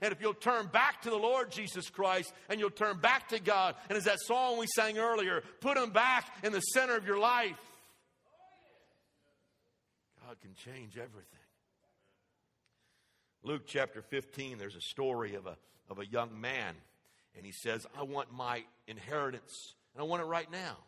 And 0.00 0.12
if 0.12 0.20
you'll 0.20 0.34
turn 0.34 0.66
back 0.66 1.02
to 1.02 1.10
the 1.10 1.16
Lord 1.16 1.50
Jesus 1.50 1.88
Christ 1.90 2.32
and 2.48 2.60
you'll 2.60 2.70
turn 2.70 2.98
back 2.98 3.28
to 3.28 3.40
God, 3.40 3.74
and 3.88 3.96
as 3.96 4.04
that 4.04 4.20
song 4.20 4.58
we 4.58 4.66
sang 4.74 4.98
earlier, 4.98 5.42
put 5.60 5.76
Him 5.76 5.90
back 5.90 6.26
in 6.42 6.52
the 6.52 6.60
center 6.60 6.96
of 6.96 7.06
your 7.06 7.18
life, 7.18 7.56
God 10.26 10.36
can 10.40 10.54
change 10.54 10.96
everything. 10.96 11.38
Luke 13.44 13.62
chapter 13.66 14.02
15, 14.02 14.58
there's 14.58 14.74
a 14.74 14.80
story 14.80 15.34
of 15.34 15.46
a, 15.46 15.56
of 15.88 16.00
a 16.00 16.06
young 16.06 16.40
man, 16.40 16.74
and 17.36 17.46
he 17.46 17.52
says, 17.52 17.86
I 17.96 18.02
want 18.02 18.32
my 18.32 18.64
inheritance, 18.88 19.74
and 19.94 20.02
I 20.02 20.04
want 20.04 20.22
it 20.22 20.26
right 20.26 20.50
now. 20.50 20.78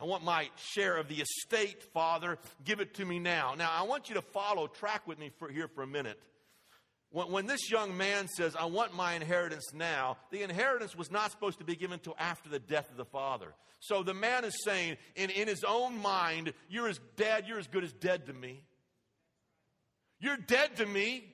I 0.00 0.04
want 0.04 0.24
my 0.24 0.50
share 0.56 0.96
of 0.96 1.08
the 1.08 1.22
estate, 1.22 1.82
Father. 1.92 2.38
Give 2.64 2.80
it 2.80 2.94
to 2.94 3.04
me 3.04 3.20
now. 3.20 3.54
Now, 3.56 3.70
I 3.72 3.82
want 3.82 4.08
you 4.08 4.16
to 4.16 4.22
follow, 4.22 4.66
track 4.66 5.06
with 5.06 5.18
me 5.20 5.30
for, 5.38 5.48
here 5.48 5.68
for 5.68 5.82
a 5.82 5.86
minute. 5.86 6.18
When, 7.10 7.30
when 7.30 7.46
this 7.46 7.70
young 7.70 7.96
man 7.96 8.28
says, 8.28 8.54
I 8.54 8.66
want 8.66 8.94
my 8.94 9.14
inheritance 9.14 9.72
now, 9.72 10.18
the 10.30 10.42
inheritance 10.42 10.94
was 10.94 11.10
not 11.10 11.30
supposed 11.30 11.58
to 11.58 11.64
be 11.64 11.76
given 11.76 11.94
until 11.94 12.16
after 12.18 12.48
the 12.48 12.58
death 12.58 12.90
of 12.90 12.96
the 12.96 13.04
father. 13.04 13.54
So 13.80 14.02
the 14.02 14.14
man 14.14 14.44
is 14.44 14.54
saying, 14.64 14.96
in, 15.14 15.30
in 15.30 15.48
his 15.48 15.64
own 15.64 16.00
mind, 16.00 16.52
You're 16.68 16.88
as 16.88 17.00
dad, 17.16 17.44
you're 17.46 17.58
as 17.58 17.68
good 17.68 17.84
as 17.84 17.92
dead 17.92 18.26
to 18.26 18.32
me. 18.32 18.62
You're 20.20 20.36
dead 20.36 20.76
to 20.76 20.86
me. 20.86 21.24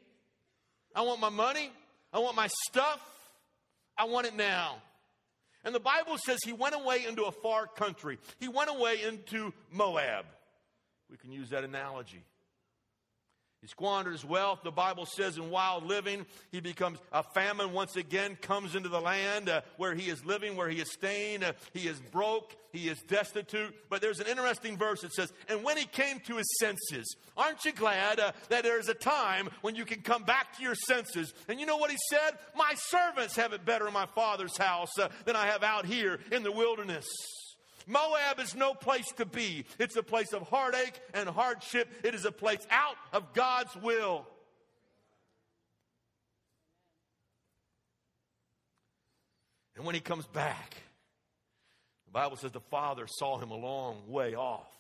I 0.95 1.03
want 1.03 1.21
my 1.21 1.31
money. 1.31 1.73
I 2.13 2.19
want 2.19 2.37
my 2.37 2.49
stuff. 2.69 3.01
I 3.97 4.05
want 4.05 4.27
it 4.27 4.37
now. 4.37 4.77
And 5.65 5.75
the 5.75 5.81
Bible 5.81 6.19
says 6.25 6.39
he 6.45 6.53
went 6.53 6.75
away 6.75 7.07
into 7.09 7.25
a 7.25 7.33
far 7.33 7.67
country. 7.67 8.19
He 8.39 8.49
went 8.49 8.69
away 8.69 9.03
into 9.03 9.53
Moab. 9.73 10.27
We 11.11 11.17
can 11.17 11.33
use 11.33 11.51
that 11.51 11.65
analogy. 11.65 12.23
He 13.65 13.69
squanders 13.69 14.27
wealth. 14.27 14.61
The 14.63 14.71
Bible 14.71 15.07
says 15.07 15.39
in 15.39 15.49
wild 15.49 15.87
living, 15.87 16.27
he 16.53 16.61
becomes 16.61 16.99
a 17.11 17.23
famine 17.23 17.73
once 17.73 17.97
again 17.97 18.37
comes 18.43 18.75
into 18.75 18.91
the 18.91 19.01
land 19.01 19.49
uh, 19.49 19.63
where 19.79 19.95
he 19.95 20.11
is 20.11 20.23
living, 20.23 20.55
where 20.55 20.69
he 20.69 20.83
is 20.83 20.93
staying. 20.93 21.43
Uh, 21.43 21.53
he 21.73 21.89
is 21.89 21.99
broke. 21.99 22.55
He 22.73 22.91
is 22.91 23.01
destitute. 23.05 23.75
But 23.89 24.03
there's 24.03 24.21
an 24.21 24.27
interesting 24.27 24.77
verse 24.77 25.01
that 25.01 25.15
says, 25.15 25.33
and 25.49 25.65
when 25.65 25.79
he 25.79 25.87
came 25.87 26.21
to 26.27 26.37
his 26.37 26.59
senses, 26.59 27.17
aren't 27.39 27.65
you 27.65 27.73
glad 27.73 28.21
uh, 28.21 28.33
that 28.51 28.65
there's 28.65 28.91
a 28.91 28.95
time 28.95 29.49
when 29.63 29.75
you 29.75 29.87
can 29.87 30.03
come 30.03 30.25
back 30.25 30.55
to 30.59 30.63
your 30.63 30.75
senses? 30.75 31.33
And 31.49 31.59
you 31.59 31.65
know 31.65 31.79
what 31.79 31.91
he 31.91 31.97
said? 32.11 32.39
My 32.55 32.75
servants 32.77 33.35
have 33.37 33.55
it 33.55 33.65
better 33.65 33.87
in 33.87 33.95
my 33.95 34.07
father's 34.15 34.59
house 34.59 34.91
uh, 35.01 35.09
than 35.25 35.37
I 35.37 35.47
have 35.47 35.63
out 35.63 35.87
here 35.87 36.21
in 36.31 36.43
the 36.43 36.53
wilderness. 36.53 37.07
Moab 37.87 38.41
is 38.41 38.55
no 38.55 38.75
place 38.75 39.11
to 39.17 39.27
be. 39.27 39.65
It's 39.79 39.97
a 39.97 40.03
place 40.03 40.33
of 40.33 40.49
heartache 40.49 41.01
and 41.13 41.29
hardship. 41.29 41.89
It 42.03 42.15
is 42.15 42.25
a 42.25 42.33
place 42.33 42.67
out 42.71 42.97
of 43.13 43.33
God's 43.35 43.75
will. 43.77 44.27
And 49.77 49.85
when 49.85 49.95
he 49.95 50.01
comes 50.01 50.27
back, 50.27 50.77
the 52.07 52.13
Bible 52.13 52.37
says 52.37 52.53
the 52.53 52.61
father 52.61 53.07
saw 53.07 53.39
him 53.39 53.51
a 53.51 53.57
long 53.57 54.09
way 54.09 54.35
off. 54.35 54.74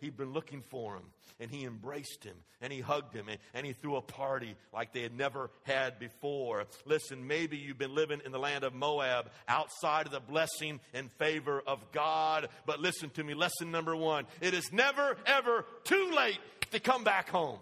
He'd 0.00 0.16
been 0.16 0.32
looking 0.32 0.62
for 0.62 0.96
him 0.96 1.04
and 1.40 1.50
he 1.50 1.64
embraced 1.64 2.24
him 2.24 2.36
and 2.60 2.72
he 2.72 2.80
hugged 2.80 3.14
him 3.14 3.28
and, 3.28 3.38
and, 3.54 3.66
he 3.66 3.72
threw 3.72 3.96
a 3.96 4.02
party 4.02 4.54
like 4.72 4.92
they 4.92 5.02
had 5.02 5.16
never 5.16 5.50
had 5.62 5.98
before. 5.98 6.66
Listen, 6.84 7.26
maybe 7.26 7.56
you've 7.56 7.78
been 7.78 7.94
living 7.94 8.20
in 8.24 8.32
the 8.32 8.38
land 8.38 8.64
of 8.64 8.74
Moab 8.74 9.30
outside 9.46 10.06
of 10.06 10.12
the 10.12 10.20
blessing 10.20 10.80
and 10.94 11.10
favor 11.12 11.62
of 11.66 11.92
God. 11.92 12.48
But 12.66 12.80
listen 12.80 13.10
to 13.10 13.24
me, 13.24 13.34
lesson 13.34 13.70
number 13.70 13.94
one 13.94 14.26
it 14.40 14.54
is 14.54 14.72
never, 14.72 15.16
ever 15.26 15.64
too 15.84 16.12
late 16.14 16.38
to 16.72 16.80
come 16.80 17.04
back 17.04 17.28
home. 17.28 17.58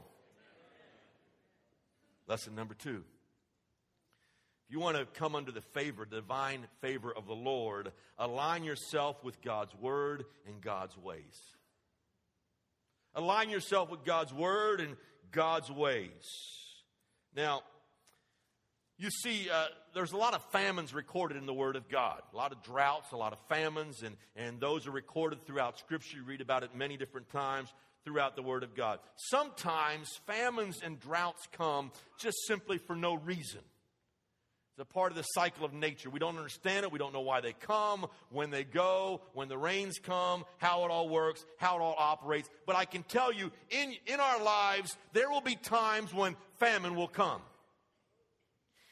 Lesson 2.27 2.55
number 2.55 2.75
two. 2.75 3.05
If 4.69 4.73
you 4.73 4.81
want 4.81 4.97
to 4.97 5.07
come 5.07 5.37
under 5.37 5.53
the 5.53 5.61
favor, 5.61 6.05
divine 6.05 6.67
favor 6.81 7.13
of 7.17 7.27
the 7.27 7.35
Lord, 7.35 7.93
align 8.19 8.65
yourself 8.65 9.23
with 9.23 9.41
God's 9.41 9.73
word 9.77 10.25
and 10.49 10.61
God's 10.61 10.97
ways. 10.99 11.56
Align 13.17 13.51
yourself 13.51 13.91
with 13.91 14.05
God's 14.05 14.33
word 14.33 14.81
and 14.81 14.97
God's 15.33 15.71
ways. 15.71 16.11
Now, 17.35 17.63
you 18.99 19.11
see, 19.11 19.51
uh, 19.51 19.67
there's 19.95 20.13
a 20.13 20.17
lot 20.17 20.35
of 20.35 20.43
famines 20.53 20.95
recorded 20.95 21.37
in 21.37 21.45
the 21.45 21.53
Word 21.53 21.77
of 21.77 21.89
God. 21.89 22.23
A 22.33 22.37
lot 22.37 22.53
of 22.53 22.63
droughts, 22.63 23.13
a 23.13 23.17
lot 23.17 23.33
of 23.33 23.39
famines, 23.49 24.03
and, 24.03 24.17
and 24.37 24.59
those 24.59 24.87
are 24.87 24.91
recorded 24.91 25.45
throughout 25.47 25.79
Scripture. 25.79 26.19
You 26.19 26.25
read 26.25 26.41
about 26.41 26.63
it 26.63 26.75
many 26.75 26.97
different 26.97 27.29
times 27.31 27.69
throughout 28.05 28.37
the 28.37 28.43
Word 28.43 28.63
of 28.63 28.75
God. 28.75 29.01
Sometimes 29.17 30.09
famines 30.27 30.81
and 30.83 30.99
droughts 30.99 31.47
come 31.53 31.93
just 32.19 32.39
simply 32.47 32.79
for 32.79 32.97
no 32.97 33.15
reason. 33.15 33.61
It's 34.77 34.83
a 34.83 34.93
part 34.93 35.11
of 35.11 35.17
the 35.17 35.23
cycle 35.23 35.65
of 35.65 35.73
nature. 35.73 36.11
We 36.11 36.19
don't 36.19 36.37
understand 36.37 36.85
it. 36.85 36.93
We 36.93 36.99
don't 36.99 37.15
know 37.15 37.23
why 37.23 37.41
they 37.41 37.55
come, 37.55 38.05
when 38.29 38.51
they 38.51 38.63
go, 38.63 39.23
when 39.33 39.49
the 39.49 39.57
rains 39.57 39.99
come, 39.99 40.45
how 40.59 40.85
it 40.85 40.91
all 40.91 41.09
works, 41.09 41.47
how 41.57 41.79
it 41.79 41.81
all 41.81 41.95
operates. 41.97 42.51
But 42.67 42.77
I 42.77 42.85
can 42.85 43.03
tell 43.03 43.33
you, 43.33 43.51
in, 43.71 43.95
in 44.07 44.21
our 44.21 44.43
lives, 44.43 44.95
there 45.15 45.31
will 45.31 45.41
be 45.41 45.57
times 45.57 46.13
when 46.13 46.37
famine 46.59 46.95
will 46.95 47.09
come. 47.09 47.41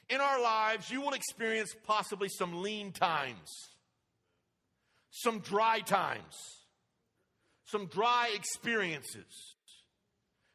In 0.08 0.22
our 0.22 0.40
lives, 0.40 0.90
you 0.90 1.02
will 1.02 1.12
experience 1.12 1.76
possibly 1.86 2.30
some 2.30 2.62
lean 2.62 2.90
times, 2.90 3.50
some 5.10 5.40
dry 5.40 5.80
times, 5.80 6.34
some 7.66 7.88
dry 7.88 8.30
experiences. 8.34 9.54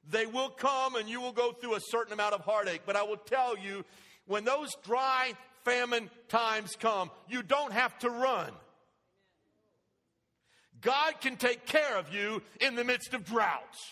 They 0.10 0.26
will 0.26 0.50
come 0.50 0.96
and 0.96 1.08
you 1.08 1.22
will 1.22 1.34
go 1.34 1.52
through 1.52 1.76
a 1.76 1.82
certain 1.82 2.14
amount 2.14 2.34
of 2.34 2.42
heartache. 2.42 2.82
But 2.88 2.96
I 2.96 3.04
will 3.04 3.18
tell 3.18 3.56
you, 3.56 3.86
when 4.30 4.46
those 4.46 4.70
dry 4.86 5.34
famine 5.66 6.08
times 6.28 6.76
come, 6.80 7.10
you 7.28 7.42
don't 7.42 7.74
have 7.74 7.98
to 7.98 8.10
run. 8.10 8.52
God 10.82 11.20
can 11.20 11.36
take 11.36 11.66
care 11.66 11.98
of 11.98 12.14
you 12.14 12.42
in 12.62 12.76
the 12.76 12.84
midst 12.84 13.16
of 13.16 13.26
droughts. 13.26 13.90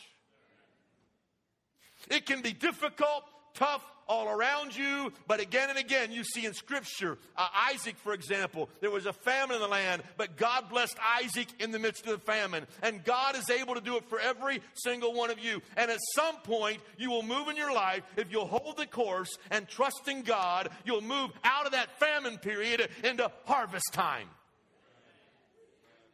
It 2.09 2.27
can 2.27 2.41
be 2.41 2.53
difficult, 2.53 3.23
tough, 3.55 3.83
all 4.07 4.27
around 4.29 4.75
you. 4.75 5.11
But 5.27 5.39
again 5.39 5.69
and 5.69 5.77
again, 5.77 6.11
you 6.11 6.23
see 6.23 6.45
in 6.45 6.53
Scripture, 6.53 7.17
uh, 7.35 7.47
Isaac, 7.71 7.97
for 7.97 8.13
example, 8.13 8.69
there 8.81 8.91
was 8.91 9.05
a 9.05 9.13
famine 9.13 9.55
in 9.55 9.61
the 9.61 9.67
land, 9.67 10.03
but 10.17 10.37
God 10.37 10.69
blessed 10.69 10.97
Isaac 11.21 11.47
in 11.59 11.71
the 11.71 11.79
midst 11.79 12.05
of 12.05 12.11
the 12.11 12.25
famine. 12.25 12.65
And 12.81 13.03
God 13.03 13.35
is 13.35 13.49
able 13.49 13.75
to 13.75 13.81
do 13.81 13.97
it 13.97 14.05
for 14.09 14.19
every 14.19 14.61
single 14.75 15.13
one 15.13 15.29
of 15.29 15.39
you. 15.39 15.61
And 15.75 15.91
at 15.91 15.99
some 16.15 16.37
point, 16.37 16.81
you 16.97 17.09
will 17.09 17.23
move 17.23 17.47
in 17.47 17.55
your 17.55 17.73
life. 17.73 18.03
If 18.15 18.31
you'll 18.31 18.47
hold 18.47 18.77
the 18.77 18.85
course 18.85 19.37
and 19.51 19.67
trust 19.67 20.07
in 20.07 20.23
God, 20.23 20.69
you'll 20.85 21.01
move 21.01 21.31
out 21.43 21.65
of 21.65 21.73
that 21.73 21.99
famine 21.99 22.37
period 22.37 22.89
into 23.03 23.31
harvest 23.45 23.93
time. 23.93 24.27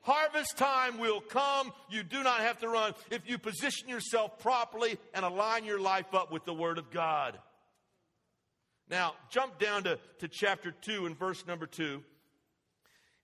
Harvest 0.01 0.57
time 0.57 0.99
will 0.99 1.21
come. 1.21 1.71
You 1.89 2.03
do 2.03 2.23
not 2.23 2.41
have 2.41 2.59
to 2.59 2.67
run 2.67 2.93
if 3.09 3.21
you 3.25 3.37
position 3.37 3.87
yourself 3.87 4.37
properly 4.39 4.97
and 5.13 5.23
align 5.23 5.63
your 5.63 5.79
life 5.79 6.13
up 6.13 6.29
with 6.29 6.43
the 6.43 6.53
Word 6.53 6.77
of 6.77 6.91
God. 6.91 7.39
Now, 8.89 9.13
jump 9.29 9.59
down 9.59 9.83
to, 9.83 9.99
to 10.19 10.27
chapter 10.27 10.71
2 10.71 11.05
and 11.05 11.17
verse 11.17 11.45
number 11.47 11.65
2. 11.65 12.03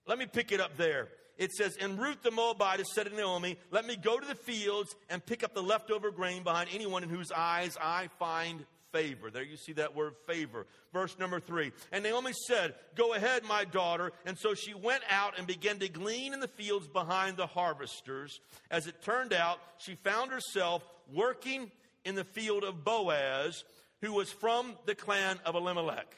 Let 0.06 0.18
me 0.18 0.26
pick 0.26 0.52
it 0.52 0.60
up 0.60 0.76
there. 0.76 1.08
it 1.38 1.52
says, 1.52 1.76
And 1.80 1.98
Ruth 1.98 2.22
the 2.22 2.30
Moabitess 2.30 2.88
said 2.94 3.06
to 3.06 3.14
Naomi, 3.14 3.58
Let 3.70 3.86
me 3.86 3.96
go 3.96 4.18
to 4.18 4.26
the 4.26 4.34
fields 4.34 4.96
and 5.08 5.24
pick 5.24 5.44
up 5.44 5.54
the 5.54 5.62
leftover 5.62 6.10
grain 6.10 6.42
behind 6.42 6.70
anyone 6.72 7.02
in 7.02 7.08
whose 7.08 7.30
eyes 7.30 7.76
I 7.80 8.08
find 8.18 8.64
favor. 8.92 9.30
There 9.30 9.42
you 9.42 9.56
see 9.56 9.72
that 9.74 9.94
word 9.94 10.14
favor. 10.26 10.66
Verse 10.92 11.18
number 11.18 11.40
three. 11.40 11.72
And 11.92 12.02
Naomi 12.02 12.32
said, 12.46 12.74
Go 12.94 13.14
ahead, 13.14 13.44
my 13.44 13.64
daughter. 13.64 14.12
And 14.26 14.38
so 14.38 14.54
she 14.54 14.74
went 14.74 15.02
out 15.08 15.38
and 15.38 15.46
began 15.46 15.78
to 15.78 15.88
glean 15.88 16.32
in 16.32 16.40
the 16.40 16.48
fields 16.48 16.88
behind 16.88 17.36
the 17.36 17.46
harvesters. 17.46 18.40
As 18.70 18.86
it 18.86 19.02
turned 19.02 19.32
out, 19.32 19.58
she 19.78 19.94
found 19.96 20.30
herself 20.30 20.82
working 21.12 21.70
in 22.04 22.14
the 22.14 22.24
field 22.24 22.64
of 22.64 22.84
Boaz, 22.84 23.64
who 24.00 24.12
was 24.12 24.30
from 24.30 24.76
the 24.86 24.94
clan 24.94 25.38
of 25.44 25.54
Elimelech. 25.54 26.14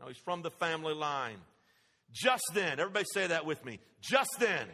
Now 0.00 0.08
he's 0.08 0.16
from 0.16 0.42
the 0.42 0.50
family 0.50 0.94
line. 0.94 1.38
Just 2.12 2.44
then, 2.54 2.80
everybody 2.80 3.04
say 3.12 3.26
that 3.26 3.44
with 3.44 3.64
me. 3.64 3.80
Just 4.00 4.30
then, 4.38 4.66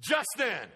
just 0.00 0.28
then, 0.36 0.66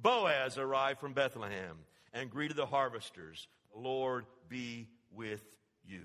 Boaz 0.00 0.58
arrived 0.58 1.00
from 1.00 1.12
Bethlehem 1.12 1.78
and 2.12 2.30
greeted 2.30 2.56
the 2.56 2.66
harvesters. 2.66 3.46
The 3.74 3.80
Lord 3.80 4.26
be 4.48 4.88
with 5.14 5.42
you. 5.84 6.02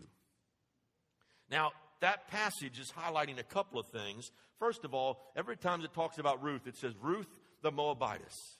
Now, 1.50 1.72
that 2.02 2.28
passage 2.28 2.80
is 2.80 2.92
highlighting 2.92 3.40
a 3.40 3.44
couple 3.44 3.80
of 3.80 3.88
things. 3.88 4.32
First 4.60 4.86
of 4.86 4.94
all, 4.94 5.20
every 5.36 5.58
time 5.58 5.82
it 5.82 5.94
talks 5.94 6.18
about 6.18 6.44
Ruth, 6.44 6.68
it 6.68 6.78
says 6.78 6.94
Ruth 7.02 7.28
the 7.62 7.72
Moabitess. 7.72 8.57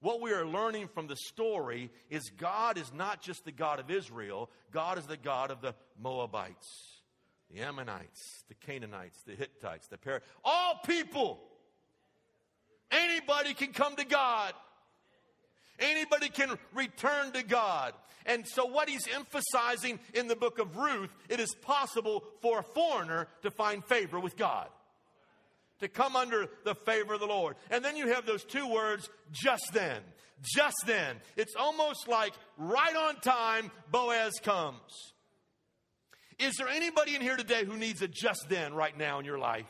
What 0.00 0.20
we 0.20 0.32
are 0.32 0.46
learning 0.46 0.88
from 0.88 1.06
the 1.06 1.16
story 1.16 1.90
is 2.08 2.30
God 2.30 2.78
is 2.78 2.92
not 2.92 3.20
just 3.20 3.44
the 3.44 3.52
God 3.52 3.80
of 3.80 3.90
Israel, 3.90 4.50
God 4.72 4.98
is 4.98 5.06
the 5.06 5.16
God 5.16 5.50
of 5.50 5.60
the 5.60 5.74
Moabites, 6.00 7.02
the 7.52 7.60
Ammonites, 7.60 8.44
the 8.48 8.54
Canaanites, 8.54 9.22
the 9.26 9.34
Hittites, 9.34 9.88
the 9.88 9.98
Par. 9.98 10.22
All 10.44 10.80
people. 10.86 11.40
Anybody 12.90 13.54
can 13.54 13.72
come 13.72 13.94
to 13.96 14.04
God. 14.04 14.52
Anybody 15.78 16.28
can 16.28 16.58
return 16.74 17.32
to 17.32 17.42
God. 17.42 17.92
And 18.26 18.46
so, 18.46 18.66
what 18.66 18.88
he's 18.88 19.06
emphasizing 19.14 19.98
in 20.14 20.28
the 20.28 20.36
book 20.36 20.58
of 20.58 20.76
Ruth, 20.76 21.10
it 21.28 21.40
is 21.40 21.54
possible 21.62 22.24
for 22.40 22.60
a 22.60 22.62
foreigner 22.62 23.28
to 23.42 23.50
find 23.50 23.84
favor 23.84 24.20
with 24.20 24.36
God, 24.36 24.68
to 25.80 25.88
come 25.88 26.16
under 26.16 26.46
the 26.64 26.74
favor 26.74 27.14
of 27.14 27.20
the 27.20 27.26
Lord. 27.26 27.56
And 27.70 27.84
then 27.84 27.96
you 27.96 28.08
have 28.08 28.26
those 28.26 28.44
two 28.44 28.66
words, 28.68 29.08
just 29.32 29.70
then. 29.72 30.00
Just 30.42 30.76
then. 30.86 31.16
It's 31.36 31.54
almost 31.58 32.08
like 32.08 32.32
right 32.56 32.96
on 32.96 33.16
time, 33.20 33.70
Boaz 33.90 34.34
comes. 34.42 34.80
Is 36.38 36.54
there 36.56 36.68
anybody 36.68 37.14
in 37.14 37.20
here 37.20 37.36
today 37.36 37.64
who 37.64 37.76
needs 37.76 38.00
a 38.00 38.08
just 38.08 38.48
then 38.48 38.72
right 38.72 38.96
now 38.96 39.18
in 39.18 39.26
your 39.26 39.38
life? 39.38 39.66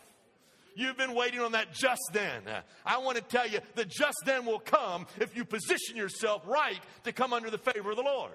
You've 0.77 0.97
been 0.97 1.15
waiting 1.15 1.41
on 1.41 1.53
that 1.53 1.73
just 1.73 2.01
then. 2.13 2.43
I 2.87 2.99
want 2.99 3.17
to 3.17 3.23
tell 3.23 3.49
you, 3.49 3.59
the 3.75 3.85
just 3.85 4.17
then 4.25 4.47
will 4.47 4.61
come 4.61 5.07
if 5.21 5.37
you 5.37 5.45
position 5.45 5.97
yourself 5.97 6.43
right 6.47 6.81
to 7.05 7.13
come 7.13 7.33
under 7.33 7.51
the 7.51 7.59
favor 7.59 7.91
of 7.91 7.97
the 7.97 8.03
Lord. 8.03 8.33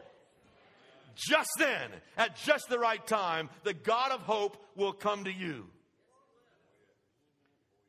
Just 1.15 1.49
then, 1.57 1.89
at 2.17 2.35
just 2.35 2.67
the 2.67 2.77
right 2.77 3.05
time, 3.07 3.49
the 3.63 3.73
God 3.73 4.11
of 4.11 4.19
hope 4.21 4.57
will 4.75 4.91
come 4.91 5.23
to 5.23 5.31
you. 5.31 5.67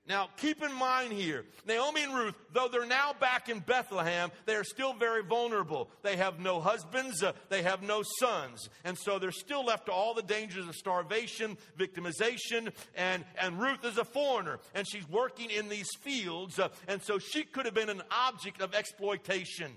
Now, 0.08 0.28
keep 0.36 0.62
in 0.62 0.72
mind 0.72 1.12
here, 1.12 1.44
Naomi 1.66 2.04
and 2.04 2.14
Ruth, 2.14 2.34
though 2.52 2.68
they're 2.68 2.86
now 2.86 3.12
back 3.18 3.48
in 3.48 3.58
Bethlehem, 3.58 4.30
they 4.44 4.54
are 4.54 4.62
still 4.62 4.92
very 4.92 5.24
vulnerable. 5.24 5.90
They 6.02 6.16
have 6.16 6.38
no 6.38 6.60
husbands, 6.60 7.24
uh, 7.24 7.32
they 7.48 7.62
have 7.62 7.82
no 7.82 8.04
sons. 8.20 8.68
And 8.84 8.96
so 8.96 9.18
they're 9.18 9.32
still 9.32 9.64
left 9.64 9.86
to 9.86 9.92
all 9.92 10.14
the 10.14 10.22
dangers 10.22 10.68
of 10.68 10.76
starvation, 10.76 11.58
victimization, 11.76 12.72
and, 12.94 13.24
and 13.40 13.60
Ruth 13.60 13.84
is 13.84 13.98
a 13.98 14.04
foreigner, 14.04 14.60
and 14.76 14.86
she's 14.88 15.08
working 15.08 15.50
in 15.50 15.68
these 15.68 15.88
fields, 16.02 16.60
uh, 16.60 16.68
and 16.86 17.02
so 17.02 17.18
she 17.18 17.42
could 17.42 17.64
have 17.64 17.74
been 17.74 17.90
an 17.90 18.02
object 18.12 18.62
of 18.62 18.76
exploitation. 18.76 19.72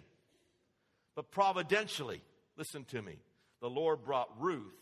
But 1.15 1.31
providentially, 1.31 2.21
listen 2.55 2.85
to 2.85 3.01
me, 3.01 3.17
the 3.61 3.69
Lord 3.69 4.03
brought 4.05 4.29
Ruth 4.39 4.75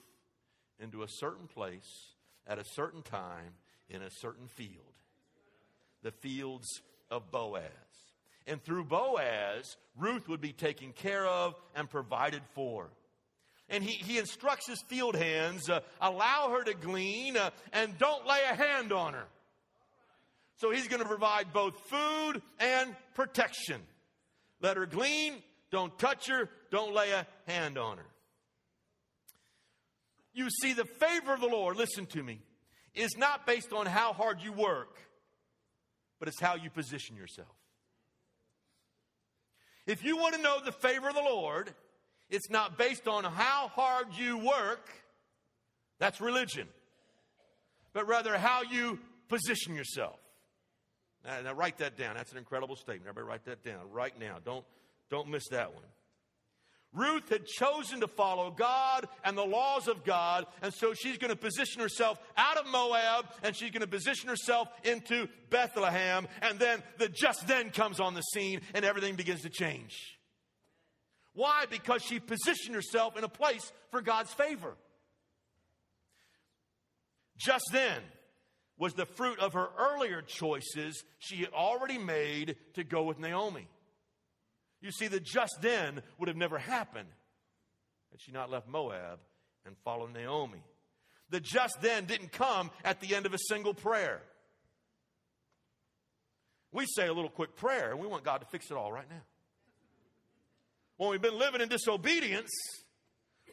into 0.77 1.03
a 1.03 1.07
certain 1.07 1.47
place 1.47 2.15
at 2.45 2.59
a 2.59 2.65
certain 2.65 3.01
time 3.01 3.53
in 3.89 4.01
a 4.01 4.09
certain 4.11 4.47
field 4.49 4.97
the 6.07 6.11
fields 6.11 6.81
of 7.11 7.29
Boaz. 7.31 7.63
And 8.47 8.63
through 8.63 8.85
Boaz, 8.85 9.75
Ruth 9.97 10.29
would 10.29 10.39
be 10.39 10.53
taken 10.53 10.93
care 10.93 11.27
of 11.27 11.53
and 11.75 11.89
provided 11.89 12.41
for. 12.55 12.87
And 13.67 13.83
he, 13.83 13.91
he 13.91 14.17
instructs 14.17 14.69
his 14.69 14.81
field 14.87 15.17
hands 15.17 15.69
uh, 15.69 15.81
allow 15.99 16.51
her 16.51 16.63
to 16.63 16.73
glean 16.73 17.35
uh, 17.35 17.49
and 17.73 17.97
don't 17.97 18.25
lay 18.25 18.39
a 18.49 18.55
hand 18.55 18.93
on 18.93 19.15
her. 19.15 19.25
So 20.61 20.71
he's 20.71 20.87
going 20.87 21.01
to 21.01 21.07
provide 21.07 21.51
both 21.51 21.77
food 21.89 22.41
and 22.57 22.95
protection. 23.13 23.81
Let 24.61 24.77
her 24.77 24.85
glean, 24.85 25.33
don't 25.71 25.99
touch 25.99 26.29
her, 26.29 26.49
don't 26.71 26.95
lay 26.95 27.11
a 27.11 27.27
hand 27.51 27.77
on 27.77 27.97
her. 27.97 28.05
You 30.33 30.49
see, 30.61 30.71
the 30.71 30.85
favor 30.85 31.33
of 31.33 31.41
the 31.41 31.47
Lord, 31.47 31.75
listen 31.75 32.05
to 32.05 32.23
me, 32.23 32.39
is 32.95 33.17
not 33.17 33.45
based 33.45 33.73
on 33.73 33.85
how 33.85 34.13
hard 34.13 34.41
you 34.41 34.53
work 34.53 34.97
but 36.19 36.27
it's 36.27 36.39
how 36.39 36.55
you 36.55 36.69
position 36.69 37.15
yourself. 37.15 37.55
If 39.85 40.03
you 40.03 40.17
want 40.17 40.35
to 40.35 40.41
know 40.41 40.57
the 40.63 40.71
favor 40.71 41.07
of 41.07 41.15
the 41.15 41.21
Lord, 41.21 41.73
it's 42.29 42.49
not 42.49 42.77
based 42.77 43.07
on 43.07 43.23
how 43.23 43.69
hard 43.69 44.07
you 44.17 44.37
work, 44.37 44.89
that's 45.99 46.19
religion, 46.19 46.67
but 47.93 48.07
rather 48.07 48.37
how 48.37 48.63
you 48.63 48.99
position 49.29 49.75
yourself. 49.75 50.19
Now, 51.25 51.41
now, 51.41 51.53
write 51.53 51.77
that 51.79 51.97
down. 51.97 52.15
That's 52.15 52.31
an 52.31 52.37
incredible 52.37 52.75
statement. 52.75 53.07
Everybody 53.07 53.27
write 53.27 53.45
that 53.45 53.63
down 53.63 53.91
right 53.91 54.17
now. 54.19 54.37
Don't, 54.43 54.65
don't 55.09 55.29
miss 55.29 55.47
that 55.49 55.73
one. 55.73 55.83
Ruth 56.93 57.29
had 57.29 57.45
chosen 57.45 57.99
to 57.99 58.07
follow 58.07 58.49
God 58.49 59.07
and 59.23 59.37
the 59.37 59.45
laws 59.45 59.87
of 59.87 60.03
God, 60.03 60.45
and 60.61 60.73
so 60.73 60.93
she's 60.93 61.17
going 61.17 61.29
to 61.29 61.35
position 61.35 61.81
herself 61.81 62.17
out 62.35 62.57
of 62.57 62.65
Moab 62.67 63.25
and 63.43 63.55
she's 63.55 63.71
going 63.71 63.81
to 63.81 63.87
position 63.87 64.29
herself 64.29 64.69
into 64.83 65.27
Bethlehem, 65.49 66.27
and 66.41 66.57
then 66.59 66.81
the 66.97 67.09
just 67.09 67.47
then 67.47 67.69
comes 67.69 67.99
on 67.99 68.13
the 68.13 68.21
scene 68.21 68.61
and 68.73 68.83
everything 68.83 69.15
begins 69.15 69.41
to 69.41 69.49
change. 69.49 70.17
Why? 71.33 71.65
Because 71.69 72.01
she 72.01 72.19
positioned 72.19 72.73
herself 72.73 73.15
in 73.15 73.23
a 73.23 73.29
place 73.29 73.71
for 73.91 74.01
God's 74.01 74.33
favor. 74.33 74.73
Just 77.37 77.65
then 77.71 78.01
was 78.79 78.93
the 78.93 79.05
fruit 79.05 79.39
of 79.39 79.53
her 79.53 79.69
earlier 79.77 80.21
choices 80.21 81.03
she 81.19 81.37
had 81.37 81.49
already 81.53 81.97
made 81.97 82.55
to 82.73 82.83
go 82.83 83.03
with 83.03 83.19
Naomi. 83.19 83.67
You 84.81 84.91
see, 84.91 85.07
the 85.07 85.19
just 85.19 85.57
then 85.61 86.01
would 86.17 86.27
have 86.27 86.37
never 86.37 86.57
happened 86.57 87.09
had 88.11 88.21
she 88.21 88.31
not 88.31 88.49
left 88.49 88.67
Moab 88.67 89.19
and 89.65 89.75
followed 89.83 90.13
Naomi. 90.13 90.63
The 91.29 91.39
just 91.39 91.81
then 91.81 92.05
didn't 92.05 92.31
come 92.31 92.71
at 92.83 93.01
the 93.01 93.15
end 93.15 93.25
of 93.25 93.33
a 93.33 93.37
single 93.49 93.73
prayer. 93.73 94.21
We 96.71 96.85
say 96.95 97.07
a 97.07 97.13
little 97.13 97.29
quick 97.29 97.55
prayer 97.55 97.91
and 97.91 97.99
we 97.99 98.07
want 98.07 98.23
God 98.23 98.39
to 98.39 98.45
fix 98.47 98.69
it 98.71 98.77
all 98.77 98.91
right 98.91 99.09
now. 99.09 99.23
When 100.97 101.09
we've 101.09 101.21
been 101.21 101.37
living 101.37 101.61
in 101.61 101.69
disobedience, 101.69 102.51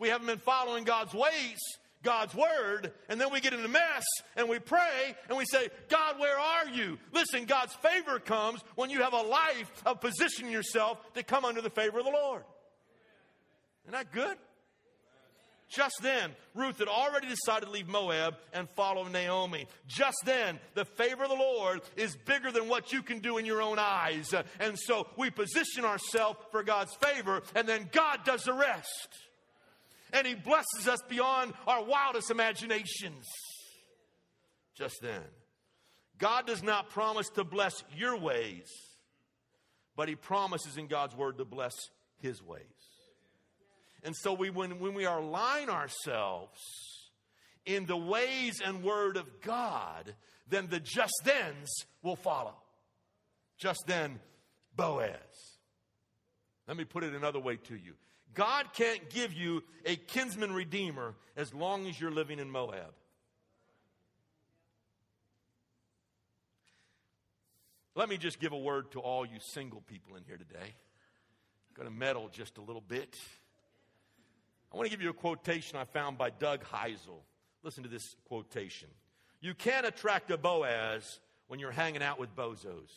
we 0.00 0.08
haven't 0.08 0.26
been 0.26 0.38
following 0.38 0.84
God's 0.84 1.14
ways, 1.14 1.58
God's 2.04 2.34
word, 2.34 2.92
and 3.08 3.20
then 3.20 3.32
we 3.32 3.40
get 3.40 3.52
in 3.52 3.64
a 3.64 3.68
mess 3.68 4.04
and 4.36 4.48
we 4.48 4.60
pray 4.60 5.16
and 5.28 5.36
we 5.36 5.44
say, 5.46 5.68
God, 5.88 6.20
where 6.20 6.38
are 6.38 6.68
you? 6.68 6.98
Listen, 7.12 7.46
God's 7.46 7.74
favor 7.74 8.20
comes 8.20 8.60
when 8.76 8.90
you 8.90 9.02
have 9.02 9.14
a 9.14 9.22
life 9.22 9.82
of 9.84 10.00
positioning 10.00 10.52
yourself 10.52 10.98
to 11.14 11.22
come 11.22 11.44
under 11.44 11.60
the 11.60 11.70
favor 11.70 11.98
of 11.98 12.04
the 12.04 12.12
Lord. 12.12 12.44
Isn't 13.84 13.92
that 13.92 14.12
good? 14.12 14.36
Just 15.68 15.96
then, 16.02 16.30
Ruth 16.54 16.78
had 16.78 16.88
already 16.88 17.26
decided 17.26 17.66
to 17.66 17.72
leave 17.72 17.88
Moab 17.88 18.36
and 18.52 18.68
follow 18.70 19.08
Naomi. 19.08 19.66
Just 19.88 20.18
then, 20.24 20.60
the 20.74 20.84
favor 20.84 21.24
of 21.24 21.30
the 21.30 21.36
Lord 21.36 21.80
is 21.96 22.16
bigger 22.26 22.52
than 22.52 22.68
what 22.68 22.92
you 22.92 23.02
can 23.02 23.18
do 23.18 23.38
in 23.38 23.46
your 23.46 23.60
own 23.60 23.78
eyes. 23.78 24.32
And 24.60 24.78
so 24.78 25.08
we 25.16 25.30
position 25.30 25.84
ourselves 25.84 26.38
for 26.52 26.62
God's 26.62 26.94
favor, 26.96 27.42
and 27.56 27.66
then 27.66 27.88
God 27.90 28.20
does 28.24 28.44
the 28.44 28.52
rest 28.52 29.08
and 30.14 30.26
He 30.26 30.34
blesses 30.34 30.88
us 30.88 31.00
beyond 31.08 31.52
our 31.66 31.84
wildest 31.84 32.30
imaginations. 32.30 33.26
Just 34.74 35.02
then, 35.02 35.22
God 36.16 36.46
does 36.46 36.62
not 36.62 36.88
promise 36.88 37.28
to 37.30 37.44
bless 37.44 37.84
your 37.94 38.16
ways, 38.16 38.68
but 39.96 40.08
He 40.08 40.14
promises 40.14 40.78
in 40.78 40.86
God's 40.86 41.14
Word 41.14 41.38
to 41.38 41.44
bless 41.44 41.74
His 42.18 42.40
ways. 42.42 42.62
And 44.04 44.14
so, 44.16 44.32
we, 44.32 44.50
when, 44.50 44.78
when 44.78 44.94
we 44.94 45.04
align 45.04 45.68
ourselves 45.68 46.60
in 47.66 47.86
the 47.86 47.96
ways 47.96 48.60
and 48.64 48.84
Word 48.84 49.16
of 49.16 49.26
God, 49.42 50.14
then 50.48 50.68
the 50.68 50.80
just 50.80 51.14
thens 51.24 51.70
will 52.02 52.16
follow. 52.16 52.54
Just 53.58 53.84
then, 53.86 54.20
Boaz. 54.76 55.18
Let 56.68 56.76
me 56.76 56.84
put 56.84 57.04
it 57.04 57.14
another 57.14 57.40
way 57.40 57.56
to 57.56 57.74
you. 57.74 57.94
God 58.34 58.72
can't 58.72 59.08
give 59.10 59.32
you 59.32 59.62
a 59.86 59.96
kinsman 59.96 60.52
redeemer 60.52 61.14
as 61.36 61.54
long 61.54 61.86
as 61.86 62.00
you're 62.00 62.10
living 62.10 62.38
in 62.38 62.50
Moab. 62.50 62.92
Let 67.94 68.08
me 68.08 68.16
just 68.16 68.40
give 68.40 68.52
a 68.52 68.58
word 68.58 68.90
to 68.92 69.00
all 69.00 69.24
you 69.24 69.38
single 69.38 69.80
people 69.80 70.16
in 70.16 70.24
here 70.24 70.36
today. 70.36 70.58
I'm 70.58 71.74
going 71.74 71.88
to 71.88 71.94
meddle 71.94 72.28
just 72.28 72.58
a 72.58 72.60
little 72.60 72.82
bit. 72.86 73.16
I 74.72 74.76
want 74.76 74.86
to 74.86 74.90
give 74.90 75.02
you 75.02 75.10
a 75.10 75.14
quotation 75.14 75.78
I 75.78 75.84
found 75.84 76.18
by 76.18 76.30
Doug 76.30 76.64
Heisel. 76.64 77.22
Listen 77.62 77.84
to 77.84 77.88
this 77.88 78.16
quotation. 78.26 78.88
You 79.40 79.54
can't 79.54 79.86
attract 79.86 80.32
a 80.32 80.36
Boaz 80.36 81.20
when 81.46 81.60
you're 81.60 81.70
hanging 81.70 82.02
out 82.02 82.18
with 82.18 82.34
bozos. 82.34 82.90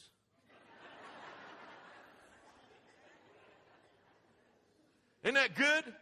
Isn't 5.27 5.35
that 5.35 5.55
good? 5.55 5.93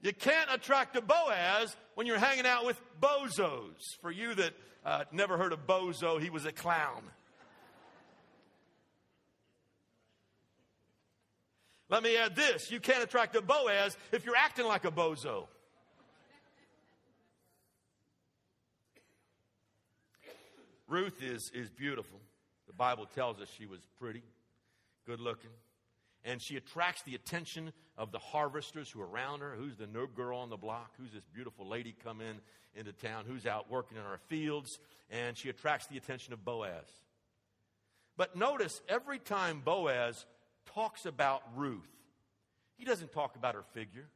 You 0.00 0.14
can't 0.14 0.48
attract 0.50 0.96
a 0.96 1.02
Boaz 1.02 1.76
when 1.94 2.06
you're 2.06 2.18
hanging 2.18 2.46
out 2.46 2.64
with 2.64 2.80
bozos. 3.02 3.82
For 4.00 4.10
you 4.10 4.34
that 4.34 4.54
uh, 4.82 5.04
never 5.12 5.36
heard 5.36 5.52
of 5.52 5.66
bozo, 5.66 6.18
he 6.18 6.30
was 6.30 6.46
a 6.46 6.52
clown. 6.52 7.02
Let 11.90 12.02
me 12.02 12.16
add 12.16 12.34
this 12.34 12.70
you 12.70 12.80
can't 12.80 13.04
attract 13.04 13.36
a 13.36 13.42
Boaz 13.42 13.94
if 14.10 14.24
you're 14.24 14.36
acting 14.36 14.64
like 14.64 14.86
a 14.86 14.90
bozo. 14.90 15.46
Ruth 20.88 21.22
is, 21.22 21.50
is 21.52 21.68
beautiful. 21.68 22.20
The 22.68 22.72
Bible 22.72 23.04
tells 23.14 23.38
us 23.38 23.48
she 23.58 23.66
was 23.66 23.80
pretty, 23.98 24.22
good 25.06 25.20
looking 25.20 25.50
and 26.24 26.40
she 26.40 26.56
attracts 26.56 27.02
the 27.02 27.14
attention 27.14 27.72
of 27.98 28.10
the 28.10 28.18
harvesters 28.18 28.90
who 28.90 29.00
are 29.00 29.06
around 29.06 29.40
her. 29.40 29.54
Who's 29.56 29.76
the 29.76 29.86
new 29.86 30.08
girl 30.08 30.38
on 30.38 30.50
the 30.50 30.56
block? 30.56 30.94
Who's 30.98 31.12
this 31.12 31.26
beautiful 31.32 31.68
lady 31.68 31.94
come 32.02 32.20
in 32.20 32.40
into 32.74 32.92
town? 32.92 33.24
Who's 33.28 33.46
out 33.46 33.70
working 33.70 33.98
in 33.98 34.04
our 34.04 34.18
fields? 34.28 34.78
And 35.10 35.36
she 35.36 35.50
attracts 35.50 35.86
the 35.86 35.96
attention 35.96 36.32
of 36.32 36.44
Boaz. 36.44 36.86
But 38.16 38.36
notice 38.36 38.80
every 38.88 39.18
time 39.18 39.60
Boaz 39.64 40.24
talks 40.74 41.04
about 41.04 41.42
Ruth, 41.56 41.82
he 42.76 42.84
doesn't 42.84 43.12
talk 43.12 43.36
about 43.36 43.54
her 43.54 43.64
figure. 43.72 44.08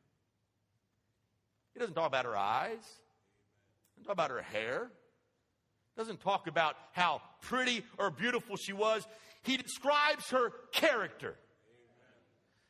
He 1.75 1.81
doesn't 1.81 1.95
talk 1.95 2.07
about 2.07 2.25
her 2.25 2.37
eyes. 2.37 2.81
He 3.95 4.01
doesn't 4.01 4.07
talk 4.07 4.13
about 4.15 4.31
her 4.31 4.43
hair. 4.43 4.91
He 5.95 6.01
doesn't 6.01 6.21
talk 6.21 6.47
about 6.47 6.77
how 6.93 7.21
pretty 7.43 7.85
or 7.99 8.11
beautiful 8.11 8.57
she 8.57 8.73
was. 8.73 9.07
He 9.43 9.57
describes 9.57 10.31
her 10.31 10.53
character. 10.73 11.37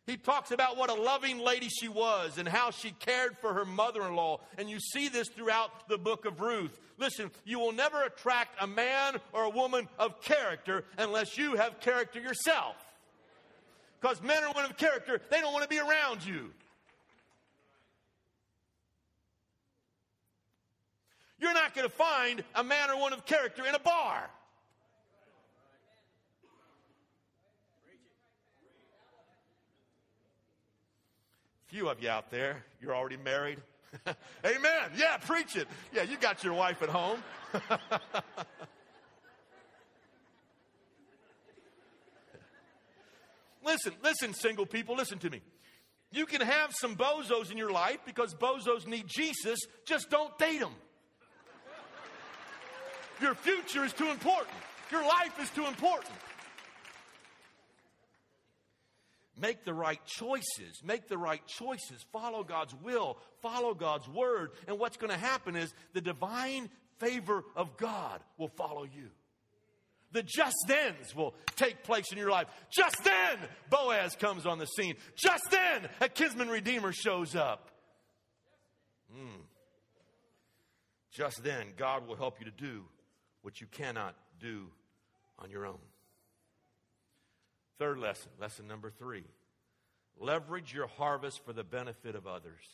He 0.09 0.17
talks 0.17 0.53
about 0.53 0.79
what 0.79 0.89
a 0.89 0.95
loving 0.95 1.39
lady 1.39 1.69
she 1.69 1.87
was 1.87 2.39
and 2.39 2.49
how 2.49 2.71
she 2.71 2.93
cared 2.93 3.37
for 3.37 3.53
her 3.53 3.67
mother 3.67 4.07
in 4.07 4.17
law. 4.17 4.41
And 4.57 4.71
you 4.71 4.81
see 4.81 5.09
this 5.09 5.29
throughout 5.29 5.87
the 5.87 5.99
book 5.99 6.25
of 6.25 6.41
Ruth. 6.41 6.81
Listen, 6.97 7.31
you 7.45 7.59
will 7.59 7.73
never 7.73 8.03
attract 8.03 8.57
a 8.59 8.67
man 8.67 9.17
or 9.35 9.45
a 9.45 9.51
woman 9.51 9.87
of 9.99 10.23
character 10.23 10.85
unless 10.97 11.37
you 11.37 11.57
have 11.57 11.79
character 11.81 12.21
yourself. 12.21 12.75
Because 14.01 14.23
men 14.23 14.43
or 14.45 14.55
women 14.55 14.71
of 14.71 14.79
character, 14.79 15.21
they 15.31 15.43
don't 15.43 15.53
want 15.53 15.65
to 15.65 15.69
be 15.69 15.79
around 15.79 16.25
you. 16.25 16.53
You're 21.39 21.53
not 21.53 21.75
going 21.75 21.87
to 21.87 21.95
find 21.95 22.43
a 22.55 22.65
man 22.65 22.89
or 22.89 22.97
woman 22.97 23.13
of 23.13 23.27
character 23.27 23.67
in 23.67 23.75
a 23.75 23.79
bar. 23.79 24.31
Few 31.79 31.89
of 31.89 32.03
you 32.03 32.11
out 32.11 32.29
there, 32.33 32.65
you're 32.83 32.93
already 32.97 33.17
married. 33.19 33.61
Amen. 34.45 34.91
Yeah, 34.97 35.17
preach 35.19 35.55
it. 35.55 35.69
Yeah, 35.93 36.03
you 36.03 36.17
got 36.17 36.43
your 36.43 36.55
wife 36.55 36.83
at 36.83 36.89
home. 36.89 37.23
listen, 43.65 43.93
listen, 44.03 44.35
single 44.35 44.67
people, 44.67 44.97
listen 44.97 45.21
to 45.21 45.31
me. 45.31 45.41
You 46.11 46.27
can 46.27 46.41
have 46.41 46.73
some 46.75 46.97
bozos 46.97 47.53
in 47.53 47.57
your 47.57 47.71
life 47.71 47.99
because 48.05 48.35
bozos 48.35 48.89
need 48.89 49.07
Jesus, 49.07 49.61
just 49.85 50.11
don't 50.11 50.37
date 50.37 50.59
them. 50.59 50.75
Your 53.21 53.37
future 53.37 53.85
is 53.85 53.93
too 53.93 54.09
important. 54.11 54.57
Your 54.91 55.03
life 55.03 55.41
is 55.41 55.49
too 55.51 55.67
important. 55.67 56.11
Make 59.41 59.65
the 59.65 59.75
right 59.75 60.01
choices. 60.05 60.83
Make 60.85 61.09
the 61.09 61.19
right 61.19 61.45
choices. 61.47 62.05
Follow 62.13 62.43
God's 62.43 62.75
will. 62.75 63.19
Follow 63.41 63.75
God's 63.75 64.09
word. 64.09 64.51
And 64.67 64.79
what's 64.79 64.97
going 64.97 65.13
to 65.13 65.19
happen 65.19 65.57
is 65.57 65.73
the 65.93 66.01
divine 66.01 66.71
favor 66.99 67.45
of 67.55 67.77
God 67.77 68.21
will 68.37 68.49
follow 68.49 68.85
you. 68.85 69.11
The 70.13 70.23
just 70.23 70.57
thens 70.67 71.15
will 71.15 71.35
take 71.57 71.83
place 71.83 72.11
in 72.11 72.19
your 72.19 72.31
life. 72.31 72.47
Just 72.71 73.05
then, 73.05 73.39
Boaz 73.71 74.17
comes 74.17 74.47
on 74.47 74.59
the 74.59 74.67
scene. 74.67 74.95
Just 75.15 75.45
then, 75.51 75.89
a 76.01 76.09
kinsman 76.09 76.49
redeemer 76.49 76.93
shows 76.93 77.37
up. 77.37 77.71
Mm. 79.15 79.43
Just 81.11 81.43
then, 81.45 81.67
God 81.77 82.07
will 82.07 82.17
help 82.17 82.39
you 82.41 82.47
to 82.47 82.51
do 82.51 82.85
what 83.43 83.61
you 83.61 83.67
cannot 83.67 84.15
do 84.41 84.69
on 85.39 85.51
your 85.51 85.67
own. 85.67 85.79
Third 87.79 87.99
lesson, 87.99 88.31
lesson 88.41 88.67
number 88.67 88.91
three 88.91 89.25
leverage 90.21 90.75
your 90.75 90.89
harvest 90.89 91.45
for 91.45 91.53
the 91.53 91.63
benefit 91.63 92.17
of 92.17 92.27
others. 92.27 92.65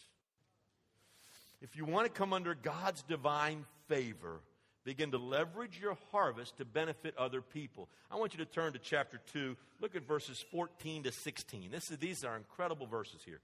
If 1.61 1.77
you 1.77 1.85
want 1.85 2.07
to 2.07 2.13
come 2.13 2.33
under 2.33 2.55
God's 2.55 3.03
divine 3.03 3.67
favor, 3.89 4.41
begin 4.85 5.11
to 5.11 5.19
leverage 5.19 5.79
your 5.81 5.97
harvest 6.11 6.57
to 6.59 6.65
benefit 6.65 7.15
other 7.19 7.41
people. 7.41 7.89
I 8.11 8.17
want 8.17 8.33
you 8.33 8.45
to 8.45 8.51
turn 8.51 8.73
to 8.73 8.79
chapter 8.79 9.21
2. 9.33 9.57
Look 9.81 9.95
at 9.95 10.07
verses 10.07 10.43
14 10.51 11.05
to 11.05 11.13
16. 11.13 11.71
This 11.71 11.91
is, 11.91 11.99
these 11.99 12.25
are 12.25 12.37
incredible 12.37 12.87
verses 12.87 13.21
here. 13.25 13.41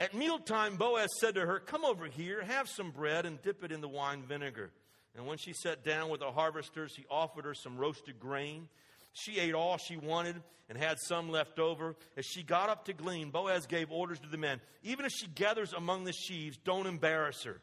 At 0.00 0.14
mealtime, 0.14 0.76
Boaz 0.76 1.10
said 1.20 1.34
to 1.36 1.46
her, 1.46 1.60
Come 1.60 1.84
over 1.84 2.06
here, 2.06 2.42
have 2.42 2.68
some 2.68 2.90
bread, 2.90 3.24
and 3.24 3.40
dip 3.42 3.62
it 3.62 3.70
in 3.70 3.80
the 3.80 3.88
wine 3.88 4.22
vinegar. 4.26 4.70
And 5.14 5.26
when 5.26 5.38
she 5.38 5.52
sat 5.52 5.84
down 5.84 6.08
with 6.08 6.20
the 6.20 6.32
harvesters, 6.32 6.96
he 6.96 7.04
offered 7.10 7.44
her 7.44 7.54
some 7.54 7.76
roasted 7.76 8.18
grain. 8.18 8.68
She 9.12 9.38
ate 9.38 9.54
all 9.54 9.76
she 9.76 9.96
wanted 9.96 10.42
and 10.68 10.78
had 10.78 10.98
some 10.98 11.30
left 11.30 11.58
over. 11.58 11.96
As 12.16 12.24
she 12.24 12.42
got 12.42 12.70
up 12.70 12.86
to 12.86 12.92
glean, 12.92 13.30
Boaz 13.30 13.66
gave 13.66 13.90
orders 13.90 14.18
to 14.20 14.28
the 14.28 14.38
men 14.38 14.60
Even 14.82 15.04
if 15.04 15.12
she 15.12 15.26
gathers 15.26 15.72
among 15.72 16.04
the 16.04 16.12
sheaves, 16.12 16.58
don't 16.64 16.86
embarrass 16.86 17.42
her. 17.44 17.60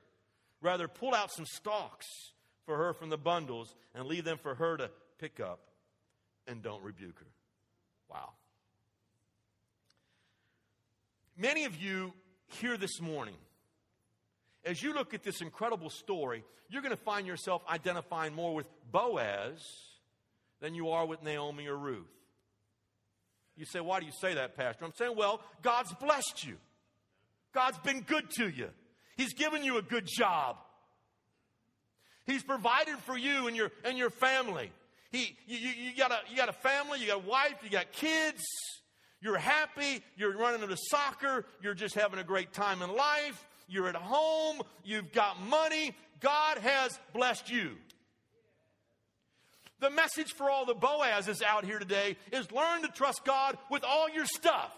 Rather, 0.62 0.88
pull 0.88 1.16
out 1.16 1.32
some 1.32 1.46
stalks 1.46 2.06
for 2.66 2.78
her 2.78 2.94
from 2.94 3.10
the 3.10 3.18
bundles 3.18 3.74
and 3.96 4.06
leave 4.06 4.26
them 4.26 4.38
for 4.38 4.56
her 4.56 4.78
to 4.78 4.92
pick 5.18 5.40
up, 5.40 5.60
and 6.48 6.62
don't 6.62 6.84
rebuke 6.84 7.18
her. 7.20 7.28
Wow. 8.10 8.32
Many 11.38 11.66
of 11.66 11.76
you 11.78 12.14
here 12.48 12.78
this 12.78 13.00
morning, 13.00 13.38
as 14.66 14.84
you 14.84 14.94
look 14.94 15.14
at 15.14 15.24
this 15.24 15.42
incredible 15.42 15.90
story, 15.90 16.44
you're 16.70 16.82
going 16.82 16.96
to 16.96 17.02
find 17.02 17.26
yourself 17.26 17.64
identifying 17.70 18.36
more 18.36 18.54
with 18.54 18.68
Boaz 18.92 19.62
than 20.62 20.76
you 20.76 20.90
are 20.90 21.06
with 21.06 21.24
Naomi 21.24 21.68
or 21.68 21.78
Ruth. 21.78 22.06
You 23.56 23.66
say, 23.66 23.80
why 23.80 24.00
do 24.00 24.06
you 24.06 24.12
say 24.22 24.36
that, 24.36 24.56
Pastor? 24.56 24.86
I'm 24.86 24.94
saying, 24.98 25.16
well, 25.18 25.42
God's 25.62 25.94
blessed 25.96 26.46
you. 26.46 26.56
God's 27.54 27.78
been 27.80 28.02
good 28.02 28.30
to 28.38 28.48
you. 28.48 28.70
He's 29.18 29.34
given 29.34 29.64
you 29.64 29.78
a 29.78 29.82
good 29.82 30.08
job. 30.08 30.58
He's 32.26 32.44
provided 32.44 32.98
for 33.00 33.18
you 33.18 33.48
and 33.48 33.58
your, 33.58 33.72
and 33.84 33.98
your 33.98 34.12
family. 34.12 34.72
He, 35.12 35.36
you, 35.48 35.58
you, 35.58 35.70
you, 35.70 35.98
got 35.98 36.12
a, 36.12 36.20
you 36.30 36.38
got 36.38 36.50
a 36.50 36.54
family, 36.54 37.00
you 37.00 37.08
got 37.08 37.26
a 37.26 37.28
wife, 37.28 37.56
you 37.64 37.70
got 37.70 37.92
kids. 37.92 38.44
You're 39.22 39.38
happy. 39.38 40.02
You're 40.16 40.38
running 40.38 40.66
to 40.68 40.78
soccer. 40.90 41.46
You're 41.62 41.74
just 41.74 41.96
having 41.96 42.20
a 42.20 42.24
great 42.24 42.54
time 42.54 42.82
in 42.82 42.96
life. 42.96 43.46
You're 43.68 43.90
at 43.90 43.96
home. 43.96 44.62
You've 44.84 45.12
got 45.12 45.42
money. 45.42 45.96
God 46.22 46.58
has 46.60 46.98
blessed 47.14 47.50
you. 47.52 47.76
The 49.80 49.90
message 49.90 50.34
for 50.34 50.50
all 50.50 50.66
the 50.66 50.76
Boazes 50.76 51.42
out 51.42 51.64
here 51.64 51.80
today 51.80 52.18
is 52.32 52.52
learn 52.52 52.82
to 52.82 52.90
trust 52.90 53.24
God 53.26 53.58
with 53.70 53.84
all 53.84 54.10
your 54.10 54.26
stuff. 54.26 54.72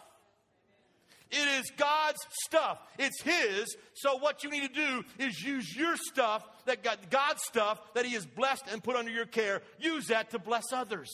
It 1.32 1.48
is 1.60 1.72
God's 1.78 2.20
stuff. 2.46 2.80
It's 3.00 3.22
His. 3.22 3.76
So 3.94 4.18
what 4.18 4.44
you 4.44 4.50
need 4.50 4.74
to 4.74 4.74
do 4.74 5.04
is 5.18 5.42
use 5.42 5.76
your 5.76 5.96
stuff, 5.96 6.46
that 6.66 6.84
got 6.84 7.10
God's 7.10 7.42
stuff 7.44 7.82
that 7.94 8.06
He 8.06 8.14
has 8.14 8.26
blessed 8.26 8.66
and 8.72 8.84
put 8.84 8.96
under 8.96 9.12
your 9.12 9.26
care. 9.26 9.62
Use 9.80 10.08
that 10.08 10.32
to 10.32 10.40
bless 10.40 10.66
others. 10.74 11.10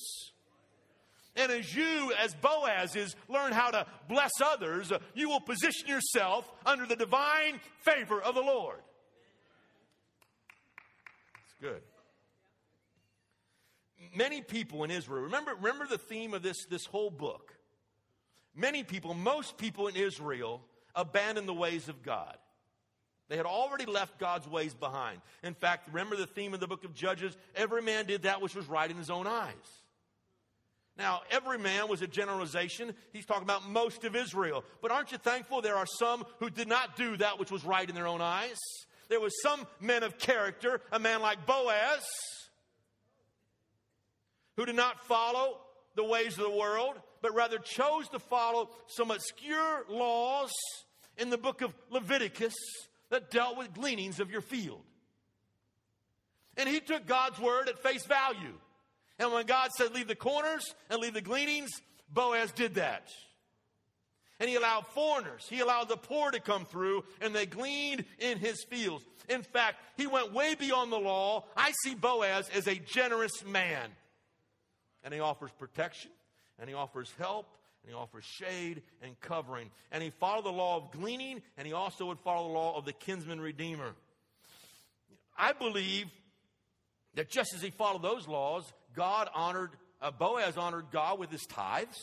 And 1.36 1.52
as 1.52 1.74
you, 1.74 2.12
as 2.20 2.34
Boaz 2.34 2.96
is, 2.96 3.16
learn 3.30 3.52
how 3.52 3.70
to 3.70 3.86
bless 4.10 4.32
others, 4.44 4.92
you 5.14 5.30
will 5.30 5.40
position 5.40 5.88
yourself 5.88 6.52
under 6.66 6.88
the 6.88 6.96
divine 6.96 7.62
favor 7.86 8.20
of 8.20 8.34
the 8.34 8.42
Lord. 8.42 8.80
It's 11.46 11.56
good 11.62 11.82
many 14.18 14.42
people 14.42 14.84
in 14.84 14.92
Israel, 14.92 15.24
remember, 15.24 15.54
remember 15.56 15.88
the 15.88 15.98
theme 15.98 16.34
of 16.34 16.42
this, 16.42 16.66
this 16.66 16.86
whole 16.86 17.10
book. 17.10 17.54
Many 18.56 18.84
people, 18.84 19.14
most 19.14 19.58
people 19.58 19.88
in 19.88 19.96
Israel, 19.96 20.62
abandoned 20.96 21.48
the 21.48 21.54
ways 21.54 21.90
of 21.90 22.02
God. 22.02 22.36
They 23.30 23.38
had 23.38 23.46
already 23.46 23.86
left 23.86 24.20
God's 24.20 24.48
ways 24.48 24.74
behind. 24.74 25.22
In 25.44 25.54
fact, 25.54 25.90
remember 25.90 26.16
the 26.16 26.26
theme 26.26 26.54
of 26.54 26.60
the 26.60 26.68
book 26.68 26.84
of 26.84 26.94
Judges? 26.94 27.38
Every 27.56 27.82
man 27.82 28.06
did 28.06 28.24
that 28.24 28.42
which 28.42 28.56
was 28.56 28.68
right 28.68 28.90
in 28.90 28.98
his 28.98 29.10
own 29.10 29.28
eyes. 29.28 29.54
Now, 30.98 31.22
every 31.30 31.60
man 31.60 31.88
was 31.88 32.02
a 32.02 32.08
generalization. 32.08 32.96
He's 33.14 33.26
talking 33.26 33.44
about 33.44 33.70
most 33.70 34.04
of 34.04 34.16
Israel. 34.16 34.64
But 34.82 34.92
aren't 34.92 35.12
you 35.12 35.20
thankful 35.20 35.62
there 35.62 35.76
are 35.76 35.86
some 36.00 36.26
who 36.40 36.50
did 36.50 36.68
not 36.68 36.96
do 36.96 37.18
that 37.18 37.38
which 37.38 37.52
was 37.52 37.64
right 37.64 37.88
in 37.88 37.94
their 37.94 38.08
own 38.08 38.22
eyes? 38.22 38.58
There 39.10 39.20
was 39.20 39.34
some 39.44 39.68
men 39.80 40.04
of 40.04 40.18
character, 40.18 40.82
a 40.92 41.00
man 41.00 41.22
like 41.22 41.46
Boaz, 41.46 42.04
who 44.58 44.66
did 44.66 44.76
not 44.76 45.06
follow 45.06 45.60
the 45.96 46.04
ways 46.04 46.38
of 46.38 46.44
the 46.44 46.50
world, 46.50 46.96
but 47.22 47.34
rather 47.34 47.58
chose 47.60 48.10
to 48.10 48.20
follow 48.20 48.70
some 48.88 49.12
obscure 49.12 49.86
laws 49.90 50.52
in 51.18 51.30
the 51.30 51.38
book 51.38 51.62
of 51.62 51.74
Leviticus 51.90 52.56
that 53.10 53.32
dealt 53.32 53.58
with 53.58 53.74
gleanings 53.74 54.20
of 54.20 54.30
your 54.30 54.42
field. 54.42 54.82
And 56.58 56.68
he 56.68 56.80
took 56.80 57.06
God's 57.06 57.40
word 57.40 57.70
at 57.70 57.80
face 57.80 58.06
value. 58.06 58.54
And 59.20 59.32
when 59.32 59.46
God 59.46 59.72
said, 59.72 59.94
leave 59.94 60.08
the 60.08 60.16
corners 60.16 60.76
and 60.90 61.00
leave 61.00 61.14
the 61.14 61.22
gleanings, 61.22 61.70
Boaz 62.12 62.52
did 62.52 62.76
that. 62.76 63.10
And 64.40 64.50
he 64.50 64.56
allowed 64.56 64.86
foreigners, 64.88 65.48
he 65.50 65.62
allowed 65.62 65.90
the 65.90 65.98
poor 65.98 66.30
to 66.30 66.40
come 66.40 66.66
through, 66.66 67.04
and 67.22 67.34
they 67.34 67.48
gleaned 67.48 68.06
in 68.20 68.38
his 68.38 68.64
fields. 68.70 69.04
In 69.30 69.42
fact, 69.42 69.78
he 69.98 70.06
went 70.06 70.34
way 70.34 70.54
beyond 70.54 70.92
the 70.92 71.00
law. 71.00 71.46
I 71.56 71.74
see 71.84 71.96
Boaz 71.96 72.50
as 72.50 72.68
a 72.68 72.76
generous 72.76 73.44
man. 73.44 73.90
And 75.08 75.14
he 75.14 75.22
offers 75.22 75.52
protection, 75.58 76.12
and 76.60 76.68
he 76.68 76.76
offers 76.76 77.10
help, 77.18 77.48
and 77.82 77.94
he 77.94 77.98
offers 77.98 78.26
shade 78.26 78.82
and 79.02 79.18
covering. 79.22 79.72
And 79.90 80.04
he 80.04 80.10
followed 80.10 80.44
the 80.44 80.52
law 80.52 80.76
of 80.76 80.92
gleaning, 80.92 81.42
and 81.58 81.66
he 81.66 81.72
also 81.72 82.08
would 82.08 82.20
follow 82.20 82.50
the 82.50 82.54
law 82.54 82.78
of 82.78 82.84
the 82.84 82.92
kinsman 82.92 83.40
redeemer. 83.40 83.94
I 85.38 85.54
believe 85.54 86.08
that 87.16 87.30
just 87.30 87.54
as 87.56 87.62
he 87.62 87.70
followed 87.70 88.02
those 88.02 88.28
laws, 88.28 88.66
God 88.98 89.30
honored, 89.34 89.70
uh, 90.02 90.12
Boaz 90.12 90.58
honored 90.58 90.88
God 90.92 91.20
with 91.20 91.32
his 91.32 91.46
tithes. 91.46 91.98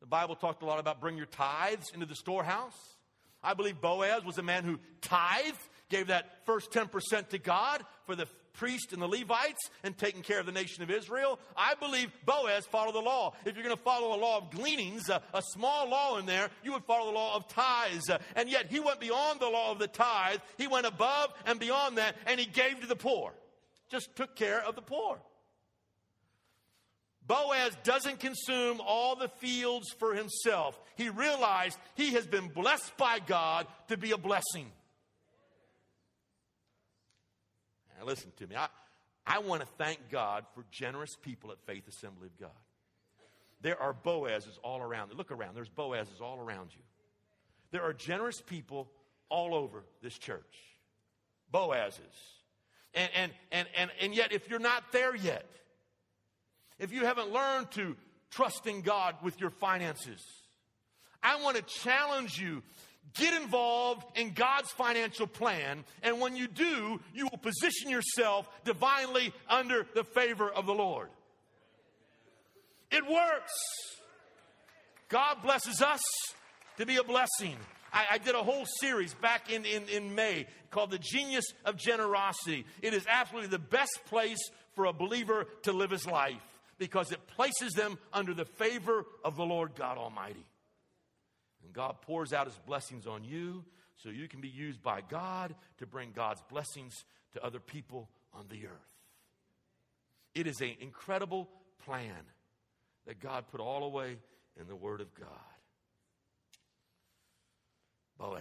The 0.00 0.06
Bible 0.06 0.36
talked 0.36 0.62
a 0.62 0.64
lot 0.64 0.80
about 0.80 1.02
bring 1.02 1.18
your 1.18 1.26
tithes 1.26 1.90
into 1.92 2.06
the 2.06 2.14
storehouse. 2.14 2.96
I 3.42 3.52
believe 3.52 3.78
Boaz 3.78 4.24
was 4.24 4.38
a 4.38 4.42
man 4.42 4.64
who 4.64 4.78
tithed, 5.02 5.60
gave 5.90 6.06
that 6.06 6.46
first 6.46 6.70
10% 6.70 7.28
to 7.28 7.38
God 7.38 7.84
for 8.06 8.16
the 8.16 8.26
priest 8.58 8.92
and 8.92 9.00
the 9.00 9.06
Levites 9.06 9.70
and 9.82 9.96
taking 9.96 10.22
care 10.22 10.40
of 10.40 10.46
the 10.46 10.52
nation 10.52 10.82
of 10.82 10.90
Israel. 10.90 11.38
I 11.56 11.74
believe 11.74 12.10
Boaz 12.26 12.66
followed 12.66 12.94
the 12.94 13.00
law. 13.00 13.32
If 13.46 13.54
you're 13.54 13.64
going 13.64 13.76
to 13.76 13.82
follow 13.82 14.14
a 14.14 14.20
law 14.20 14.38
of 14.38 14.50
gleanings, 14.50 15.08
a 15.08 15.42
small 15.52 15.88
law 15.88 16.18
in 16.18 16.26
there, 16.26 16.50
you 16.62 16.72
would 16.72 16.84
follow 16.84 17.06
the 17.06 17.16
law 17.16 17.36
of 17.36 17.48
tithes. 17.48 18.10
And 18.36 18.50
yet 18.50 18.66
he 18.66 18.80
went 18.80 19.00
beyond 19.00 19.40
the 19.40 19.48
law 19.48 19.72
of 19.72 19.78
the 19.78 19.86
tithe. 19.86 20.40
He 20.58 20.66
went 20.66 20.86
above 20.86 21.32
and 21.46 21.58
beyond 21.58 21.96
that 21.98 22.16
and 22.26 22.38
he 22.38 22.46
gave 22.46 22.80
to 22.80 22.86
the 22.86 22.96
poor. 22.96 23.32
Just 23.88 24.14
took 24.16 24.36
care 24.36 24.62
of 24.62 24.74
the 24.74 24.82
poor. 24.82 25.18
Boaz 27.26 27.76
doesn't 27.84 28.20
consume 28.20 28.80
all 28.80 29.14
the 29.14 29.28
fields 29.28 29.92
for 29.98 30.14
himself. 30.14 30.80
He 30.96 31.10
realized 31.10 31.78
he 31.94 32.14
has 32.14 32.26
been 32.26 32.48
blessed 32.48 32.96
by 32.96 33.18
God 33.18 33.66
to 33.88 33.98
be 33.98 34.12
a 34.12 34.18
blessing. 34.18 34.72
Now, 37.98 38.06
listen 38.06 38.32
to 38.36 38.46
me. 38.46 38.56
I, 38.56 38.68
I 39.26 39.40
want 39.40 39.60
to 39.60 39.68
thank 39.78 39.98
God 40.10 40.44
for 40.54 40.64
generous 40.70 41.16
people 41.20 41.50
at 41.50 41.58
Faith 41.66 41.88
Assembly 41.88 42.28
of 42.28 42.38
God. 42.38 42.50
There 43.60 43.80
are 43.80 43.92
Boazes 43.92 44.58
all 44.62 44.80
around. 44.80 45.12
Look 45.14 45.32
around. 45.32 45.56
There's 45.56 45.68
Boazes 45.68 46.20
all 46.20 46.38
around 46.38 46.70
you. 46.74 46.82
There 47.70 47.82
are 47.82 47.92
generous 47.92 48.40
people 48.40 48.88
all 49.28 49.54
over 49.54 49.84
this 50.02 50.16
church. 50.16 50.58
Boazes. 51.52 52.00
And, 52.94 53.10
and, 53.14 53.32
and, 53.52 53.68
and, 53.76 53.90
and 54.00 54.14
yet, 54.14 54.32
if 54.32 54.48
you're 54.48 54.58
not 54.58 54.92
there 54.92 55.14
yet, 55.14 55.46
if 56.78 56.92
you 56.92 57.04
haven't 57.04 57.32
learned 57.32 57.70
to 57.72 57.96
trust 58.30 58.66
in 58.66 58.82
God 58.82 59.16
with 59.22 59.40
your 59.40 59.50
finances, 59.50 60.24
I 61.22 61.42
want 61.42 61.56
to 61.56 61.62
challenge 61.62 62.40
you 62.40 62.62
Get 63.14 63.40
involved 63.40 64.04
in 64.18 64.32
God's 64.32 64.70
financial 64.72 65.26
plan, 65.26 65.84
and 66.02 66.20
when 66.20 66.36
you 66.36 66.46
do, 66.46 67.00
you 67.14 67.28
will 67.30 67.38
position 67.38 67.90
yourself 67.90 68.48
divinely 68.64 69.32
under 69.48 69.86
the 69.94 70.04
favor 70.04 70.50
of 70.50 70.66
the 70.66 70.74
Lord. 70.74 71.08
It 72.90 73.04
works. 73.04 73.52
God 75.08 75.38
blesses 75.42 75.80
us 75.80 76.02
to 76.76 76.86
be 76.86 76.96
a 76.96 77.04
blessing. 77.04 77.56
I, 77.92 78.06
I, 78.12 78.18
did 78.18 78.34
a 78.34 78.42
whole 78.42 78.66
series 78.80 79.14
back 79.14 79.50
in, 79.50 79.64
in, 79.64 79.88
in 79.88 80.14
May 80.14 80.46
called 80.70 80.90
The 80.90 80.98
Genius 80.98 81.46
of 81.64 81.76
Generosity. 81.76 82.66
It 82.82 82.92
is 82.92 83.06
absolutely 83.08 83.48
the 83.48 83.58
best 83.58 84.00
place 84.06 84.38
for 84.74 84.84
a 84.84 84.92
believer 84.92 85.46
to 85.62 85.72
live 85.72 85.90
his 85.90 86.06
life 86.06 86.42
because 86.78 87.10
it 87.10 87.26
places 87.26 87.72
them 87.72 87.98
under 88.12 88.34
the 88.34 88.44
favor 88.44 89.04
of 89.24 89.36
the 89.36 89.44
Lord 89.44 89.74
God 89.74 89.98
Almighty. 89.98 90.44
And 91.68 91.74
God 91.74 91.96
pours 92.00 92.32
out 92.32 92.46
his 92.46 92.58
blessings 92.66 93.06
on 93.06 93.24
you 93.24 93.62
so 93.98 94.08
you 94.08 94.26
can 94.26 94.40
be 94.40 94.48
used 94.48 94.82
by 94.82 95.02
God 95.02 95.54
to 95.76 95.86
bring 95.86 96.12
God's 96.16 96.42
blessings 96.50 97.04
to 97.34 97.44
other 97.44 97.60
people 97.60 98.08
on 98.32 98.46
the 98.48 98.64
earth. 98.64 98.72
It 100.34 100.46
is 100.46 100.62
an 100.62 100.76
incredible 100.80 101.46
plan 101.84 102.24
that 103.06 103.20
God 103.20 103.44
put 103.50 103.60
all 103.60 103.84
away 103.84 104.16
in 104.58 104.66
the 104.66 104.76
Word 104.76 105.02
of 105.02 105.14
God. 105.14 105.28
Boaz, 108.16 108.40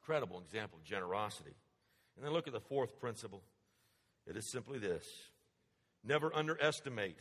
incredible 0.00 0.38
example 0.38 0.78
of 0.78 0.84
generosity. 0.84 1.56
And 2.16 2.24
then 2.24 2.32
look 2.32 2.46
at 2.46 2.52
the 2.52 2.60
fourth 2.60 3.00
principle. 3.00 3.42
It 4.28 4.36
is 4.36 4.46
simply 4.46 4.78
this 4.78 5.04
never 6.04 6.32
underestimate 6.32 7.18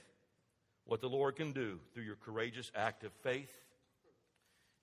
what 0.85 1.01
the 1.01 1.09
Lord 1.09 1.37
can 1.37 1.53
do 1.53 1.79
through 1.95 2.03
your 2.03 2.17
courageous 2.17 2.71
act 2.75 3.03
of 3.03 3.11
faith 3.23 3.49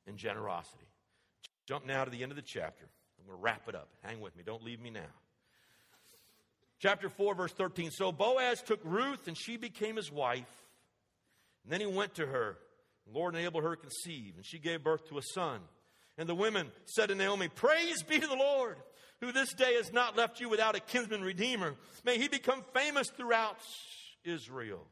and 0.06 0.16
generosity. 0.16 0.86
Jump 1.66 1.86
now 1.86 2.04
to 2.04 2.10
the 2.10 2.22
end 2.22 2.32
of 2.32 2.36
the 2.36 2.42
chapter. 2.42 2.86
I'm 3.18 3.26
going 3.26 3.38
to 3.38 3.42
wrap 3.42 3.68
it 3.68 3.74
up. 3.74 3.88
Hang 4.02 4.20
with 4.20 4.36
me. 4.36 4.42
Don't 4.44 4.62
leave 4.62 4.80
me 4.80 4.90
now. 4.90 5.00
Chapter 6.78 7.08
4, 7.08 7.34
verse 7.34 7.52
13. 7.52 7.90
So 7.90 8.12
Boaz 8.12 8.60
took 8.60 8.80
Ruth, 8.84 9.26
and 9.26 9.36
she 9.36 9.56
became 9.56 9.96
his 9.96 10.12
wife. 10.12 10.44
And 11.62 11.72
then 11.72 11.80
he 11.80 11.86
went 11.86 12.16
to 12.16 12.26
her. 12.26 12.58
The 13.06 13.18
Lord 13.18 13.34
enabled 13.34 13.64
her 13.64 13.76
to 13.76 13.80
conceive, 13.80 14.34
and 14.36 14.44
she 14.44 14.58
gave 14.58 14.84
birth 14.84 15.08
to 15.08 15.18
a 15.18 15.22
son. 15.22 15.60
And 16.16 16.28
the 16.28 16.34
women 16.34 16.70
said 16.84 17.08
to 17.08 17.14
Naomi, 17.14 17.48
Praise 17.48 18.02
be 18.02 18.18
to 18.18 18.26
the 18.26 18.36
Lord, 18.36 18.76
who 19.20 19.32
this 19.32 19.52
day 19.54 19.74
has 19.74 19.92
not 19.92 20.16
left 20.16 20.40
you 20.40 20.48
without 20.48 20.76
a 20.76 20.80
kinsman 20.80 21.22
redeemer. 21.22 21.74
May 22.04 22.18
he 22.18 22.28
become 22.28 22.62
famous 22.74 23.08
throughout 23.10 23.56
Israel. 24.24 24.86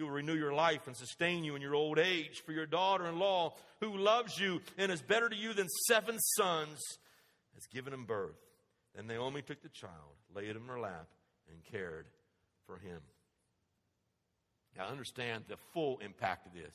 He 0.00 0.04
will 0.04 0.12
renew 0.12 0.34
your 0.34 0.54
life 0.54 0.86
and 0.86 0.96
sustain 0.96 1.44
you 1.44 1.56
in 1.56 1.60
your 1.60 1.74
old 1.74 1.98
age. 1.98 2.40
For 2.46 2.52
your 2.52 2.64
daughter 2.64 3.04
in 3.04 3.18
law, 3.18 3.52
who 3.80 3.98
loves 3.98 4.38
you 4.38 4.62
and 4.78 4.90
is 4.90 5.02
better 5.02 5.28
to 5.28 5.36
you 5.36 5.52
than 5.52 5.68
seven 5.88 6.18
sons, 6.38 6.80
has 7.52 7.66
given 7.66 7.92
him 7.92 8.06
birth. 8.06 8.40
Then 8.96 9.08
Naomi 9.08 9.42
took 9.42 9.60
the 9.62 9.68
child, 9.68 10.16
laid 10.34 10.56
him 10.56 10.62
in 10.62 10.68
her 10.68 10.80
lap, 10.80 11.08
and 11.50 11.62
cared 11.70 12.06
for 12.66 12.78
him. 12.78 12.98
Now, 14.74 14.86
understand 14.86 15.44
the 15.48 15.58
full 15.74 15.98
impact 15.98 16.46
of 16.46 16.54
this. 16.54 16.72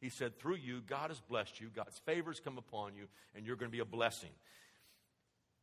He 0.00 0.08
said, 0.08 0.36
Through 0.40 0.56
you, 0.56 0.80
God 0.84 1.10
has 1.10 1.20
blessed 1.20 1.60
you, 1.60 1.68
God's 1.72 2.00
favors 2.04 2.40
come 2.40 2.58
upon 2.58 2.96
you, 2.96 3.06
and 3.36 3.46
you're 3.46 3.54
going 3.54 3.70
to 3.70 3.76
be 3.76 3.82
a 3.82 3.84
blessing. 3.84 4.30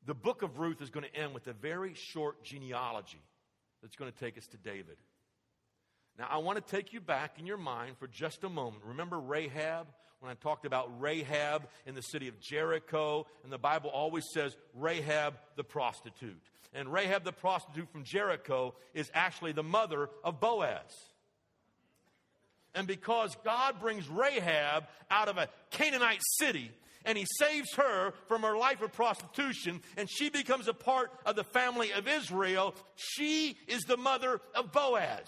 The 0.06 0.14
book 0.14 0.44
of 0.44 0.60
Ruth 0.60 0.82
is 0.82 0.90
going 0.90 1.08
to 1.12 1.14
end 1.14 1.34
with 1.34 1.48
a 1.48 1.54
very 1.54 1.94
short 1.94 2.42
genealogy 2.46 3.22
that's 3.82 3.98
going 3.98 4.10
to 4.10 4.18
take 4.18 4.38
us 4.38 4.48
to 4.52 4.58
David. 4.58 4.96
Now, 6.20 6.28
I 6.30 6.38
want 6.38 6.66
to 6.66 6.76
take 6.76 6.94
you 6.94 7.02
back 7.02 7.40
in 7.40 7.46
your 7.46 7.58
mind 7.58 7.98
for 7.98 8.08
just 8.08 8.44
a 8.44 8.50
moment. 8.50 8.84
Remember 8.86 9.20
Rahab? 9.20 9.88
When 10.20 10.30
I 10.30 10.36
talked 10.36 10.66
about 10.66 11.02
Rahab 11.02 11.68
in 11.88 11.96
the 11.96 12.02
city 12.02 12.28
of 12.28 12.40
Jericho, 12.40 13.26
and 13.44 13.52
the 13.52 13.58
Bible 13.58 13.90
always 13.90 14.24
says 14.36 14.56
Rahab 14.76 15.34
the 15.56 15.64
prostitute. 15.64 16.40
And 16.74 16.94
Rahab 16.94 17.24
the 17.24 17.32
prostitute 17.32 17.92
from 17.92 18.04
Jericho 18.04 18.76
is 18.94 19.10
actually 19.16 19.54
the 19.54 19.64
mother 19.64 20.10
of 20.24 20.40
Boaz. 20.40 20.94
And 22.76 22.86
because 22.86 23.36
God 23.44 23.80
brings 23.82 24.08
Rahab 24.08 24.86
out 25.10 25.28
of 25.28 25.38
a 25.38 25.50
Canaanite 25.72 26.22
city, 26.40 26.72
and 27.04 27.18
he 27.18 27.26
saves 27.40 27.74
her 27.74 28.14
from 28.28 28.44
her 28.44 28.56
life 28.56 28.84
of 28.84 28.94
prostitution, 28.94 29.82
and 29.98 30.08
she 30.08 30.30
becomes 30.30 30.68
a 30.68 30.74
part 30.74 31.12
of 31.26 31.36
the 31.36 31.44
family 31.44 31.92
of 31.94 32.08
Israel, 32.08 32.76
she 32.96 33.58
is 33.68 33.82
the 33.82 33.98
mother 33.98 34.40
of 34.54 34.72
Boaz 34.72 35.28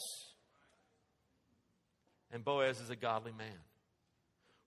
and 2.33 2.43
Boaz 2.43 2.79
is 2.81 2.89
a 2.89 2.95
godly 2.95 3.31
man. 3.37 3.47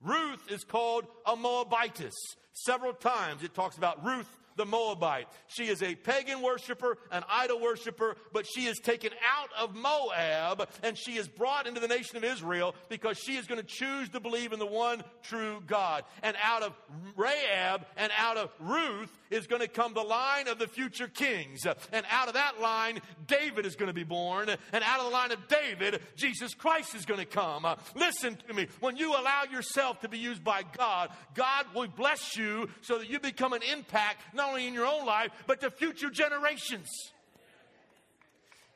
Ruth 0.00 0.50
is 0.50 0.64
called 0.64 1.06
a 1.26 1.36
Moabitess. 1.36 2.14
Several 2.52 2.92
times 2.92 3.42
it 3.42 3.54
talks 3.54 3.76
about 3.76 4.04
Ruth 4.04 4.28
the 4.56 4.64
Moabite. 4.64 5.28
She 5.48 5.66
is 5.68 5.82
a 5.82 5.94
pagan 5.94 6.42
worshiper, 6.42 6.98
an 7.12 7.22
idol 7.28 7.60
worshiper, 7.60 8.16
but 8.32 8.46
she 8.46 8.66
is 8.66 8.78
taken 8.78 9.10
out 9.36 9.50
of 9.58 9.76
Moab 9.76 10.68
and 10.82 10.96
she 10.96 11.16
is 11.16 11.28
brought 11.28 11.66
into 11.66 11.80
the 11.80 11.88
nation 11.88 12.16
of 12.16 12.24
Israel 12.24 12.74
because 12.88 13.18
she 13.18 13.36
is 13.36 13.46
going 13.46 13.60
to 13.60 13.66
choose 13.66 14.08
to 14.10 14.20
believe 14.20 14.52
in 14.52 14.58
the 14.58 14.66
one 14.66 15.02
true 15.22 15.62
God. 15.66 16.04
And 16.22 16.36
out 16.42 16.62
of 16.62 16.72
Rahab 17.16 17.86
and 17.96 18.10
out 18.18 18.36
of 18.36 18.50
Ruth 18.60 19.16
is 19.30 19.46
going 19.46 19.62
to 19.62 19.68
come 19.68 19.94
the 19.94 20.02
line 20.02 20.48
of 20.48 20.58
the 20.58 20.66
future 20.66 21.08
kings. 21.08 21.66
And 21.92 22.06
out 22.10 22.28
of 22.28 22.34
that 22.34 22.60
line, 22.60 23.00
David 23.26 23.66
is 23.66 23.76
going 23.76 23.88
to 23.88 23.94
be 23.94 24.04
born. 24.04 24.48
And 24.48 24.84
out 24.84 25.00
of 25.00 25.06
the 25.06 25.12
line 25.12 25.32
of 25.32 25.48
David, 25.48 26.00
Jesus 26.16 26.54
Christ 26.54 26.94
is 26.94 27.04
going 27.04 27.20
to 27.20 27.26
come. 27.26 27.66
Listen 27.94 28.36
to 28.48 28.54
me. 28.54 28.66
When 28.80 28.96
you 28.96 29.12
allow 29.12 29.44
yourself 29.50 30.00
to 30.00 30.08
be 30.08 30.18
used 30.18 30.44
by 30.44 30.62
God, 30.76 31.10
God 31.34 31.66
will 31.74 31.88
bless 31.88 32.36
you 32.36 32.68
so 32.82 32.98
that 32.98 33.08
you 33.08 33.20
become 33.20 33.52
an 33.52 33.62
impact 33.62 34.34
not 34.34 34.48
only 34.50 34.66
in 34.66 34.74
your 34.74 34.86
own 34.86 35.06
life, 35.06 35.30
but 35.46 35.60
to 35.60 35.70
future 35.70 36.10
generations. 36.10 36.88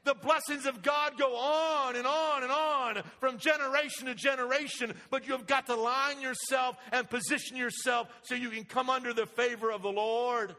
The 0.04 0.14
blessings 0.14 0.64
of 0.64 0.82
God 0.82 1.18
go 1.18 1.36
on 1.36 1.94
and 1.94 2.06
on 2.06 2.42
and 2.42 2.50
on 2.50 3.02
from 3.18 3.38
generation 3.38 4.06
to 4.06 4.14
generation, 4.14 4.94
but 5.10 5.26
you 5.26 5.32
have 5.32 5.46
got 5.46 5.66
to 5.66 5.74
line 5.74 6.22
yourself 6.22 6.76
and 6.90 7.08
position 7.08 7.56
yourself 7.56 8.08
so 8.22 8.34
you 8.34 8.50
can 8.50 8.64
come 8.64 8.88
under 8.88 9.12
the 9.12 9.26
favor 9.26 9.70
of 9.70 9.82
the 9.82 9.90
Lord. 9.90 10.56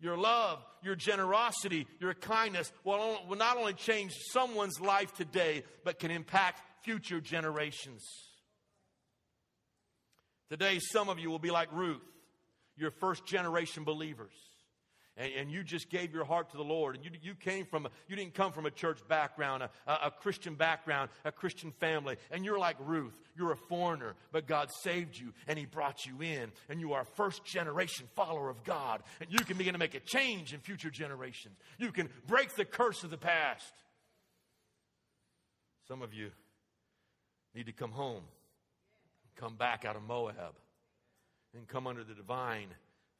Your 0.00 0.16
love, 0.16 0.64
your 0.82 0.94
generosity, 0.94 1.86
your 1.98 2.14
kindness 2.14 2.72
will 2.84 3.18
not 3.36 3.56
only 3.56 3.74
change 3.74 4.12
someone's 4.30 4.80
life 4.80 5.12
today, 5.14 5.64
but 5.84 5.98
can 5.98 6.10
impact 6.10 6.62
future 6.84 7.20
generations. 7.20 8.02
Today, 10.48 10.78
some 10.80 11.08
of 11.08 11.18
you 11.18 11.30
will 11.30 11.38
be 11.38 11.50
like 11.50 11.68
Ruth, 11.72 12.00
your 12.76 12.92
first 12.92 13.26
generation 13.26 13.84
believers 13.84 14.32
and, 15.16 15.32
and, 15.36 15.50
you 15.50 15.62
just 15.62 15.90
gave 15.90 16.14
your 16.14 16.24
heart 16.24 16.50
to 16.50 16.56
the 16.56 16.64
Lord, 16.64 16.94
and 16.94 17.04
you, 17.04 17.10
you 17.20 17.34
came 17.34 17.66
from, 17.66 17.88
you 18.08 18.16
didn't 18.16 18.34
come 18.34 18.52
from 18.52 18.64
a 18.64 18.70
church 18.70 19.00
background, 19.08 19.62
a, 19.62 19.70
a, 19.86 20.06
a 20.06 20.10
Christian 20.10 20.54
background, 20.54 21.10
a 21.24 21.32
Christian 21.32 21.72
family, 21.72 22.16
and 22.30 22.44
you're 22.44 22.58
like 22.58 22.76
Ruth. 22.80 23.14
You're 23.36 23.52
a 23.52 23.56
foreigner, 23.56 24.14
but 24.32 24.46
God 24.46 24.70
saved 24.82 25.18
you 25.18 25.32
and 25.46 25.58
He 25.58 25.66
brought 25.66 26.06
you 26.06 26.20
in, 26.22 26.52
and 26.68 26.80
you 26.80 26.92
are 26.92 27.02
a 27.02 27.16
first 27.16 27.44
generation 27.44 28.06
follower 28.14 28.48
of 28.48 28.64
God, 28.64 29.02
and 29.20 29.30
you 29.30 29.38
can 29.40 29.56
begin 29.56 29.72
to 29.72 29.78
make 29.78 29.94
a 29.94 30.00
change 30.00 30.52
in 30.54 30.60
future 30.60 30.90
generations. 30.90 31.56
You 31.78 31.92
can 31.92 32.08
break 32.26 32.54
the 32.54 32.64
curse 32.64 33.02
of 33.04 33.10
the 33.10 33.18
past. 33.18 33.72
Some 35.88 36.02
of 36.02 36.14
you 36.14 36.30
need 37.54 37.66
to 37.66 37.72
come 37.72 37.90
home, 37.90 38.22
come 39.36 39.56
back 39.56 39.84
out 39.84 39.96
of 39.96 40.02
Moab, 40.02 40.54
and 41.54 41.66
come 41.66 41.86
under 41.86 42.04
the 42.04 42.14
divine 42.14 42.68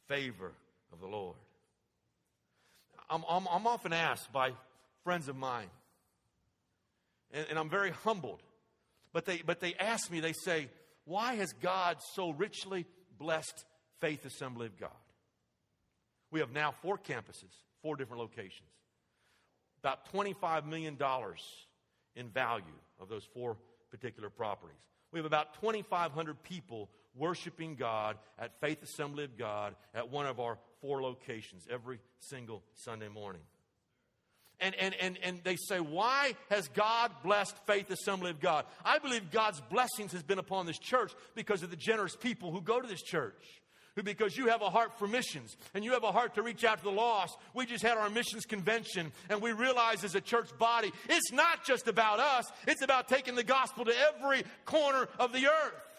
favor 0.07 0.53
of 0.93 1.01
the 1.01 1.07
Lord. 1.07 1.37
I'm, 3.11 3.25
I'm, 3.29 3.47
I'm 3.51 3.67
often 3.67 3.93
asked 3.93 4.33
by 4.33 4.53
friends 5.05 5.29
of 5.29 5.37
mine, 5.37 5.69
and, 7.33 7.47
and 7.51 7.59
I'm 7.59 7.69
very 7.69 7.91
humbled, 7.91 8.43
but 9.13 9.25
they, 9.25 9.43
but 9.45 9.61
they 9.61 9.75
ask 9.75 10.11
me, 10.11 10.21
they 10.21 10.33
say, 10.33 10.69
why 11.05 11.35
has 11.35 11.53
God 11.61 11.97
so 12.15 12.31
richly 12.31 12.87
blessed 13.19 13.65
Faith 14.01 14.25
Assembly 14.25 14.67
of 14.67 14.79
God? 14.79 14.91
We 16.31 16.41
have 16.41 16.53
now 16.53 16.73
four 16.83 16.97
campuses, 16.97 17.53
four 17.83 17.97
different 17.97 18.21
locations. 18.21 18.69
About 19.83 20.13
$25 20.13 20.67
million 20.67 20.97
in 22.15 22.29
value 22.29 22.65
of 23.01 23.09
those 23.09 23.25
four 23.35 23.57
particular 23.91 24.31
properties. 24.31 24.77
We 25.11 25.19
have 25.19 25.27
about 25.27 25.55
2,500 25.61 26.43
people 26.45 26.89
worshiping 27.17 27.75
God 27.75 28.17
at 28.39 28.61
Faith 28.61 28.83
Assembly 28.83 29.25
of 29.25 29.37
God 29.37 29.75
at 29.95 30.11
one 30.11 30.27
of 30.27 30.41
our 30.41 30.59
four 30.81 31.03
locations 31.03 31.67
every 31.71 32.01
single 32.19 32.63
Sunday 32.75 33.09
morning. 33.09 33.43
And, 34.61 34.75
and, 34.75 34.95
and, 35.01 35.19
and 35.23 35.41
they 35.43 35.57
say, 35.57 35.81
Why 35.81 36.35
has 36.51 36.69
God 36.69 37.11
blessed 37.25 37.57
Faith 37.67 37.91
Assembly 37.91 38.31
of 38.31 38.41
God? 38.41 38.67
I 38.85 38.99
believe 38.99 39.31
God's 39.31 39.61
blessings 39.61 40.13
has 40.13 40.23
been 40.23 40.39
upon 40.39 40.67
this 40.67 40.79
church 40.79 41.13
because 41.35 41.63
of 41.63 41.71
the 41.71 41.77
generous 41.77 42.15
people 42.15 42.53
who 42.53 42.61
go 42.61 42.81
to 42.81 42.87
this 42.87 43.03
church. 43.03 43.43
Who, 43.97 44.05
because 44.05 44.37
you 44.37 44.49
have 44.49 44.63
a 44.63 44.71
heart 44.71 44.99
for 44.99 45.09
missions 45.09 45.57
and 45.75 45.85
you 45.85 45.93
have 45.93 46.05
a 46.05 46.13
heart 46.13 46.35
to 46.37 46.43
reach 46.43 46.63
out 46.63 46.79
to 46.79 46.85
the 46.85 46.91
lost. 46.91 47.37
We 47.55 47.67
just 47.67 47.83
had 47.83 47.99
our 47.99 48.09
missions 48.09 48.45
convention 48.45 49.11
and 49.29 49.43
we 49.43 49.53
realized 49.53 50.05
as 50.05 50.15
a 50.15 50.21
church 50.21 50.57
body, 50.59 50.93
it's 51.09 51.33
not 51.33 51.65
just 51.65 51.89
about 51.89 52.21
us, 52.21 52.45
it's 52.69 52.83
about 52.83 53.09
taking 53.09 53.35
the 53.35 53.43
gospel 53.43 53.87
to 53.87 53.93
every 54.15 54.45
corner 54.65 55.09
of 55.19 55.33
the 55.33 55.47
earth. 55.47 55.90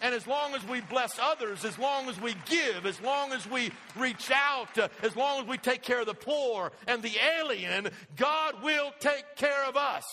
And 0.00 0.14
as 0.14 0.26
long 0.26 0.54
as 0.54 0.66
we 0.66 0.80
bless 0.80 1.18
others, 1.20 1.64
as 1.64 1.78
long 1.78 2.08
as 2.08 2.20
we 2.20 2.34
give, 2.46 2.86
as 2.86 3.00
long 3.00 3.32
as 3.32 3.48
we 3.48 3.70
reach 3.96 4.30
out, 4.30 4.78
uh, 4.78 4.88
as 5.02 5.16
long 5.16 5.40
as 5.40 5.48
we 5.48 5.58
take 5.58 5.82
care 5.82 6.00
of 6.00 6.06
the 6.06 6.14
poor 6.14 6.70
and 6.86 7.02
the 7.02 7.16
alien, 7.38 7.90
God 8.16 8.62
will 8.62 8.92
take 9.00 9.36
care 9.36 9.64
of 9.66 9.76
us. 9.76 10.04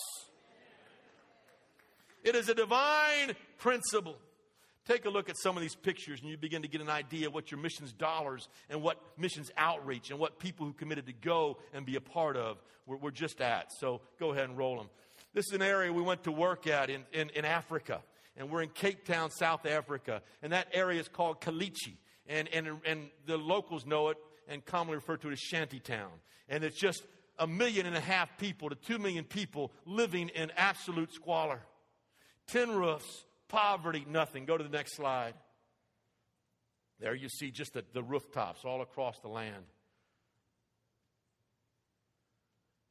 It 2.23 2.35
is 2.35 2.49
a 2.49 2.55
divine 2.55 3.35
principle. 3.59 4.17
Take 4.87 5.05
a 5.05 5.09
look 5.09 5.29
at 5.29 5.37
some 5.37 5.55
of 5.55 5.61
these 5.61 5.75
pictures 5.75 6.21
and 6.21 6.29
you 6.29 6.37
begin 6.37 6.63
to 6.63 6.67
get 6.67 6.81
an 6.81 6.89
idea 6.89 7.29
what 7.29 7.51
your 7.51 7.59
missions 7.59 7.91
dollars 7.91 8.47
and 8.69 8.81
what 8.81 8.99
missions 9.17 9.51
outreach 9.57 10.09
and 10.09 10.19
what 10.19 10.39
people 10.39 10.65
who 10.65 10.73
committed 10.73 11.05
to 11.05 11.13
go 11.13 11.57
and 11.73 11.85
be 11.85 11.95
a 11.95 12.01
part 12.01 12.37
of 12.37 12.57
we're, 12.87 12.97
we're 12.97 13.11
just 13.11 13.41
at. 13.41 13.71
So 13.79 14.01
go 14.19 14.31
ahead 14.31 14.49
and 14.49 14.57
roll 14.57 14.77
them. 14.77 14.89
This 15.33 15.45
is 15.47 15.53
an 15.53 15.61
area 15.61 15.91
we 15.91 16.01
went 16.01 16.23
to 16.23 16.31
work 16.31 16.65
at 16.65 16.89
in, 16.89 17.03
in, 17.13 17.29
in 17.35 17.45
Africa 17.45 18.01
and 18.37 18.49
we're 18.49 18.61
in 18.61 18.69
Cape 18.69 19.05
Town, 19.05 19.31
South 19.31 19.65
Africa, 19.65 20.21
and 20.41 20.51
that 20.53 20.67
area 20.73 20.99
is 20.99 21.07
called 21.07 21.41
Kalichi, 21.41 21.97
and, 22.27 22.47
and, 22.49 22.67
and 22.85 23.09
the 23.25 23.37
locals 23.37 23.85
know 23.85 24.09
it 24.09 24.17
and 24.47 24.65
commonly 24.65 24.95
refer 24.95 25.17
to 25.17 25.29
it 25.29 25.33
as 25.33 25.39
Shantytown. 25.39 26.11
And 26.49 26.63
it's 26.63 26.79
just 26.79 27.03
a 27.39 27.47
million 27.47 27.85
and 27.85 27.95
a 27.95 28.01
half 28.01 28.37
people 28.37 28.69
to 28.69 28.75
two 28.75 28.97
million 28.97 29.23
people 29.23 29.71
living 29.85 30.29
in 30.29 30.51
absolute 30.55 31.13
squalor. 31.13 31.61
Tin 32.47 32.71
roofs, 32.71 33.25
poverty, 33.47 34.05
nothing. 34.07 34.45
Go 34.45 34.57
to 34.57 34.63
the 34.63 34.69
next 34.69 34.95
slide. 34.95 35.33
There 36.99 37.15
you 37.15 37.29
see 37.29 37.51
just 37.51 37.73
the, 37.73 37.83
the 37.93 38.03
rooftops 38.03 38.63
all 38.63 38.81
across 38.81 39.19
the 39.19 39.27
land. 39.27 39.65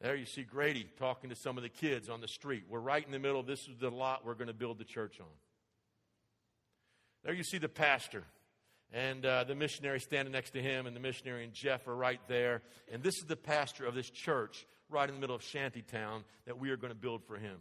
There 0.04 0.14
you 0.14 0.26
see 0.26 0.42
Grady 0.42 0.86
talking 0.98 1.30
to 1.30 1.34
some 1.34 1.56
of 1.56 1.62
the 1.62 1.70
kids 1.70 2.10
on 2.10 2.20
the 2.20 2.28
street. 2.28 2.64
We're 2.68 2.78
right 2.78 3.02
in 3.02 3.10
the 3.10 3.18
middle. 3.18 3.42
This 3.42 3.60
is 3.60 3.78
the 3.80 3.88
lot 3.88 4.22
we're 4.22 4.34
going 4.34 4.48
to 4.48 4.52
build 4.52 4.76
the 4.76 4.84
church 4.84 5.18
on. 5.18 5.26
There 7.24 7.32
you 7.32 7.42
see 7.42 7.56
the 7.56 7.70
pastor 7.70 8.24
and 8.92 9.24
uh, 9.24 9.44
the 9.44 9.54
missionary 9.54 9.98
standing 10.00 10.32
next 10.32 10.50
to 10.50 10.60
him, 10.60 10.86
and 10.86 10.94
the 10.94 11.00
missionary 11.00 11.42
and 11.42 11.54
Jeff 11.54 11.88
are 11.88 11.96
right 11.96 12.20
there. 12.28 12.60
And 12.92 13.02
this 13.02 13.14
is 13.16 13.24
the 13.24 13.34
pastor 13.34 13.86
of 13.86 13.94
this 13.94 14.10
church 14.10 14.66
right 14.90 15.08
in 15.08 15.14
the 15.14 15.20
middle 15.22 15.36
of 15.36 15.42
Shantytown 15.42 16.24
that 16.44 16.60
we 16.60 16.68
are 16.68 16.76
going 16.76 16.92
to 16.92 16.98
build 16.98 17.24
for 17.24 17.36
him. 17.36 17.56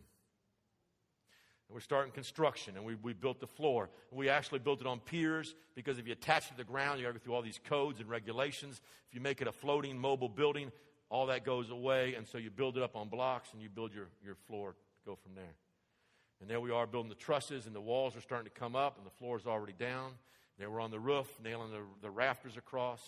And 1.70 1.74
we're 1.74 1.80
starting 1.80 2.12
construction, 2.12 2.76
and 2.76 2.84
we, 2.84 2.96
we 2.96 3.14
built 3.14 3.40
the 3.40 3.48
floor. 3.48 3.90
We 4.12 4.28
actually 4.28 4.60
built 4.60 4.82
it 4.82 4.86
on 4.86 5.00
piers 5.00 5.56
because 5.76 5.98
if 5.98 6.08
you 6.08 6.12
attach 6.12 6.48
it 6.48 6.50
to 6.50 6.58
the 6.58 6.66
ground, 6.66 7.00
you 7.00 7.06
got 7.06 7.14
to 7.14 7.20
go 7.20 7.24
through 7.24 7.36
all 7.36 7.42
these 7.42 7.62
codes 7.64 8.02
and 8.02 8.10
regulations. 8.10 8.82
If 9.08 9.16
you 9.16 9.22
make 9.22 9.42
it 9.42 9.48
a 9.48 9.54
floating 9.54 9.98
mobile 9.98 10.28
building, 10.28 10.74
all 11.14 11.28
that 11.28 11.46
goes 11.46 11.70
away, 11.70 12.16
and 12.16 12.28
so 12.28 12.40
you 12.40 12.50
build 12.50 12.76
it 12.76 12.82
up 12.82 12.96
on 12.96 13.08
blocks 13.08 13.50
and 13.54 13.62
you 13.62 13.70
build 13.70 13.94
your, 13.94 14.08
your 14.26 14.34
floor 14.48 14.76
go 15.06 15.16
from 15.16 15.36
there. 15.36 15.54
And 16.42 16.50
there 16.50 16.60
we 16.60 16.72
are 16.72 16.88
building 16.88 17.10
the 17.10 17.16
trusses, 17.16 17.68
and 17.68 17.76
the 17.76 17.80
walls 17.80 18.16
are 18.16 18.22
starting 18.22 18.52
to 18.52 18.60
come 18.60 18.76
up, 18.76 18.98
and 18.98 19.06
the 19.06 19.12
floor 19.12 19.38
is 19.38 19.46
already 19.46 19.74
down. 19.74 20.14
There 20.58 20.72
we're 20.72 20.82
on 20.82 20.90
the 20.90 21.00
roof, 21.00 21.28
nailing 21.44 21.70
the, 21.70 21.82
the 22.02 22.10
rafters 22.10 22.58
across. 22.58 23.02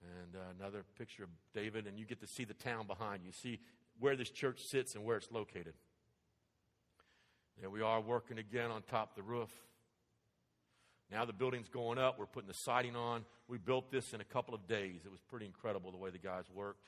And 0.00 0.36
uh, 0.36 0.44
another 0.60 0.84
picture 0.96 1.24
of 1.24 1.28
David, 1.52 1.88
and 1.88 1.98
you 1.98 2.04
get 2.04 2.20
to 2.20 2.26
see 2.28 2.44
the 2.44 2.54
town 2.54 2.86
behind 2.86 3.22
you. 3.26 3.32
See 3.32 3.58
where 3.98 4.14
this 4.14 4.30
church 4.30 4.64
sits 4.64 4.94
and 4.94 5.04
where 5.04 5.16
it's 5.16 5.32
located. 5.32 5.74
There 7.60 7.68
we 7.68 7.82
are 7.82 8.00
working 8.00 8.38
again 8.38 8.70
on 8.70 8.82
top 8.82 9.10
of 9.10 9.16
the 9.16 9.28
roof. 9.28 9.50
Now 11.10 11.24
the 11.24 11.32
building's 11.32 11.68
going 11.68 11.98
up. 11.98 12.18
We're 12.18 12.26
putting 12.26 12.48
the 12.48 12.54
siding 12.54 12.96
on. 12.96 13.24
We 13.48 13.58
built 13.58 13.90
this 13.90 14.12
in 14.14 14.20
a 14.20 14.24
couple 14.24 14.54
of 14.54 14.66
days. 14.66 15.02
It 15.04 15.10
was 15.10 15.20
pretty 15.28 15.46
incredible 15.46 15.90
the 15.90 15.98
way 15.98 16.10
the 16.10 16.18
guys 16.18 16.44
worked. 16.52 16.86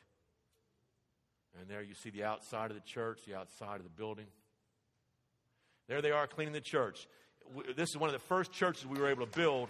And 1.61 1.69
there 1.69 1.83
you 1.83 1.95
see 1.95 2.11
the 2.11 2.25
outside 2.25 2.71
of 2.71 2.77
the 2.77 2.83
church, 2.83 3.21
the 3.27 3.37
outside 3.37 3.77
of 3.77 3.85
the 3.85 3.91
building. 3.91 4.27
There 5.89 6.03
they 6.03 6.11
are 6.11 6.27
cleaning 6.27 6.53
the 6.53 6.61
church. 6.61 7.07
This 7.77 7.91
is 7.91 7.97
one 7.97 8.09
of 8.09 8.15
the 8.15 8.27
first 8.27 8.53
churches 8.53 8.87
we 8.87 8.99
were 8.99 9.09
able 9.09 9.25
to 9.25 9.39
build 9.39 9.69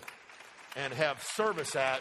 and 0.77 0.93
have 0.95 1.23
service 1.23 1.77
at. 1.77 2.01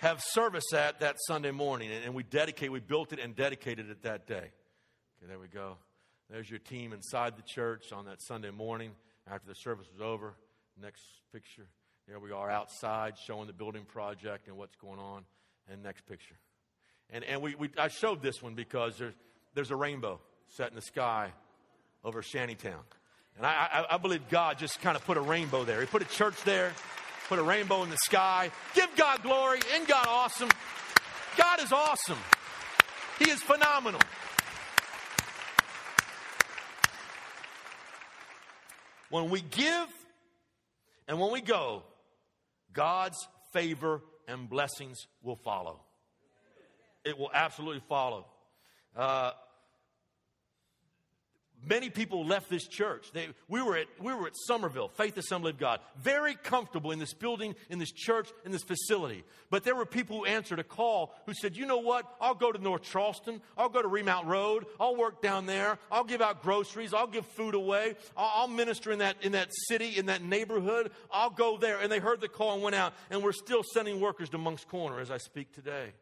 Have 0.00 0.22
service 0.22 0.72
at 0.72 1.00
that 1.00 1.16
Sunday 1.26 1.50
morning. 1.50 1.90
And 1.92 2.14
we 2.14 2.22
dedicate, 2.22 2.72
we 2.72 2.80
built 2.80 3.12
it 3.12 3.18
and 3.18 3.36
dedicated 3.36 3.90
it 3.90 4.02
that 4.02 4.26
day. 4.26 4.36
Okay, 4.36 5.28
there 5.28 5.38
we 5.38 5.48
go. 5.48 5.76
There's 6.30 6.48
your 6.48 6.60
team 6.60 6.92
inside 6.92 7.36
the 7.36 7.42
church 7.42 7.92
on 7.92 8.04
that 8.04 8.22
Sunday 8.22 8.50
morning 8.50 8.92
after 9.28 9.48
the 9.48 9.54
service 9.54 9.86
was 9.92 10.00
over. 10.00 10.34
Next 10.80 11.02
picture. 11.32 11.66
There 12.06 12.20
we 12.20 12.30
are 12.30 12.48
outside 12.48 13.14
showing 13.18 13.48
the 13.48 13.52
building 13.52 13.84
project 13.84 14.46
and 14.46 14.56
what's 14.56 14.76
going 14.76 15.00
on. 15.00 15.24
And 15.70 15.82
next 15.82 16.06
picture. 16.06 16.36
And, 17.10 17.24
and 17.24 17.42
we, 17.42 17.54
we, 17.56 17.70
I 17.76 17.88
showed 17.88 18.22
this 18.22 18.42
one 18.42 18.54
because 18.54 18.96
there's, 18.98 19.14
there's 19.54 19.70
a 19.70 19.76
rainbow 19.76 20.20
set 20.48 20.68
in 20.68 20.76
the 20.76 20.82
sky 20.82 21.32
over 22.04 22.22
Shantytown. 22.22 22.80
And 23.36 23.44
I, 23.44 23.84
I, 23.90 23.94
I 23.94 23.98
believe 23.98 24.28
God 24.28 24.58
just 24.58 24.80
kind 24.80 24.96
of 24.96 25.04
put 25.04 25.16
a 25.16 25.20
rainbow 25.20 25.64
there. 25.64 25.80
He 25.80 25.86
put 25.86 26.02
a 26.02 26.08
church 26.08 26.42
there, 26.44 26.72
put 27.28 27.38
a 27.38 27.42
rainbow 27.42 27.82
in 27.82 27.90
the 27.90 27.98
sky. 27.98 28.50
Give 28.74 28.88
God 28.96 29.22
glory. 29.22 29.60
Isn't 29.74 29.88
God 29.88 30.06
awesome? 30.08 30.50
God 31.36 31.60
is 31.60 31.72
awesome. 31.72 32.18
He 33.18 33.30
is 33.30 33.40
phenomenal. 33.42 34.00
When 39.10 39.28
we 39.30 39.40
give, 39.40 39.88
And 41.06 41.18
when 41.18 41.32
we 41.32 41.40
go, 41.40 41.82
God's 42.72 43.18
favor 43.52 44.00
and 44.28 44.48
blessings 44.48 45.08
will 45.22 45.36
follow. 45.36 45.80
It 47.04 47.18
will 47.18 47.30
absolutely 47.34 47.82
follow. 47.88 48.26
Uh, 48.96 49.32
Many 51.68 51.90
people 51.90 52.24
left 52.24 52.48
this 52.48 52.66
church. 52.66 53.12
They, 53.12 53.28
we, 53.46 53.60
were 53.60 53.76
at, 53.76 53.86
we 54.00 54.14
were 54.14 54.26
at 54.26 54.32
Summerville, 54.46 54.88
Faith 54.88 55.18
Assembly 55.18 55.50
of 55.50 55.58
God, 55.58 55.80
very 55.98 56.34
comfortable 56.34 56.90
in 56.90 56.98
this 56.98 57.12
building, 57.12 57.54
in 57.68 57.78
this 57.78 57.92
church, 57.92 58.28
in 58.46 58.52
this 58.52 58.62
facility. 58.62 59.24
But 59.50 59.64
there 59.64 59.74
were 59.74 59.84
people 59.84 60.18
who 60.18 60.24
answered 60.24 60.58
a 60.58 60.64
call 60.64 61.14
who 61.26 61.34
said, 61.34 61.56
You 61.56 61.66
know 61.66 61.78
what? 61.78 62.06
I'll 62.18 62.34
go 62.34 62.50
to 62.50 62.58
North 62.58 62.82
Charleston. 62.82 63.42
I'll 63.58 63.68
go 63.68 63.82
to 63.82 63.88
Remount 63.88 64.26
Road. 64.26 64.66
I'll 64.78 64.96
work 64.96 65.20
down 65.20 65.44
there. 65.44 65.78
I'll 65.92 66.04
give 66.04 66.22
out 66.22 66.42
groceries. 66.42 66.94
I'll 66.94 67.06
give 67.06 67.26
food 67.26 67.54
away. 67.54 67.94
I'll, 68.16 68.32
I'll 68.34 68.48
minister 68.48 68.90
in 68.90 69.00
that, 69.00 69.16
in 69.20 69.32
that 69.32 69.50
city, 69.68 69.98
in 69.98 70.06
that 70.06 70.22
neighborhood. 70.22 70.90
I'll 71.10 71.30
go 71.30 71.58
there. 71.58 71.78
And 71.80 71.92
they 71.92 71.98
heard 71.98 72.22
the 72.22 72.28
call 72.28 72.54
and 72.54 72.62
went 72.62 72.76
out. 72.76 72.94
And 73.10 73.22
we're 73.22 73.32
still 73.32 73.62
sending 73.74 74.00
workers 74.00 74.30
to 74.30 74.38
Moncks 74.38 74.64
Corner 74.64 74.98
as 74.98 75.10
I 75.10 75.18
speak 75.18 75.52
today. 75.52 75.92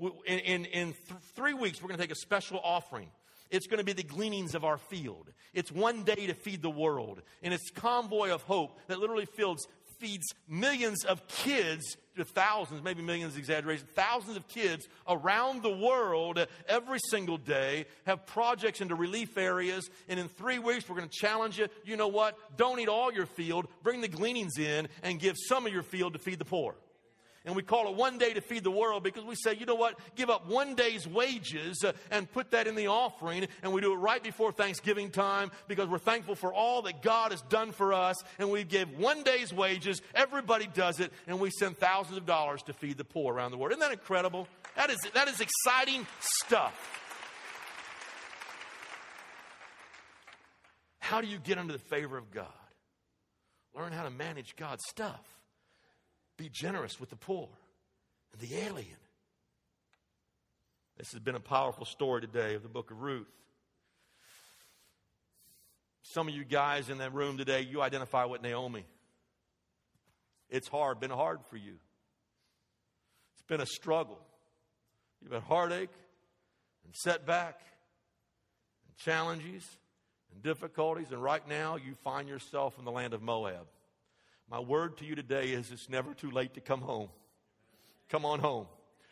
In, 0.00 0.38
in, 0.38 0.64
in 0.66 0.92
th- 0.92 1.20
three 1.34 1.54
weeks, 1.54 1.80
we're 1.80 1.88
going 1.88 1.98
to 1.98 2.02
take 2.02 2.12
a 2.12 2.20
special 2.20 2.60
offering 2.62 3.10
it's 3.50 3.66
going 3.66 3.78
to 3.78 3.84
be 3.84 3.92
the 3.92 4.02
gleanings 4.02 4.54
of 4.54 4.64
our 4.64 4.78
field. 4.78 5.30
It's 5.54 5.72
one 5.72 6.04
day 6.04 6.26
to 6.26 6.34
feed 6.34 6.62
the 6.62 6.70
world. 6.70 7.22
And 7.42 7.54
it's 7.54 7.70
convoy 7.70 8.30
of 8.30 8.42
hope 8.42 8.78
that 8.88 8.98
literally 8.98 9.26
feeds, 9.26 9.66
feeds 9.98 10.26
millions 10.48 11.04
of 11.04 11.26
kids 11.28 11.96
to 12.16 12.24
thousands, 12.24 12.82
maybe 12.82 13.02
millions 13.02 13.36
exaggeration, 13.36 13.86
thousands 13.94 14.36
of 14.36 14.46
kids 14.48 14.88
around 15.08 15.62
the 15.62 15.70
world 15.70 16.44
every 16.68 16.98
single 17.10 17.38
day 17.38 17.86
have 18.06 18.26
projects 18.26 18.80
into 18.80 18.94
relief 18.94 19.38
areas. 19.38 19.88
And 20.08 20.18
in 20.18 20.28
three 20.28 20.58
weeks, 20.58 20.88
we're 20.88 20.96
going 20.96 21.08
to 21.08 21.16
challenge 21.16 21.58
you. 21.58 21.68
You 21.84 21.96
know 21.96 22.08
what? 22.08 22.36
Don't 22.56 22.80
eat 22.80 22.88
all 22.88 23.12
your 23.12 23.26
field. 23.26 23.68
Bring 23.82 24.00
the 24.00 24.08
gleanings 24.08 24.58
in 24.58 24.88
and 25.02 25.20
give 25.20 25.36
some 25.48 25.66
of 25.66 25.72
your 25.72 25.82
field 25.82 26.14
to 26.14 26.18
feed 26.18 26.38
the 26.38 26.44
poor 26.44 26.74
and 27.44 27.54
we 27.54 27.62
call 27.62 27.88
it 27.88 27.96
one 27.96 28.18
day 28.18 28.34
to 28.34 28.40
feed 28.40 28.64
the 28.64 28.70
world 28.70 29.02
because 29.02 29.24
we 29.24 29.34
say, 29.34 29.54
you 29.54 29.64
know 29.64 29.74
what, 29.74 29.98
give 30.16 30.28
up 30.28 30.46
one 30.48 30.74
day's 30.74 31.06
wages 31.06 31.82
uh, 31.84 31.92
and 32.10 32.30
put 32.30 32.50
that 32.50 32.66
in 32.66 32.74
the 32.74 32.88
offering. 32.88 33.46
And 33.62 33.72
we 33.72 33.80
do 33.80 33.92
it 33.92 33.96
right 33.96 34.22
before 34.22 34.52
Thanksgiving 34.52 35.10
time 35.10 35.50
because 35.66 35.88
we're 35.88 35.98
thankful 35.98 36.34
for 36.34 36.52
all 36.52 36.82
that 36.82 37.02
God 37.02 37.30
has 37.30 37.40
done 37.42 37.72
for 37.72 37.94
us. 37.94 38.16
And 38.38 38.50
we 38.50 38.64
give 38.64 38.98
one 38.98 39.22
day's 39.22 39.52
wages. 39.52 40.02
Everybody 40.14 40.66
does 40.66 41.00
it. 41.00 41.12
And 41.26 41.40
we 41.40 41.50
send 41.50 41.78
thousands 41.78 42.18
of 42.18 42.26
dollars 42.26 42.62
to 42.64 42.72
feed 42.72 42.98
the 42.98 43.04
poor 43.04 43.32
around 43.34 43.52
the 43.52 43.56
world. 43.56 43.72
Isn't 43.72 43.80
that 43.80 43.92
incredible? 43.92 44.48
That 44.76 44.90
is, 44.90 44.98
that 45.14 45.28
is 45.28 45.40
exciting 45.40 46.06
stuff. 46.20 47.04
How 50.98 51.22
do 51.22 51.26
you 51.26 51.38
get 51.38 51.56
under 51.56 51.72
the 51.72 51.78
favor 51.78 52.18
of 52.18 52.30
God? 52.30 52.46
Learn 53.74 53.92
how 53.92 54.02
to 54.02 54.10
manage 54.10 54.56
God's 54.56 54.82
stuff. 54.88 55.22
Be 56.38 56.48
generous 56.48 56.98
with 57.00 57.10
the 57.10 57.16
poor 57.16 57.48
and 58.32 58.40
the 58.40 58.56
alien. 58.56 58.96
This 60.96 61.12
has 61.12 61.20
been 61.20 61.34
a 61.34 61.40
powerful 61.40 61.84
story 61.84 62.20
today 62.20 62.54
of 62.54 62.62
the 62.62 62.68
book 62.68 62.90
of 62.92 63.02
Ruth. 63.02 63.26
Some 66.02 66.28
of 66.28 66.34
you 66.34 66.44
guys 66.44 66.90
in 66.90 66.98
that 66.98 67.12
room 67.12 67.36
today, 67.36 67.60
you 67.60 67.82
identify 67.82 68.24
with 68.24 68.40
Naomi. 68.40 68.86
It's 70.48 70.68
hard, 70.68 71.00
been 71.00 71.10
hard 71.10 71.40
for 71.50 71.56
you. 71.56 71.74
It's 73.34 73.42
been 73.48 73.60
a 73.60 73.66
struggle. 73.66 74.18
You've 75.20 75.32
had 75.32 75.42
heartache 75.42 75.90
and 76.84 76.94
setback 76.94 77.60
and 78.86 78.96
challenges 78.96 79.68
and 80.32 80.42
difficulties, 80.42 81.10
and 81.10 81.20
right 81.22 81.46
now 81.48 81.76
you 81.76 81.94
find 82.04 82.28
yourself 82.28 82.78
in 82.78 82.84
the 82.84 82.92
land 82.92 83.12
of 83.12 83.22
Moab. 83.22 83.66
My 84.50 84.60
word 84.60 84.96
to 84.98 85.04
you 85.04 85.14
today 85.14 85.48
is 85.48 85.70
it's 85.70 85.90
never 85.90 86.14
too 86.14 86.30
late 86.30 86.54
to 86.54 86.60
come 86.60 86.80
home. 86.80 87.10
Come 88.08 88.24
on 88.24 88.40
home. 88.40 88.66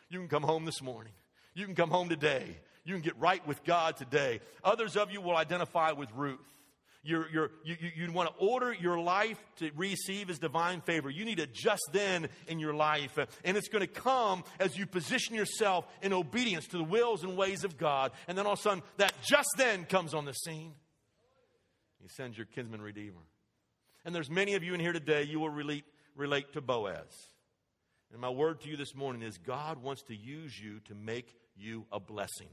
You 0.09 0.19
can 0.19 0.29
come 0.29 0.43
home 0.43 0.65
this 0.65 0.81
morning. 0.81 1.13
You 1.55 1.67
can 1.67 1.75
come 1.75 1.91
home 1.91 2.09
today. 2.09 2.57
You 2.85 2.95
can 2.95 3.03
get 3.03 3.19
right 3.19 3.47
with 3.47 3.63
God 3.65 3.97
today. 3.97 4.41
Others 4.65 4.97
of 4.97 5.11
you 5.11 5.21
will 5.21 5.37
identify 5.37 5.93
with 5.93 6.09
Ruth. 6.15 6.39
You're, 7.03 7.29
you're, 7.31 7.51
you, 7.65 7.77
you 7.95 8.13
want 8.13 8.31
to 8.31 8.35
order 8.45 8.73
your 8.73 8.99
life 8.99 9.39
to 9.57 9.71
receive 9.77 10.29
His 10.29 10.39
divine 10.39 10.81
favor. 10.81 11.11
You 11.11 11.25
need 11.25 11.39
a 11.39 11.47
just 11.47 11.83
then 11.93 12.29
in 12.49 12.59
your 12.59 12.75
life. 12.75 13.17
And 13.45 13.57
it's 13.57 13.69
going 13.69 13.87
to 13.87 13.87
come 13.87 14.43
as 14.59 14.77
you 14.77 14.87
position 14.87 15.37
yourself 15.37 15.87
in 16.03 16.13
obedience 16.13 16.67
to 16.69 16.79
the 16.79 16.85
wills 16.85 17.23
and 17.23 17.37
ways 17.37 17.63
of 17.63 17.77
God. 17.77 18.13
And 18.27 18.37
then 18.37 18.47
all 18.47 18.55
of 18.55 18.59
a 18.59 18.63
sudden, 18.63 18.83
that 18.97 19.13
just 19.23 19.51
then 19.57 19.85
comes 19.85 20.15
on 20.15 20.25
the 20.25 20.33
scene. 20.33 20.73
He 22.01 22.09
sends 22.09 22.37
your 22.37 22.47
kinsman 22.47 22.81
redeemer. 22.81 23.23
And 24.07 24.15
there's 24.15 24.31
many 24.31 24.55
of 24.55 24.63
you 24.63 24.73
in 24.73 24.79
here 24.79 24.93
today, 24.93 25.25
you 25.25 25.41
will 25.41 25.51
relate, 25.51 25.85
relate 26.15 26.53
to 26.53 26.61
Boaz. 26.61 27.33
And 28.13 28.21
my 28.21 28.31
word 28.31 28.61
to 28.61 28.69
you 28.69 28.77
this 28.77 28.95
morning 28.95 29.21
is 29.21 29.37
God 29.37 29.83
wants 29.83 30.05
to 30.05 30.15
use 30.15 30.57
you 30.57 30.79
to 30.85 30.95
make 30.95 31.35
you 31.57 31.87
a 31.91 31.99
blessing. 31.99 32.47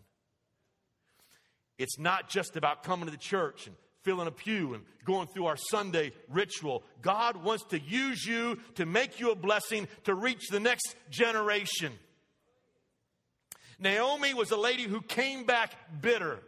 It's 1.78 2.00
not 2.00 2.28
just 2.28 2.58
about 2.58 2.82
coming 2.82 3.06
to 3.06 3.12
the 3.12 3.18
church 3.18 3.68
and 3.68 3.76
filling 4.02 4.26
a 4.28 4.32
pew 4.32 4.74
and 4.74 4.84
going 5.06 5.28
through 5.28 5.46
our 5.46 5.56
Sunday 5.70 6.12
ritual. 6.28 6.82
God 7.04 7.38
wants 7.38 7.66
to 7.66 7.80
use 7.80 8.26
you 8.26 8.58
to 8.74 8.88
make 8.88 9.20
you 9.20 9.30
a 9.30 9.36
blessing 9.36 9.88
to 10.06 10.16
reach 10.16 10.48
the 10.50 10.60
next 10.60 10.96
generation. 11.12 11.94
Naomi 13.78 14.34
was 14.34 14.50
a 14.50 14.58
lady 14.58 14.84
who 14.84 15.02
came 15.02 15.46
back 15.46 15.72
bitter. 16.02 16.40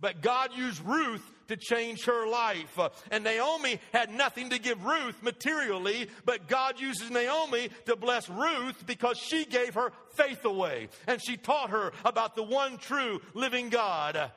But 0.00 0.22
God 0.22 0.50
used 0.56 0.84
Ruth 0.84 1.24
to 1.50 1.56
change 1.56 2.04
her 2.06 2.26
life. 2.26 2.78
And 3.10 3.24
Naomi 3.24 3.80
had 3.92 4.10
nothing 4.10 4.50
to 4.50 4.58
give 4.58 4.84
Ruth 4.84 5.22
materially, 5.22 6.08
but 6.24 6.48
God 6.48 6.80
uses 6.80 7.10
Naomi 7.10 7.68
to 7.86 7.96
bless 7.96 8.28
Ruth 8.28 8.86
because 8.86 9.18
she 9.18 9.44
gave 9.44 9.74
her 9.74 9.92
faith 10.14 10.44
away. 10.44 10.88
And 11.06 11.20
she 11.22 11.36
taught 11.36 11.70
her 11.70 11.92
about 12.04 12.36
the 12.36 12.42
one 12.42 12.78
true 12.78 13.20
living 13.34 13.68
God. 13.68 14.30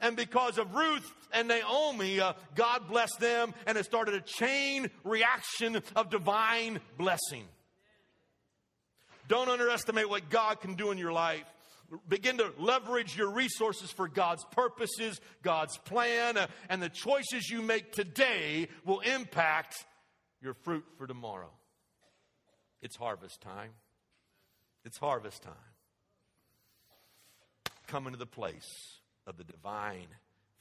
And 0.00 0.16
because 0.16 0.58
of 0.58 0.74
Ruth 0.74 1.12
and 1.32 1.48
Naomi, 1.48 2.20
uh, 2.20 2.32
God 2.54 2.88
blessed 2.88 3.20
them 3.20 3.54
and 3.66 3.78
it 3.78 3.84
started 3.84 4.14
a 4.14 4.20
chain 4.20 4.90
reaction 5.04 5.82
of 5.94 6.10
divine 6.10 6.80
blessing. 6.98 7.44
Don't 9.28 9.48
underestimate 9.48 10.08
what 10.08 10.28
God 10.30 10.60
can 10.60 10.74
do 10.74 10.90
in 10.90 10.98
your 10.98 11.12
life 11.12 11.44
begin 12.08 12.38
to 12.38 12.52
leverage 12.58 13.16
your 13.16 13.30
resources 13.30 13.90
for 13.90 14.08
God's 14.08 14.44
purposes, 14.52 15.20
God's 15.42 15.76
plan, 15.78 16.36
uh, 16.36 16.46
and 16.68 16.82
the 16.82 16.88
choices 16.88 17.48
you 17.50 17.62
make 17.62 17.92
today 17.92 18.68
will 18.84 19.00
impact 19.00 19.84
your 20.40 20.54
fruit 20.54 20.84
for 20.98 21.06
tomorrow. 21.06 21.50
It's 22.82 22.96
harvest 22.96 23.40
time. 23.40 23.70
It's 24.84 24.98
harvest 24.98 25.42
time. 25.42 25.52
Come 27.86 28.06
into 28.06 28.18
the 28.18 28.26
place 28.26 28.98
of 29.26 29.36
the 29.36 29.44
divine 29.44 30.06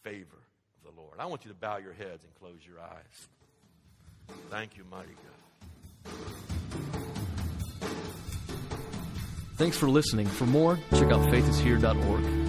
favor 0.04 0.44
of 0.78 0.96
the 0.96 1.02
Lord. 1.02 1.16
I 1.20 1.26
want 1.28 1.46
you 1.46 1.52
to 1.52 1.58
bow 1.58 1.78
your 1.78 1.94
heads 1.94 2.24
and 2.24 2.34
close 2.36 2.60
your 2.68 2.80
eyes. 2.80 3.28
Thank 4.50 4.78
you, 4.78 4.84
mighty 4.90 5.16
God. 6.06 6.99
Thanks 9.60 9.78
for 9.78 9.90
listening. 9.90 10.26
For 10.26 10.46
more, 10.46 10.80
check 10.94 11.12
out 11.12 11.20
faithishere.org. 11.34 12.49